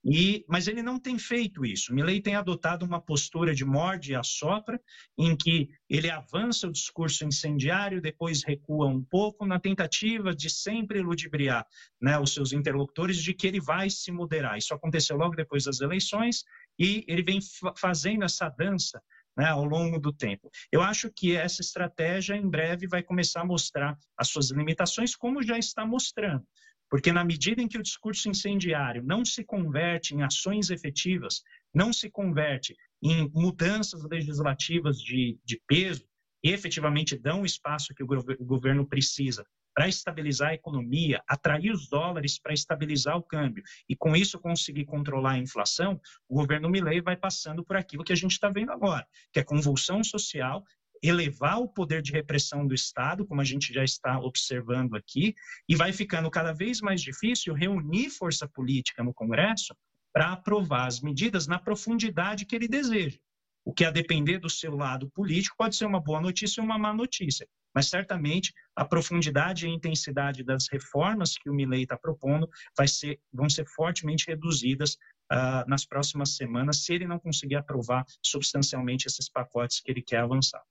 E, 0.06 0.44
mas 0.50 0.68
ele 0.68 0.84
não 0.84 1.00
tem 1.00 1.18
feito 1.18 1.66
isso. 1.66 1.94
Milley 1.94 2.22
tem 2.22 2.36
adotado 2.36 2.86
uma 2.86 3.00
postura 3.00 3.56
de 3.56 3.64
morde 3.64 4.12
e 4.12 4.16
assopra, 4.16 4.80
em 5.18 5.36
que 5.36 5.70
ele 5.90 6.10
avança 6.10 6.68
o 6.68 6.72
discurso 6.72 7.24
incendiário, 7.24 8.02
depois 8.02 8.44
recua 8.44 8.88
um 8.88 9.02
pouco, 9.02 9.46
na 9.46 9.60
tentativa 9.60 10.36
de 10.36 10.50
sempre 10.50 11.02
ludibriar 11.02 11.66
né, 12.02 12.20
os 12.20 12.34
seus 12.34 12.52
interlocutores 12.52 13.18
de 13.18 13.34
que 13.34 13.48
ele 13.48 13.62
vai 13.62 13.90
se 13.90 14.12
moderar. 14.12 14.58
Isso 14.58 14.74
aconteceu 14.74 15.16
logo 15.16 15.36
depois 15.36 15.64
das 15.64 15.80
eleições 15.80 16.44
e 16.78 17.06
ele 17.08 17.24
vem 17.24 17.40
fazendo 17.78 18.26
essa 18.26 18.50
dança 18.50 19.02
né, 19.38 19.48
ao 19.48 19.64
longo 19.64 20.00
do 20.00 20.12
tempo. 20.12 20.50
Eu 20.72 20.82
acho 20.82 21.10
que 21.12 21.36
essa 21.36 21.62
estratégia, 21.62 22.36
em 22.36 22.48
breve, 22.48 22.88
vai 22.88 23.02
começar 23.02 23.42
a 23.42 23.46
mostrar 23.46 23.98
as 24.18 24.30
suas 24.30 24.52
limitações, 24.52 25.16
como 25.16 25.42
já 25.42 25.58
está 25.58 25.86
mostrando. 25.86 26.46
Porque 26.94 27.12
na 27.12 27.26
medida 27.26 27.60
em 27.60 27.68
que 27.68 27.80
o 27.80 27.82
discurso 27.82 28.30
incendiário 28.30 29.02
não 29.02 29.26
se 29.26 29.44
converte 29.44 30.14
em 30.14 30.22
ações 30.22 30.70
efetivas, 30.70 31.42
não 31.74 31.92
se 31.92 32.08
converte 32.08 32.76
em 33.02 33.28
mudanças 33.34 34.04
legislativas 34.04 35.02
de, 35.02 35.40
de 35.44 35.60
peso, 35.66 36.08
e 36.44 36.52
efetivamente 36.52 37.18
dão 37.18 37.42
o 37.42 37.46
espaço 37.48 37.96
que 37.96 38.04
o 38.04 38.46
governo 38.46 38.86
precisa 38.86 39.44
para 39.74 39.88
estabilizar 39.88 40.50
a 40.50 40.54
economia, 40.54 41.24
atrair 41.28 41.72
os 41.72 41.90
dólares 41.90 42.40
para 42.40 42.54
estabilizar 42.54 43.18
o 43.18 43.24
câmbio 43.24 43.64
e 43.90 43.96
com 43.96 44.16
isso 44.16 44.38
conseguir 44.38 44.86
controlar 44.86 45.32
a 45.32 45.40
inflação, 45.40 46.00
o 46.30 46.36
governo 46.36 46.70
Milley 46.70 47.02
vai 47.02 47.18
passando 47.18 47.66
por 47.66 47.76
aquilo 47.76 48.04
que 48.04 48.14
a 48.14 48.16
gente 48.16 48.34
está 48.34 48.50
vendo 48.50 48.72
agora, 48.72 49.08
que 49.32 49.40
é 49.40 49.44
convulsão 49.44 50.04
social 50.04 50.64
elevar 51.04 51.60
o 51.60 51.68
poder 51.68 52.02
de 52.02 52.14
repressão 52.14 52.66
do 52.66 52.74
Estado, 52.74 53.26
como 53.26 53.42
a 53.42 53.44
gente 53.44 53.74
já 53.74 53.84
está 53.84 54.18
observando 54.20 54.96
aqui, 54.96 55.36
e 55.68 55.76
vai 55.76 55.92
ficando 55.92 56.32
cada 56.32 56.54
vez 56.54 56.80
mais 56.80 57.02
difícil 57.02 57.54
reunir 57.54 58.10
força 58.10 58.48
política 58.48 59.04
no 59.04 59.14
Congresso 59.14 59.76
para 60.14 60.32
aprovar 60.32 60.88
as 60.88 61.02
medidas 61.02 61.46
na 61.46 61.60
profundidade 61.60 62.46
que 62.46 62.56
ele 62.56 62.68
deseja. 62.68 63.20
O 63.66 63.74
que, 63.74 63.86
a 63.86 63.92
depender 63.92 64.40
do 64.40 64.50
seu 64.50 64.76
lado 64.76 65.10
político, 65.12 65.56
pode 65.58 65.76
ser 65.76 65.86
uma 65.86 66.00
boa 66.00 66.22
notícia 66.22 66.62
ou 66.62 66.66
uma 66.66 66.78
má 66.78 66.94
notícia. 66.94 67.48
Mas, 67.74 67.90
certamente, 67.90 68.54
a 68.76 68.86
profundidade 68.86 69.66
e 69.66 69.70
a 69.70 69.74
intensidade 69.74 70.44
das 70.44 70.68
reformas 70.70 71.38
que 71.38 71.50
o 71.50 71.54
Milley 71.54 71.84
está 71.84 71.98
propondo 71.98 72.48
vai 72.78 72.88
ser, 72.88 73.20
vão 73.32 73.50
ser 73.50 73.66
fortemente 73.68 74.28
reduzidas 74.28 74.94
uh, 75.32 75.68
nas 75.68 75.86
próximas 75.86 76.36
semanas, 76.36 76.84
se 76.84 76.94
ele 76.94 77.08
não 77.08 77.18
conseguir 77.18 77.56
aprovar 77.56 78.06
substancialmente 78.22 79.08
esses 79.08 79.30
pacotes 79.30 79.80
que 79.80 79.90
ele 79.90 80.02
quer 80.02 80.20
avançar. 80.20 80.62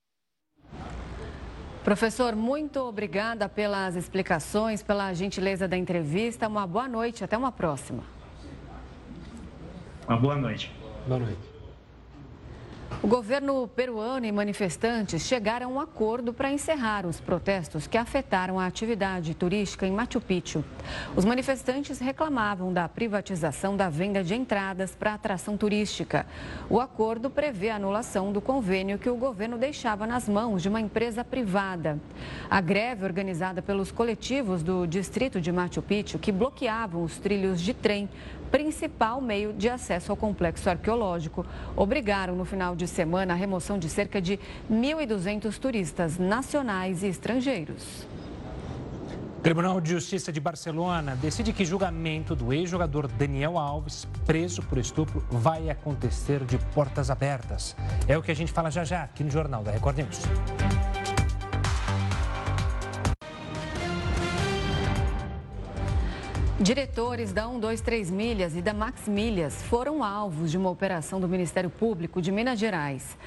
Professor, 1.84 2.36
muito 2.36 2.78
obrigada 2.80 3.48
pelas 3.48 3.96
explicações, 3.96 4.82
pela 4.82 5.12
gentileza 5.12 5.66
da 5.66 5.76
entrevista. 5.76 6.46
Uma 6.46 6.66
boa 6.66 6.86
noite, 6.86 7.24
até 7.24 7.36
uma 7.36 7.50
próxima. 7.50 8.04
Uma 10.06 10.16
boa 10.16 10.36
noite. 10.36 10.72
Boa 11.06 11.18
noite. 11.18 11.51
O 13.00 13.06
governo 13.06 13.68
peruano 13.68 14.26
e 14.26 14.32
manifestantes 14.32 15.22
chegaram 15.22 15.66
a 15.66 15.72
um 15.72 15.80
acordo 15.80 16.32
para 16.32 16.52
encerrar 16.52 17.06
os 17.06 17.20
protestos 17.20 17.86
que 17.86 17.96
afetaram 17.96 18.58
a 18.58 18.66
atividade 18.66 19.34
turística 19.34 19.86
em 19.86 19.92
Machu 19.92 20.20
Picchu. 20.20 20.64
Os 21.16 21.24
manifestantes 21.24 21.98
reclamavam 21.98 22.72
da 22.72 22.88
privatização 22.88 23.76
da 23.76 23.88
venda 23.88 24.22
de 24.22 24.34
entradas 24.34 24.94
para 24.94 25.14
atração 25.14 25.56
turística. 25.56 26.26
O 26.68 26.80
acordo 26.80 27.30
prevê 27.30 27.70
a 27.70 27.76
anulação 27.76 28.32
do 28.32 28.40
convênio 28.40 28.98
que 28.98 29.10
o 29.10 29.16
governo 29.16 29.56
deixava 29.56 30.06
nas 30.06 30.28
mãos 30.28 30.62
de 30.62 30.68
uma 30.68 30.80
empresa 30.80 31.24
privada. 31.24 31.98
A 32.50 32.60
greve 32.60 33.04
organizada 33.04 33.62
pelos 33.62 33.92
coletivos 33.92 34.62
do 34.62 34.86
distrito 34.86 35.40
de 35.40 35.50
Machu 35.52 35.82
Picchu, 35.82 36.18
que 36.18 36.32
bloqueavam 36.32 37.02
os 37.02 37.18
trilhos 37.18 37.60
de 37.60 37.74
trem, 37.74 38.08
principal 38.52 39.20
meio 39.20 39.54
de 39.54 39.68
acesso 39.68 40.12
ao 40.12 40.16
complexo 40.16 40.68
arqueológico, 40.68 41.44
obrigaram 41.74 42.36
no 42.36 42.44
final 42.44 42.76
de 42.76 42.86
semana 42.86 43.32
a 43.32 43.36
remoção 43.36 43.78
de 43.78 43.88
cerca 43.88 44.20
de 44.20 44.38
1.200 44.70 45.58
turistas 45.58 46.18
nacionais 46.18 47.02
e 47.02 47.06
estrangeiros. 47.06 48.06
Tribunal 49.42 49.80
de 49.80 49.90
Justiça 49.90 50.30
de 50.30 50.38
Barcelona 50.38 51.16
decide 51.16 51.52
que 51.52 51.64
julgamento 51.64 52.36
do 52.36 52.52
ex-jogador 52.52 53.08
Daniel 53.08 53.58
Alves, 53.58 54.06
preso 54.24 54.62
por 54.62 54.78
estupro, 54.78 55.24
vai 55.28 55.68
acontecer 55.68 56.44
de 56.44 56.58
portas 56.72 57.10
abertas. 57.10 57.74
É 58.06 58.16
o 58.16 58.22
que 58.22 58.30
a 58.30 58.36
gente 58.36 58.52
fala 58.52 58.70
já 58.70 58.84
já 58.84 59.02
aqui 59.02 59.24
no 59.24 59.30
Jornal 59.30 59.64
da 59.64 59.72
Record 59.72 59.96
News. 59.96 61.01
Diretores 66.62 67.32
da 67.32 67.48
123 67.48 68.08
Milhas 68.08 68.56
e 68.56 68.62
da 68.62 68.72
Max 68.72 69.08
Milhas 69.08 69.60
foram 69.64 70.04
alvos 70.04 70.48
de 70.48 70.56
uma 70.56 70.70
operação 70.70 71.18
do 71.18 71.28
Ministério 71.28 71.68
Público 71.68 72.22
de 72.22 72.30
Minas 72.30 72.56
Gerais. 72.56 73.18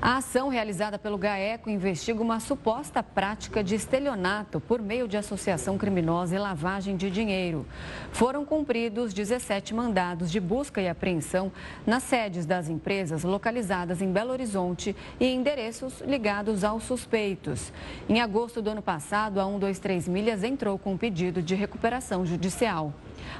A 0.00 0.18
ação 0.18 0.48
realizada 0.48 0.98
pelo 0.98 1.16
GAECO 1.16 1.70
investiga 1.70 2.20
uma 2.20 2.38
suposta 2.38 3.02
prática 3.02 3.64
de 3.64 3.74
estelionato 3.74 4.60
por 4.60 4.82
meio 4.82 5.08
de 5.08 5.16
associação 5.16 5.78
criminosa 5.78 6.34
e 6.34 6.38
lavagem 6.38 6.96
de 6.96 7.10
dinheiro. 7.10 7.64
Foram 8.10 8.44
cumpridos 8.44 9.14
17 9.14 9.72
mandados 9.72 10.30
de 10.30 10.40
busca 10.40 10.80
e 10.80 10.88
apreensão 10.88 11.50
nas 11.86 12.02
sedes 12.02 12.44
das 12.44 12.68
empresas 12.68 13.22
localizadas 13.22 14.02
em 14.02 14.12
Belo 14.12 14.32
Horizonte 14.32 14.94
e 15.18 15.26
endereços 15.26 16.02
ligados 16.02 16.62
aos 16.62 16.82
suspeitos. 16.82 17.72
Em 18.06 18.20
agosto 18.20 18.60
do 18.60 18.70
ano 18.70 18.82
passado, 18.82 19.40
a 19.40 19.44
123 19.44 20.08
Milhas 20.08 20.42
entrou 20.42 20.78
com 20.78 20.92
um 20.92 20.98
pedido 20.98 21.40
de 21.40 21.54
recuperação 21.54 22.26
judicial. 22.26 22.81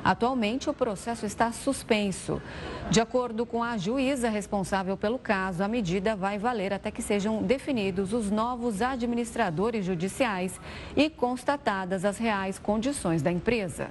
Atualmente, 0.05 0.69
o 0.69 0.75
processo 0.75 1.25
está 1.25 1.53
suspenso. 1.53 2.43
De 2.91 3.01
acordo 3.01 3.47
com 3.47 3.63
a 3.63 3.79
juíza 3.79 4.29
responsável 4.29 4.97
pelo 4.97 5.19
caso, 5.19 5.63
a 5.63 5.69
medida 5.69 6.17
vai 6.17 6.39
valer 6.39 6.73
até 6.73 6.91
que 6.91 7.01
sejam 7.01 7.43
definidos 7.43 8.13
os 8.13 8.31
novos 8.31 8.83
administradores 8.83 9.85
judiciais 9.85 10.61
e 10.97 11.09
constatadas 11.09 12.05
as 12.05 12.19
reais 12.19 12.59
condições 12.59 13.23
da 13.23 13.31
empresa. 13.31 13.91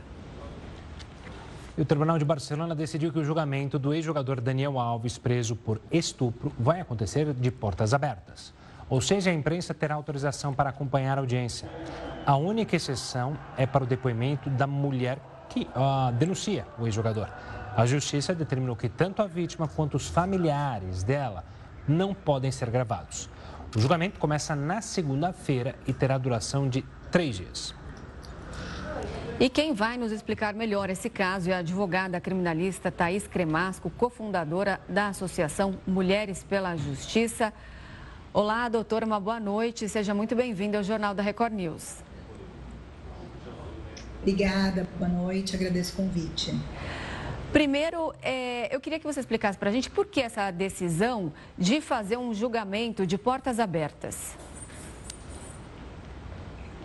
o 1.77 1.85
Tribunal 1.85 2.19
de 2.19 2.25
Barcelona 2.25 2.75
decidiu 2.75 3.11
que 3.11 3.19
o 3.19 3.23
julgamento 3.23 3.79
do 3.79 3.93
ex-jogador 3.93 4.41
Daniel 4.41 4.77
Alves, 4.77 5.17
preso 5.17 5.55
por 5.55 5.81
estupro, 5.91 6.51
vai 6.59 6.81
acontecer 6.81 7.33
de 7.33 7.49
portas 7.49 7.93
abertas. 7.93 8.53
Ou 8.89 8.99
seja, 8.99 9.31
a 9.31 9.33
imprensa 9.33 9.73
terá 9.73 9.95
autorização 9.95 10.53
para 10.53 10.69
acompanhar 10.69 11.17
a 11.17 11.21
audiência. 11.21 11.69
A 12.25 12.35
única 12.35 12.75
exceção 12.75 13.37
é 13.57 13.65
para 13.65 13.85
o 13.85 13.87
depoimento 13.87 14.49
da 14.49 14.67
mulher 14.67 15.17
que 15.51 15.67
uh, 15.75 16.11
denuncia 16.13 16.65
o 16.79 16.85
ex-jogador. 16.87 17.27
A 17.75 17.85
justiça 17.85 18.33
determinou 18.33 18.75
que 18.75 18.87
tanto 18.87 19.21
a 19.21 19.27
vítima 19.27 19.67
quanto 19.67 19.95
os 19.95 20.07
familiares 20.07 21.03
dela 21.03 21.43
não 21.87 22.13
podem 22.13 22.51
ser 22.51 22.69
gravados. 22.69 23.29
O 23.75 23.79
julgamento 23.79 24.17
começa 24.17 24.55
na 24.55 24.81
segunda-feira 24.81 25.75
e 25.85 25.93
terá 25.93 26.17
duração 26.17 26.69
de 26.69 26.85
três 27.11 27.35
dias. 27.37 27.75
E 29.39 29.49
quem 29.49 29.73
vai 29.73 29.97
nos 29.97 30.11
explicar 30.11 30.53
melhor 30.53 30.89
esse 30.89 31.09
caso 31.09 31.49
é 31.49 31.53
a 31.53 31.57
advogada 31.57 32.21
criminalista 32.21 32.91
Thaís 32.91 33.27
Cremasco, 33.27 33.89
cofundadora 33.89 34.79
da 34.87 35.07
Associação 35.07 35.79
Mulheres 35.85 36.43
pela 36.43 36.75
Justiça. 36.77 37.51
Olá, 38.33 38.69
doutora, 38.69 39.05
uma 39.05 39.19
boa 39.19 39.39
noite. 39.39 39.89
Seja 39.89 40.13
muito 40.13 40.35
bem-vinda 40.35 40.77
ao 40.77 40.83
Jornal 40.83 41.13
da 41.13 41.23
Record 41.23 41.53
News. 41.53 42.10
Obrigada, 44.21 44.87
boa 44.99 45.09
noite, 45.09 45.55
agradeço 45.55 45.93
o 45.93 45.95
convite. 45.95 46.53
Primeiro, 47.51 48.13
é, 48.21 48.73
eu 48.73 48.79
queria 48.79 48.99
que 48.99 49.05
você 49.05 49.19
explicasse 49.19 49.57
para 49.57 49.69
a 49.69 49.73
gente 49.73 49.89
por 49.89 50.05
que 50.05 50.21
essa 50.21 50.51
decisão 50.51 51.33
de 51.57 51.81
fazer 51.81 52.17
um 52.17 52.31
julgamento 52.31 53.05
de 53.05 53.17
portas 53.17 53.59
abertas. 53.59 54.35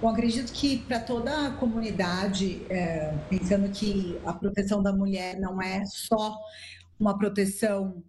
Bom, 0.00 0.08
acredito 0.08 0.50
que 0.50 0.78
para 0.78 0.98
toda 0.98 1.48
a 1.48 1.50
comunidade, 1.52 2.62
é, 2.70 3.14
pensando 3.28 3.68
que 3.70 4.18
a 4.24 4.32
proteção 4.32 4.82
da 4.82 4.92
mulher 4.92 5.38
não 5.38 5.60
é 5.60 5.84
só 5.84 6.34
uma 6.98 7.18
proteção 7.18 8.02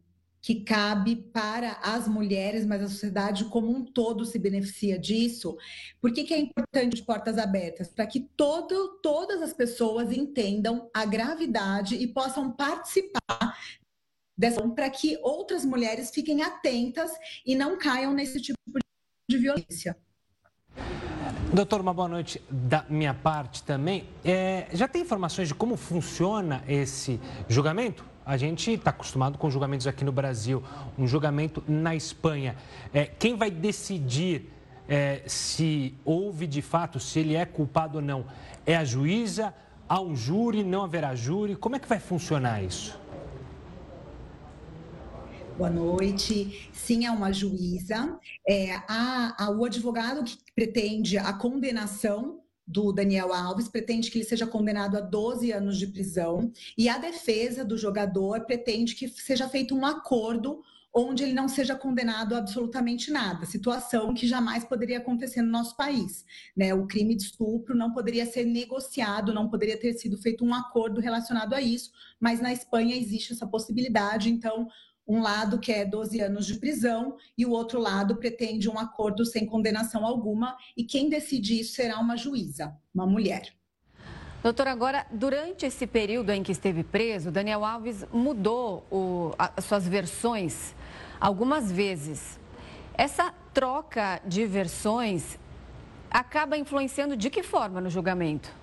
que 0.48 0.62
cabe 0.62 1.18
para 1.18 1.74
as 1.84 2.08
mulheres, 2.08 2.66
mas 2.66 2.82
a 2.82 2.88
sociedade 2.88 3.44
como 3.50 3.70
um 3.70 3.84
todo 3.84 4.24
se 4.24 4.40
beneficia 4.40 4.98
disso. 4.98 5.58
Por 6.00 6.14
que, 6.14 6.24
que 6.24 6.34
é 6.34 6.40
importante 6.40 7.04
portas 7.04 7.38
abertas? 7.38 7.90
Para 7.90 8.08
que 8.08 8.22
todo, 8.22 8.98
todas 9.04 9.42
as 9.42 9.52
pessoas 9.52 10.10
entendam 10.10 10.90
a 10.94 11.04
gravidade 11.04 11.96
e 11.96 12.08
possam 12.08 12.50
participar 12.50 13.58
dessa, 14.38 14.66
para 14.70 14.90
que 14.90 15.20
outras 15.22 15.66
mulheres 15.66 16.12
fiquem 16.12 16.42
atentas 16.42 17.12
e 17.46 17.54
não 17.54 17.78
caiam 17.78 18.14
nesse 18.14 18.40
tipo 18.40 18.58
de 19.30 19.38
violência. 19.38 19.98
Doutor, 21.54 21.82
uma 21.82 21.94
boa 21.94 22.08
noite 22.08 22.42
da 22.50 22.86
minha 22.88 23.14
parte 23.14 23.64
também. 23.64 24.08
É, 24.24 24.70
já 24.72 24.88
tem 24.88 25.02
informações 25.02 25.50
de 25.50 25.54
como 25.54 25.76
funciona 25.76 26.64
esse 26.70 27.20
julgamento? 27.50 28.16
A 28.28 28.36
gente 28.36 28.74
está 28.74 28.90
acostumado 28.90 29.38
com 29.38 29.50
julgamentos 29.50 29.88
aqui 29.88 30.04
no 30.04 30.12
Brasil, 30.12 30.62
um 31.00 31.08
julgamento 31.08 31.64
na 31.66 31.96
Espanha. 31.96 32.58
É, 32.94 33.06
quem 33.06 33.38
vai 33.38 33.50
decidir 33.50 34.52
é, 34.86 35.22
se 35.26 35.96
houve 36.04 36.46
de 36.46 36.62
fato, 36.62 37.00
se 37.00 37.20
ele 37.20 37.36
é 37.38 37.46
culpado 37.46 38.00
ou 38.00 38.02
não? 38.04 38.26
É 38.66 38.76
a 38.76 38.84
juíza? 38.84 39.54
Há 39.88 40.02
um 40.02 40.14
júri? 40.14 40.62
Não 40.62 40.84
haverá 40.84 41.16
júri? 41.16 41.56
Como 41.56 41.78
é 41.78 41.80
que 41.80 41.88
vai 41.88 42.02
funcionar 42.02 42.62
isso? 42.62 43.00
Boa 45.58 45.70
noite. 45.70 46.70
Sim, 46.74 47.06
é 47.06 47.12
uma 47.12 47.32
juíza. 47.32 48.20
É, 48.46 48.76
a, 48.90 49.46
a, 49.46 49.52
o 49.52 49.64
advogado 49.64 50.26
que 50.26 50.38
pretende 50.54 51.18
a 51.18 51.32
condenação 51.32 52.42
do 52.68 52.92
Daniel 52.92 53.34
Alves 53.34 53.70
pretende 53.70 54.12
que 54.12 54.18
ele 54.18 54.26
seja 54.26 54.46
condenado 54.46 54.98
a 54.98 55.02
12 55.02 55.52
anos 55.52 55.78
de 55.78 55.88
prisão 55.88 56.52
e 56.78 56.90
a 56.90 56.98
defesa 56.98 57.64
do 57.64 57.78
jogador 57.78 58.46
pretende 58.46 58.94
que 58.94 59.08
seja 59.08 59.48
feito 59.48 59.74
um 59.74 59.86
acordo 59.86 60.62
onde 60.94 61.24
ele 61.24 61.34
não 61.34 61.48
seja 61.48 61.76
condenado 61.76 62.34
a 62.34 62.40
absolutamente 62.40 63.12
nada, 63.12 63.46
situação 63.46 64.14
que 64.14 64.28
jamais 64.28 64.64
poderia 64.64 64.98
acontecer 64.98 65.44
no 65.44 65.52
nosso 65.52 65.78
país. 65.78 66.26
Né? 66.56 66.74
O 66.74 66.88
crime 66.88 67.16
de 67.16 67.24
estupro 67.24 67.76
não 67.76 67.94
poderia 67.94 68.26
ser 68.26 68.46
negociado, 68.46 69.34
não 69.34 69.48
poderia 69.48 69.78
ter 69.80 69.94
sido 69.94 70.18
feito 70.18 70.44
um 70.44 70.54
acordo 70.54 71.00
relacionado 71.00 71.54
a 71.54 71.62
isso, 71.62 71.92
mas 72.20 72.40
na 72.40 72.52
Espanha 72.52 72.96
existe 72.96 73.34
essa 73.34 73.46
possibilidade, 73.46 74.30
então 74.30 74.68
um 75.08 75.22
lado 75.22 75.60
quer 75.60 75.86
12 75.86 76.20
anos 76.20 76.46
de 76.46 76.56
prisão 76.56 77.16
e 77.38 77.46
o 77.46 77.52
outro 77.52 77.80
lado 77.80 78.18
pretende 78.18 78.70
um 78.70 78.78
acordo 78.78 79.26
sem 79.26 79.46
condenação 79.46 80.06
alguma, 80.06 80.58
e 80.76 80.84
quem 80.84 81.10
decide 81.10 81.60
isso 81.62 81.76
será 81.76 82.00
uma 82.00 82.18
juíza, 82.18 82.76
uma 82.94 83.08
mulher. 83.08 83.54
Doutor, 84.44 84.68
agora, 84.68 85.06
durante 85.12 85.66
esse 85.66 85.88
período 85.88 86.30
em 86.30 86.44
que 86.44 86.52
esteve 86.52 86.84
preso, 86.84 87.32
Daniel 87.32 87.66
Alves 87.66 88.06
mudou 88.12 88.86
o, 88.92 89.34
as 89.38 89.66
suas 89.66 89.88
versões 89.88 90.76
algumas 91.20 91.72
vezes. 91.72 92.40
Essa 92.94 93.34
troca 93.54 94.22
de 94.26 94.46
versões 94.46 95.40
acaba 96.10 96.58
influenciando 96.58 97.18
de 97.18 97.30
que 97.30 97.44
forma 97.44 97.82
no 97.82 97.90
julgamento? 97.90 98.54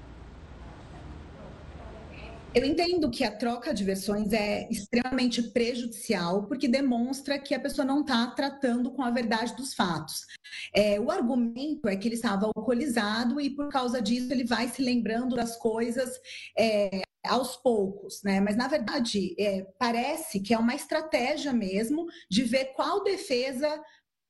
Eu 2.54 2.64
entendo 2.64 3.10
que 3.10 3.24
a 3.24 3.36
troca 3.36 3.74
de 3.74 3.82
versões 3.82 4.32
é 4.32 4.68
extremamente 4.70 5.42
prejudicial, 5.42 6.46
porque 6.46 6.68
demonstra 6.68 7.36
que 7.36 7.52
a 7.52 7.58
pessoa 7.58 7.84
não 7.84 8.02
está 8.02 8.28
tratando 8.28 8.92
com 8.92 9.02
a 9.02 9.10
verdade 9.10 9.56
dos 9.56 9.74
fatos. 9.74 10.24
É, 10.72 11.00
o 11.00 11.10
argumento 11.10 11.88
é 11.88 11.96
que 11.96 12.06
ele 12.06 12.14
estava 12.14 12.46
alcoolizado 12.46 13.40
e, 13.40 13.50
por 13.50 13.68
causa 13.70 14.00
disso, 14.00 14.32
ele 14.32 14.44
vai 14.44 14.68
se 14.68 14.80
lembrando 14.82 15.34
das 15.34 15.56
coisas 15.56 16.20
é, 16.56 17.02
aos 17.26 17.56
poucos, 17.56 18.22
né? 18.22 18.40
Mas 18.40 18.56
na 18.56 18.68
verdade 18.68 19.34
é, 19.38 19.66
parece 19.78 20.38
que 20.40 20.54
é 20.54 20.58
uma 20.58 20.74
estratégia 20.74 21.52
mesmo 21.52 22.06
de 22.30 22.44
ver 22.44 22.66
qual 22.76 23.02
defesa 23.02 23.82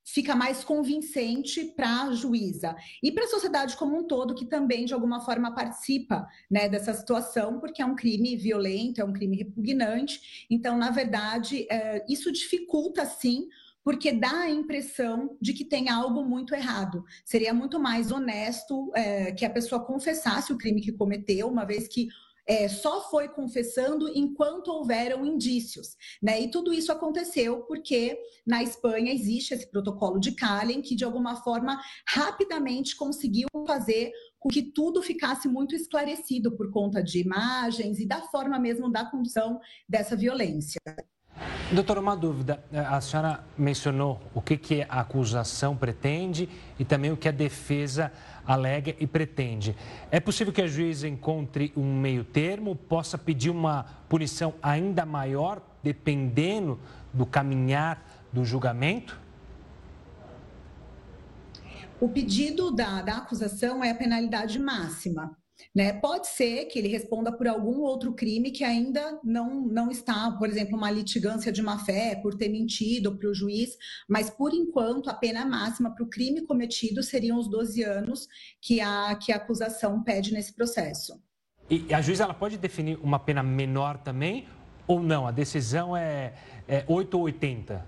fica 0.04 0.36
mais 0.36 0.62
convincente 0.62 1.64
para 1.74 2.02
a 2.02 2.12
juíza 2.12 2.76
e 3.02 3.10
para 3.10 3.24
a 3.24 3.28
sociedade 3.28 3.76
como 3.76 3.98
um 3.98 4.06
todo, 4.06 4.34
que 4.34 4.44
também, 4.44 4.84
de 4.84 4.92
alguma 4.92 5.20
forma, 5.20 5.54
participa 5.54 6.26
né, 6.50 6.68
dessa 6.68 6.92
situação, 6.92 7.58
porque 7.58 7.80
é 7.80 7.86
um 7.86 7.96
crime 7.96 8.36
violento, 8.36 9.00
é 9.00 9.04
um 9.04 9.12
crime 9.12 9.36
repugnante. 9.36 10.46
Então, 10.50 10.76
na 10.76 10.90
verdade, 10.90 11.66
é, 11.70 12.04
isso 12.08 12.30
dificulta, 12.30 13.06
sim, 13.06 13.48
porque 13.82 14.12
dá 14.12 14.40
a 14.40 14.50
impressão 14.50 15.36
de 15.40 15.52
que 15.52 15.64
tem 15.64 15.88
algo 15.88 16.24
muito 16.24 16.54
errado. 16.54 17.04
Seria 17.24 17.52
muito 17.52 17.78
mais 17.78 18.10
honesto 18.10 18.90
é, 18.94 19.32
que 19.32 19.44
a 19.44 19.50
pessoa 19.50 19.84
confessasse 19.84 20.52
o 20.52 20.58
crime 20.58 20.80
que 20.80 20.92
cometeu, 20.92 21.48
uma 21.48 21.66
vez 21.66 21.86
que 21.86 22.08
é, 22.46 22.68
só 22.68 23.08
foi 23.10 23.28
confessando 23.28 24.08
enquanto 24.08 24.68
houveram 24.68 25.24
indícios. 25.24 25.96
Né? 26.22 26.42
E 26.42 26.50
tudo 26.50 26.72
isso 26.72 26.92
aconteceu 26.92 27.62
porque 27.62 28.18
na 28.46 28.62
Espanha 28.62 29.12
existe 29.12 29.54
esse 29.54 29.70
protocolo 29.70 30.18
de 30.18 30.32
Calen 30.32 30.82
que, 30.82 30.94
de 30.94 31.04
alguma 31.04 31.36
forma, 31.36 31.80
rapidamente 32.06 32.96
conseguiu 32.96 33.48
fazer 33.66 34.12
com 34.38 34.48
que 34.48 34.62
tudo 34.62 35.02
ficasse 35.02 35.48
muito 35.48 35.74
esclarecido 35.74 36.54
por 36.54 36.70
conta 36.70 37.02
de 37.02 37.20
imagens 37.20 37.98
e 37.98 38.06
da 38.06 38.20
forma 38.22 38.58
mesmo 38.58 38.90
da 38.90 39.10
condução 39.10 39.58
dessa 39.88 40.14
violência. 40.14 40.78
Doutora, 41.72 41.98
uma 41.98 42.14
dúvida. 42.14 42.62
A 42.72 43.00
senhora 43.00 43.42
mencionou 43.56 44.20
o 44.34 44.40
que, 44.40 44.56
que 44.56 44.82
a 44.82 45.00
acusação 45.00 45.74
pretende 45.74 46.48
e 46.78 46.84
também 46.84 47.10
o 47.10 47.16
que 47.16 47.26
a 47.26 47.32
defesa 47.32 48.12
alega 48.46 48.94
e 49.00 49.06
pretende. 49.06 49.74
É 50.10 50.20
possível 50.20 50.52
que 50.52 50.60
a 50.60 50.66
juíza 50.66 51.08
encontre 51.08 51.72
um 51.74 51.98
meio 51.98 52.22
termo, 52.22 52.76
possa 52.76 53.16
pedir 53.16 53.48
uma 53.48 53.86
punição 54.08 54.54
ainda 54.62 55.06
maior, 55.06 55.62
dependendo 55.82 56.78
do 57.12 57.24
caminhar 57.24 58.04
do 58.30 58.44
julgamento? 58.44 59.18
O 61.98 62.08
pedido 62.08 62.70
da, 62.70 63.00
da 63.00 63.16
acusação 63.16 63.82
é 63.82 63.90
a 63.90 63.94
penalidade 63.94 64.58
máxima. 64.58 65.34
Né? 65.74 65.92
Pode 65.92 66.26
ser 66.26 66.66
que 66.66 66.78
ele 66.78 66.88
responda 66.88 67.32
por 67.32 67.46
algum 67.46 67.80
outro 67.80 68.12
crime 68.12 68.50
que 68.50 68.64
ainda 68.64 69.20
não, 69.22 69.60
não 69.66 69.90
está, 69.90 70.30
por 70.32 70.48
exemplo, 70.48 70.76
uma 70.76 70.90
litigância 70.90 71.50
de 71.50 71.62
má 71.62 71.78
fé, 71.78 72.16
por 72.16 72.34
ter 72.34 72.48
mentido 72.48 73.16
para 73.16 73.28
o 73.28 73.34
juiz, 73.34 73.76
mas 74.08 74.30
por 74.30 74.52
enquanto 74.52 75.08
a 75.10 75.14
pena 75.14 75.44
máxima 75.44 75.94
para 75.94 76.04
o 76.04 76.08
crime 76.08 76.46
cometido 76.46 77.02
seriam 77.02 77.38
os 77.38 77.48
12 77.48 77.82
anos 77.82 78.28
que 78.60 78.80
a, 78.80 79.14
que 79.16 79.32
a 79.32 79.36
acusação 79.36 80.02
pede 80.02 80.32
nesse 80.32 80.52
processo. 80.54 81.20
E 81.70 81.92
a 81.94 82.00
juíza 82.00 82.24
ela 82.24 82.34
pode 82.34 82.58
definir 82.58 82.98
uma 83.02 83.18
pena 83.18 83.42
menor 83.42 83.98
também 83.98 84.46
ou 84.86 85.02
não? 85.02 85.26
A 85.26 85.30
decisão 85.30 85.96
é, 85.96 86.34
é 86.68 86.84
8 86.86 87.16
ou 87.16 87.24
80? 87.24 87.86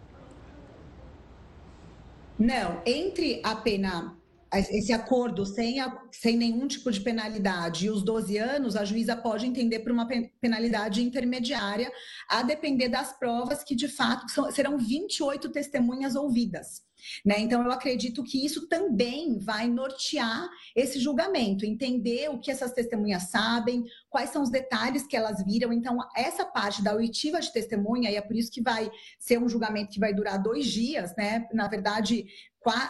Não, 2.38 2.82
entre 2.84 3.40
a 3.42 3.56
pena 3.56 4.15
esse 4.54 4.92
acordo 4.92 5.44
sem, 5.44 5.80
a, 5.80 6.00
sem 6.12 6.36
nenhum 6.36 6.66
tipo 6.68 6.90
de 6.90 7.00
penalidade 7.00 7.86
e 7.86 7.90
os 7.90 8.02
12 8.02 8.38
anos, 8.38 8.76
a 8.76 8.84
juíza 8.84 9.16
pode 9.16 9.46
entender 9.46 9.80
por 9.80 9.90
uma 9.90 10.08
penalidade 10.40 11.02
intermediária, 11.02 11.90
a 12.28 12.42
depender 12.42 12.88
das 12.88 13.18
provas 13.18 13.64
que, 13.64 13.74
de 13.74 13.88
fato, 13.88 14.28
são, 14.30 14.50
serão 14.52 14.78
28 14.78 15.48
testemunhas 15.50 16.14
ouvidas. 16.14 16.86
Né? 17.24 17.38
Então, 17.38 17.62
eu 17.62 17.70
acredito 17.70 18.22
que 18.22 18.44
isso 18.44 18.68
também 18.68 19.38
vai 19.38 19.68
nortear 19.68 20.48
esse 20.74 20.98
julgamento, 20.98 21.64
entender 21.64 22.28
o 22.30 22.38
que 22.38 22.50
essas 22.50 22.72
testemunhas 22.72 23.24
sabem, 23.24 23.84
quais 24.08 24.30
são 24.30 24.42
os 24.42 24.50
detalhes 24.50 25.06
que 25.06 25.16
elas 25.16 25.44
viram. 25.44 25.72
Então, 25.72 25.98
essa 26.16 26.44
parte 26.44 26.82
da 26.82 26.94
oitiva 26.94 27.40
de 27.40 27.52
testemunha, 27.52 28.10
e 28.10 28.16
é 28.16 28.20
por 28.20 28.36
isso 28.36 28.50
que 28.50 28.62
vai 28.62 28.90
ser 29.18 29.38
um 29.38 29.48
julgamento 29.48 29.90
que 29.90 30.00
vai 30.00 30.14
durar 30.14 30.42
dois 30.42 30.66
dias, 30.66 31.14
né? 31.16 31.46
Na 31.52 31.68
verdade, 31.68 32.26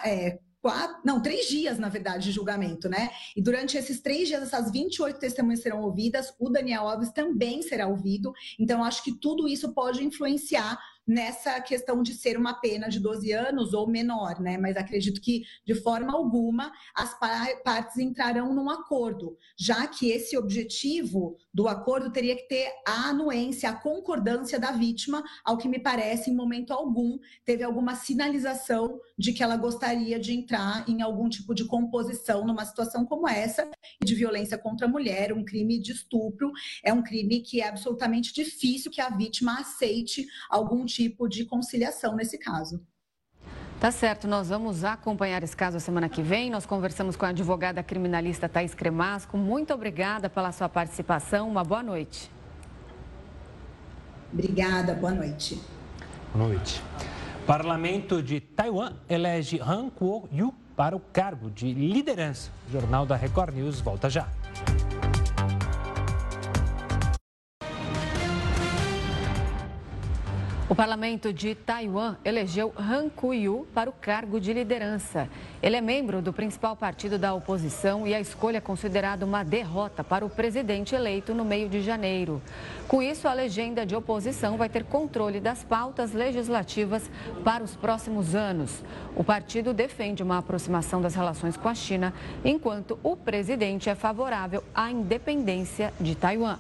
é, 0.05 0.39
quatro, 0.67 0.97
não, 1.05 1.23
três 1.23 1.47
dias, 1.47 1.79
na 1.79 1.89
verdade, 1.89 2.25
de 2.25 2.33
julgamento, 2.33 2.89
né? 2.89 3.11
E 3.37 3.41
durante 3.41 3.77
esses 3.77 4.01
três 4.01 4.27
dias, 4.27 4.43
essas 4.43 4.69
28 4.69 5.17
testemunhas 5.17 5.61
serão 5.61 5.81
ouvidas, 5.81 6.35
o 6.41 6.51
Daniel 6.51 6.89
Alves 6.89 7.13
também 7.13 7.63
será 7.63 7.87
ouvido. 7.87 8.33
Então, 8.59 8.83
acho 8.83 9.05
que 9.05 9.13
tudo 9.13 9.47
isso 9.47 9.73
pode 9.73 10.05
influenciar 10.05 10.77
nessa 11.07 11.61
questão 11.61 12.03
de 12.03 12.15
ser 12.15 12.37
uma 12.37 12.55
pena 12.55 12.89
de 12.89 12.99
12 12.99 13.31
anos 13.33 13.73
ou 13.73 13.89
menor, 13.89 14.41
né? 14.41 14.59
Mas 14.59 14.77
acredito 14.77 15.21
que, 15.21 15.45
de 15.65 15.75
forma 15.75 16.13
alguma, 16.13 16.73
as 16.95 17.17
partes 17.19 17.99
entrarão 17.99 18.53
num 18.53 18.69
acordo, 18.69 19.37
já 19.57 19.87
que 19.87 20.11
esse 20.11 20.37
objetivo 20.37 21.37
do 21.55 21.69
acordo 21.69 22.11
teria 22.11 22.35
que 22.35 22.49
ter 22.49 22.71
a 22.87 23.11
anuência, 23.11 23.71
a 23.71 23.75
concordância 23.75 24.59
da 24.59 24.73
vítima, 24.73 25.23
ao 25.45 25.57
que 25.57 25.69
me 25.69 25.79
parece, 25.79 26.31
em 26.31 26.35
momento 26.35 26.73
algum, 26.73 27.19
teve 27.45 27.63
alguma 27.63 27.95
sinalização 27.95 29.01
de 29.17 29.33
que 29.33 29.43
ela 29.43 29.57
gostaria 29.57 30.19
de 30.19 30.33
entrar 30.33 30.89
em 30.89 31.03
algum 31.03 31.29
tipo 31.29 31.55
de 31.55 31.65
composição 31.65 32.45
numa 32.45 32.65
situação 32.65 33.05
como 33.07 33.29
essa, 33.29 33.71
de 34.03 34.15
violência 34.15 34.59
contra 34.59 34.87
a 34.87 34.91
mulher, 34.91 35.33
um 35.33 35.45
crime 35.45 35.79
de 35.79 35.93
estupro, 35.93 36.51
é 36.83 36.93
um 36.93 37.03
crime 37.03 37.41
que 37.41 37.61
é 37.61 37.69
absolutamente 37.69 38.35
difícil 38.35 38.91
que 38.91 39.01
a 39.01 39.11
vítima 39.11 39.61
aceite 39.61 40.27
algum 40.51 40.85
de 41.29 41.45
conciliação 41.45 42.15
nesse 42.15 42.39
caso. 42.39 42.81
Tá 43.79 43.91
certo, 43.91 44.27
nós 44.27 44.49
vamos 44.49 44.85
acompanhar 44.85 45.43
esse 45.43 45.55
caso 45.55 45.77
a 45.77 45.81
semana 45.81 46.09
que 46.09 46.23
vem. 46.23 46.51
Nós 46.51 46.65
conversamos 46.65 47.15
com 47.15 47.27
a 47.27 47.29
advogada 47.29 47.83
criminalista 47.83 48.49
Thais 48.49 48.75
Cremasco. 48.75 49.37
Muito 49.37 49.75
obrigada 49.75 50.31
pela 50.31 50.51
sua 50.51 50.69
participação. 50.69 51.49
Uma 51.49 51.63
boa 51.63 51.83
noite. 51.83 52.31
Obrigada, 54.33 54.95
boa 54.95 55.13
noite. 55.13 55.61
Boa 56.35 56.49
noite. 56.49 56.83
Parlamento 57.47 58.23
de 58.23 58.41
Taiwan 58.41 58.95
elege 59.09 59.61
Han 59.61 59.91
Kuo-yu 59.91 60.55
para 60.75 60.97
o 60.97 61.01
cargo 61.01 61.51
de 61.51 61.73
liderança. 61.73 62.51
O 62.69 62.73
Jornal 62.73 63.07
da 63.07 63.15
Record 63.15 63.55
News 63.55 63.81
volta 63.81 64.09
já. 64.09 64.27
O 70.69 70.75
parlamento 70.75 71.33
de 71.33 71.55
Taiwan 71.55 72.17
elegeu 72.25 72.75
Han 72.77 73.09
Kuo-yu 73.09 73.69
para 73.73 73.89
o 73.89 73.93
cargo 73.93 74.41
de 74.41 74.53
liderança. 74.53 75.29
Ele 75.63 75.77
é 75.77 75.81
membro 75.81 76.21
do 76.21 76.33
principal 76.33 76.75
partido 76.75 77.17
da 77.17 77.33
oposição 77.33 78.05
e 78.05 78.13
a 78.13 78.21
escolha 78.21 78.57
é 78.57 78.61
considerada 78.61 79.25
uma 79.25 79.45
derrota 79.45 80.03
para 80.03 80.27
o 80.27 80.29
presidente 80.29 80.93
eleito 80.93 81.33
no 81.33 81.45
meio 81.45 81.69
de 81.69 81.81
janeiro. 81.83 82.43
Com 82.89 83.01
isso, 83.01 83.29
a 83.29 83.33
legenda 83.33 83.87
de 83.87 83.95
oposição 83.95 84.57
vai 84.57 84.69
ter 84.69 84.83
controle 84.83 85.39
das 85.39 85.63
pautas 85.63 86.13
legislativas 86.13 87.09
para 87.45 87.63
os 87.63 87.77
próximos 87.77 88.35
anos. 88.35 88.83
O 89.15 89.23
partido 89.23 89.73
defende 89.73 90.21
uma 90.21 90.39
aproximação 90.39 91.01
das 91.01 91.15
relações 91.15 91.57
com 91.57 91.69
a 91.69 91.77
China, 91.77 92.13
enquanto 92.45 92.99
o 93.05 93.15
presidente 93.17 93.89
é 93.89 93.95
favorável 93.95 94.65
à 94.75 94.91
independência 94.91 95.95
de 96.01 96.17
Taiwan. 96.17 96.59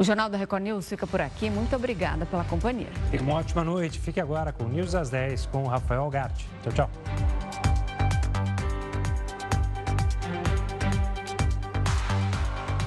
O 0.00 0.02
Jornal 0.02 0.30
da 0.30 0.38
Record 0.38 0.62
News 0.62 0.88
fica 0.88 1.06
por 1.06 1.20
aqui. 1.20 1.50
Muito 1.50 1.76
obrigada 1.76 2.24
pela 2.24 2.42
companhia. 2.42 2.88
E 3.12 3.18
uma 3.18 3.34
ótima 3.34 3.62
noite. 3.62 4.00
Fique 4.00 4.18
agora 4.18 4.50
com 4.50 4.64
News 4.64 4.94
às 4.94 5.10
10 5.10 5.44
com 5.44 5.64
o 5.64 5.66
Rafael 5.66 6.08
Gatti. 6.08 6.46
Tchau, 6.62 6.72
tchau. 6.72 7.49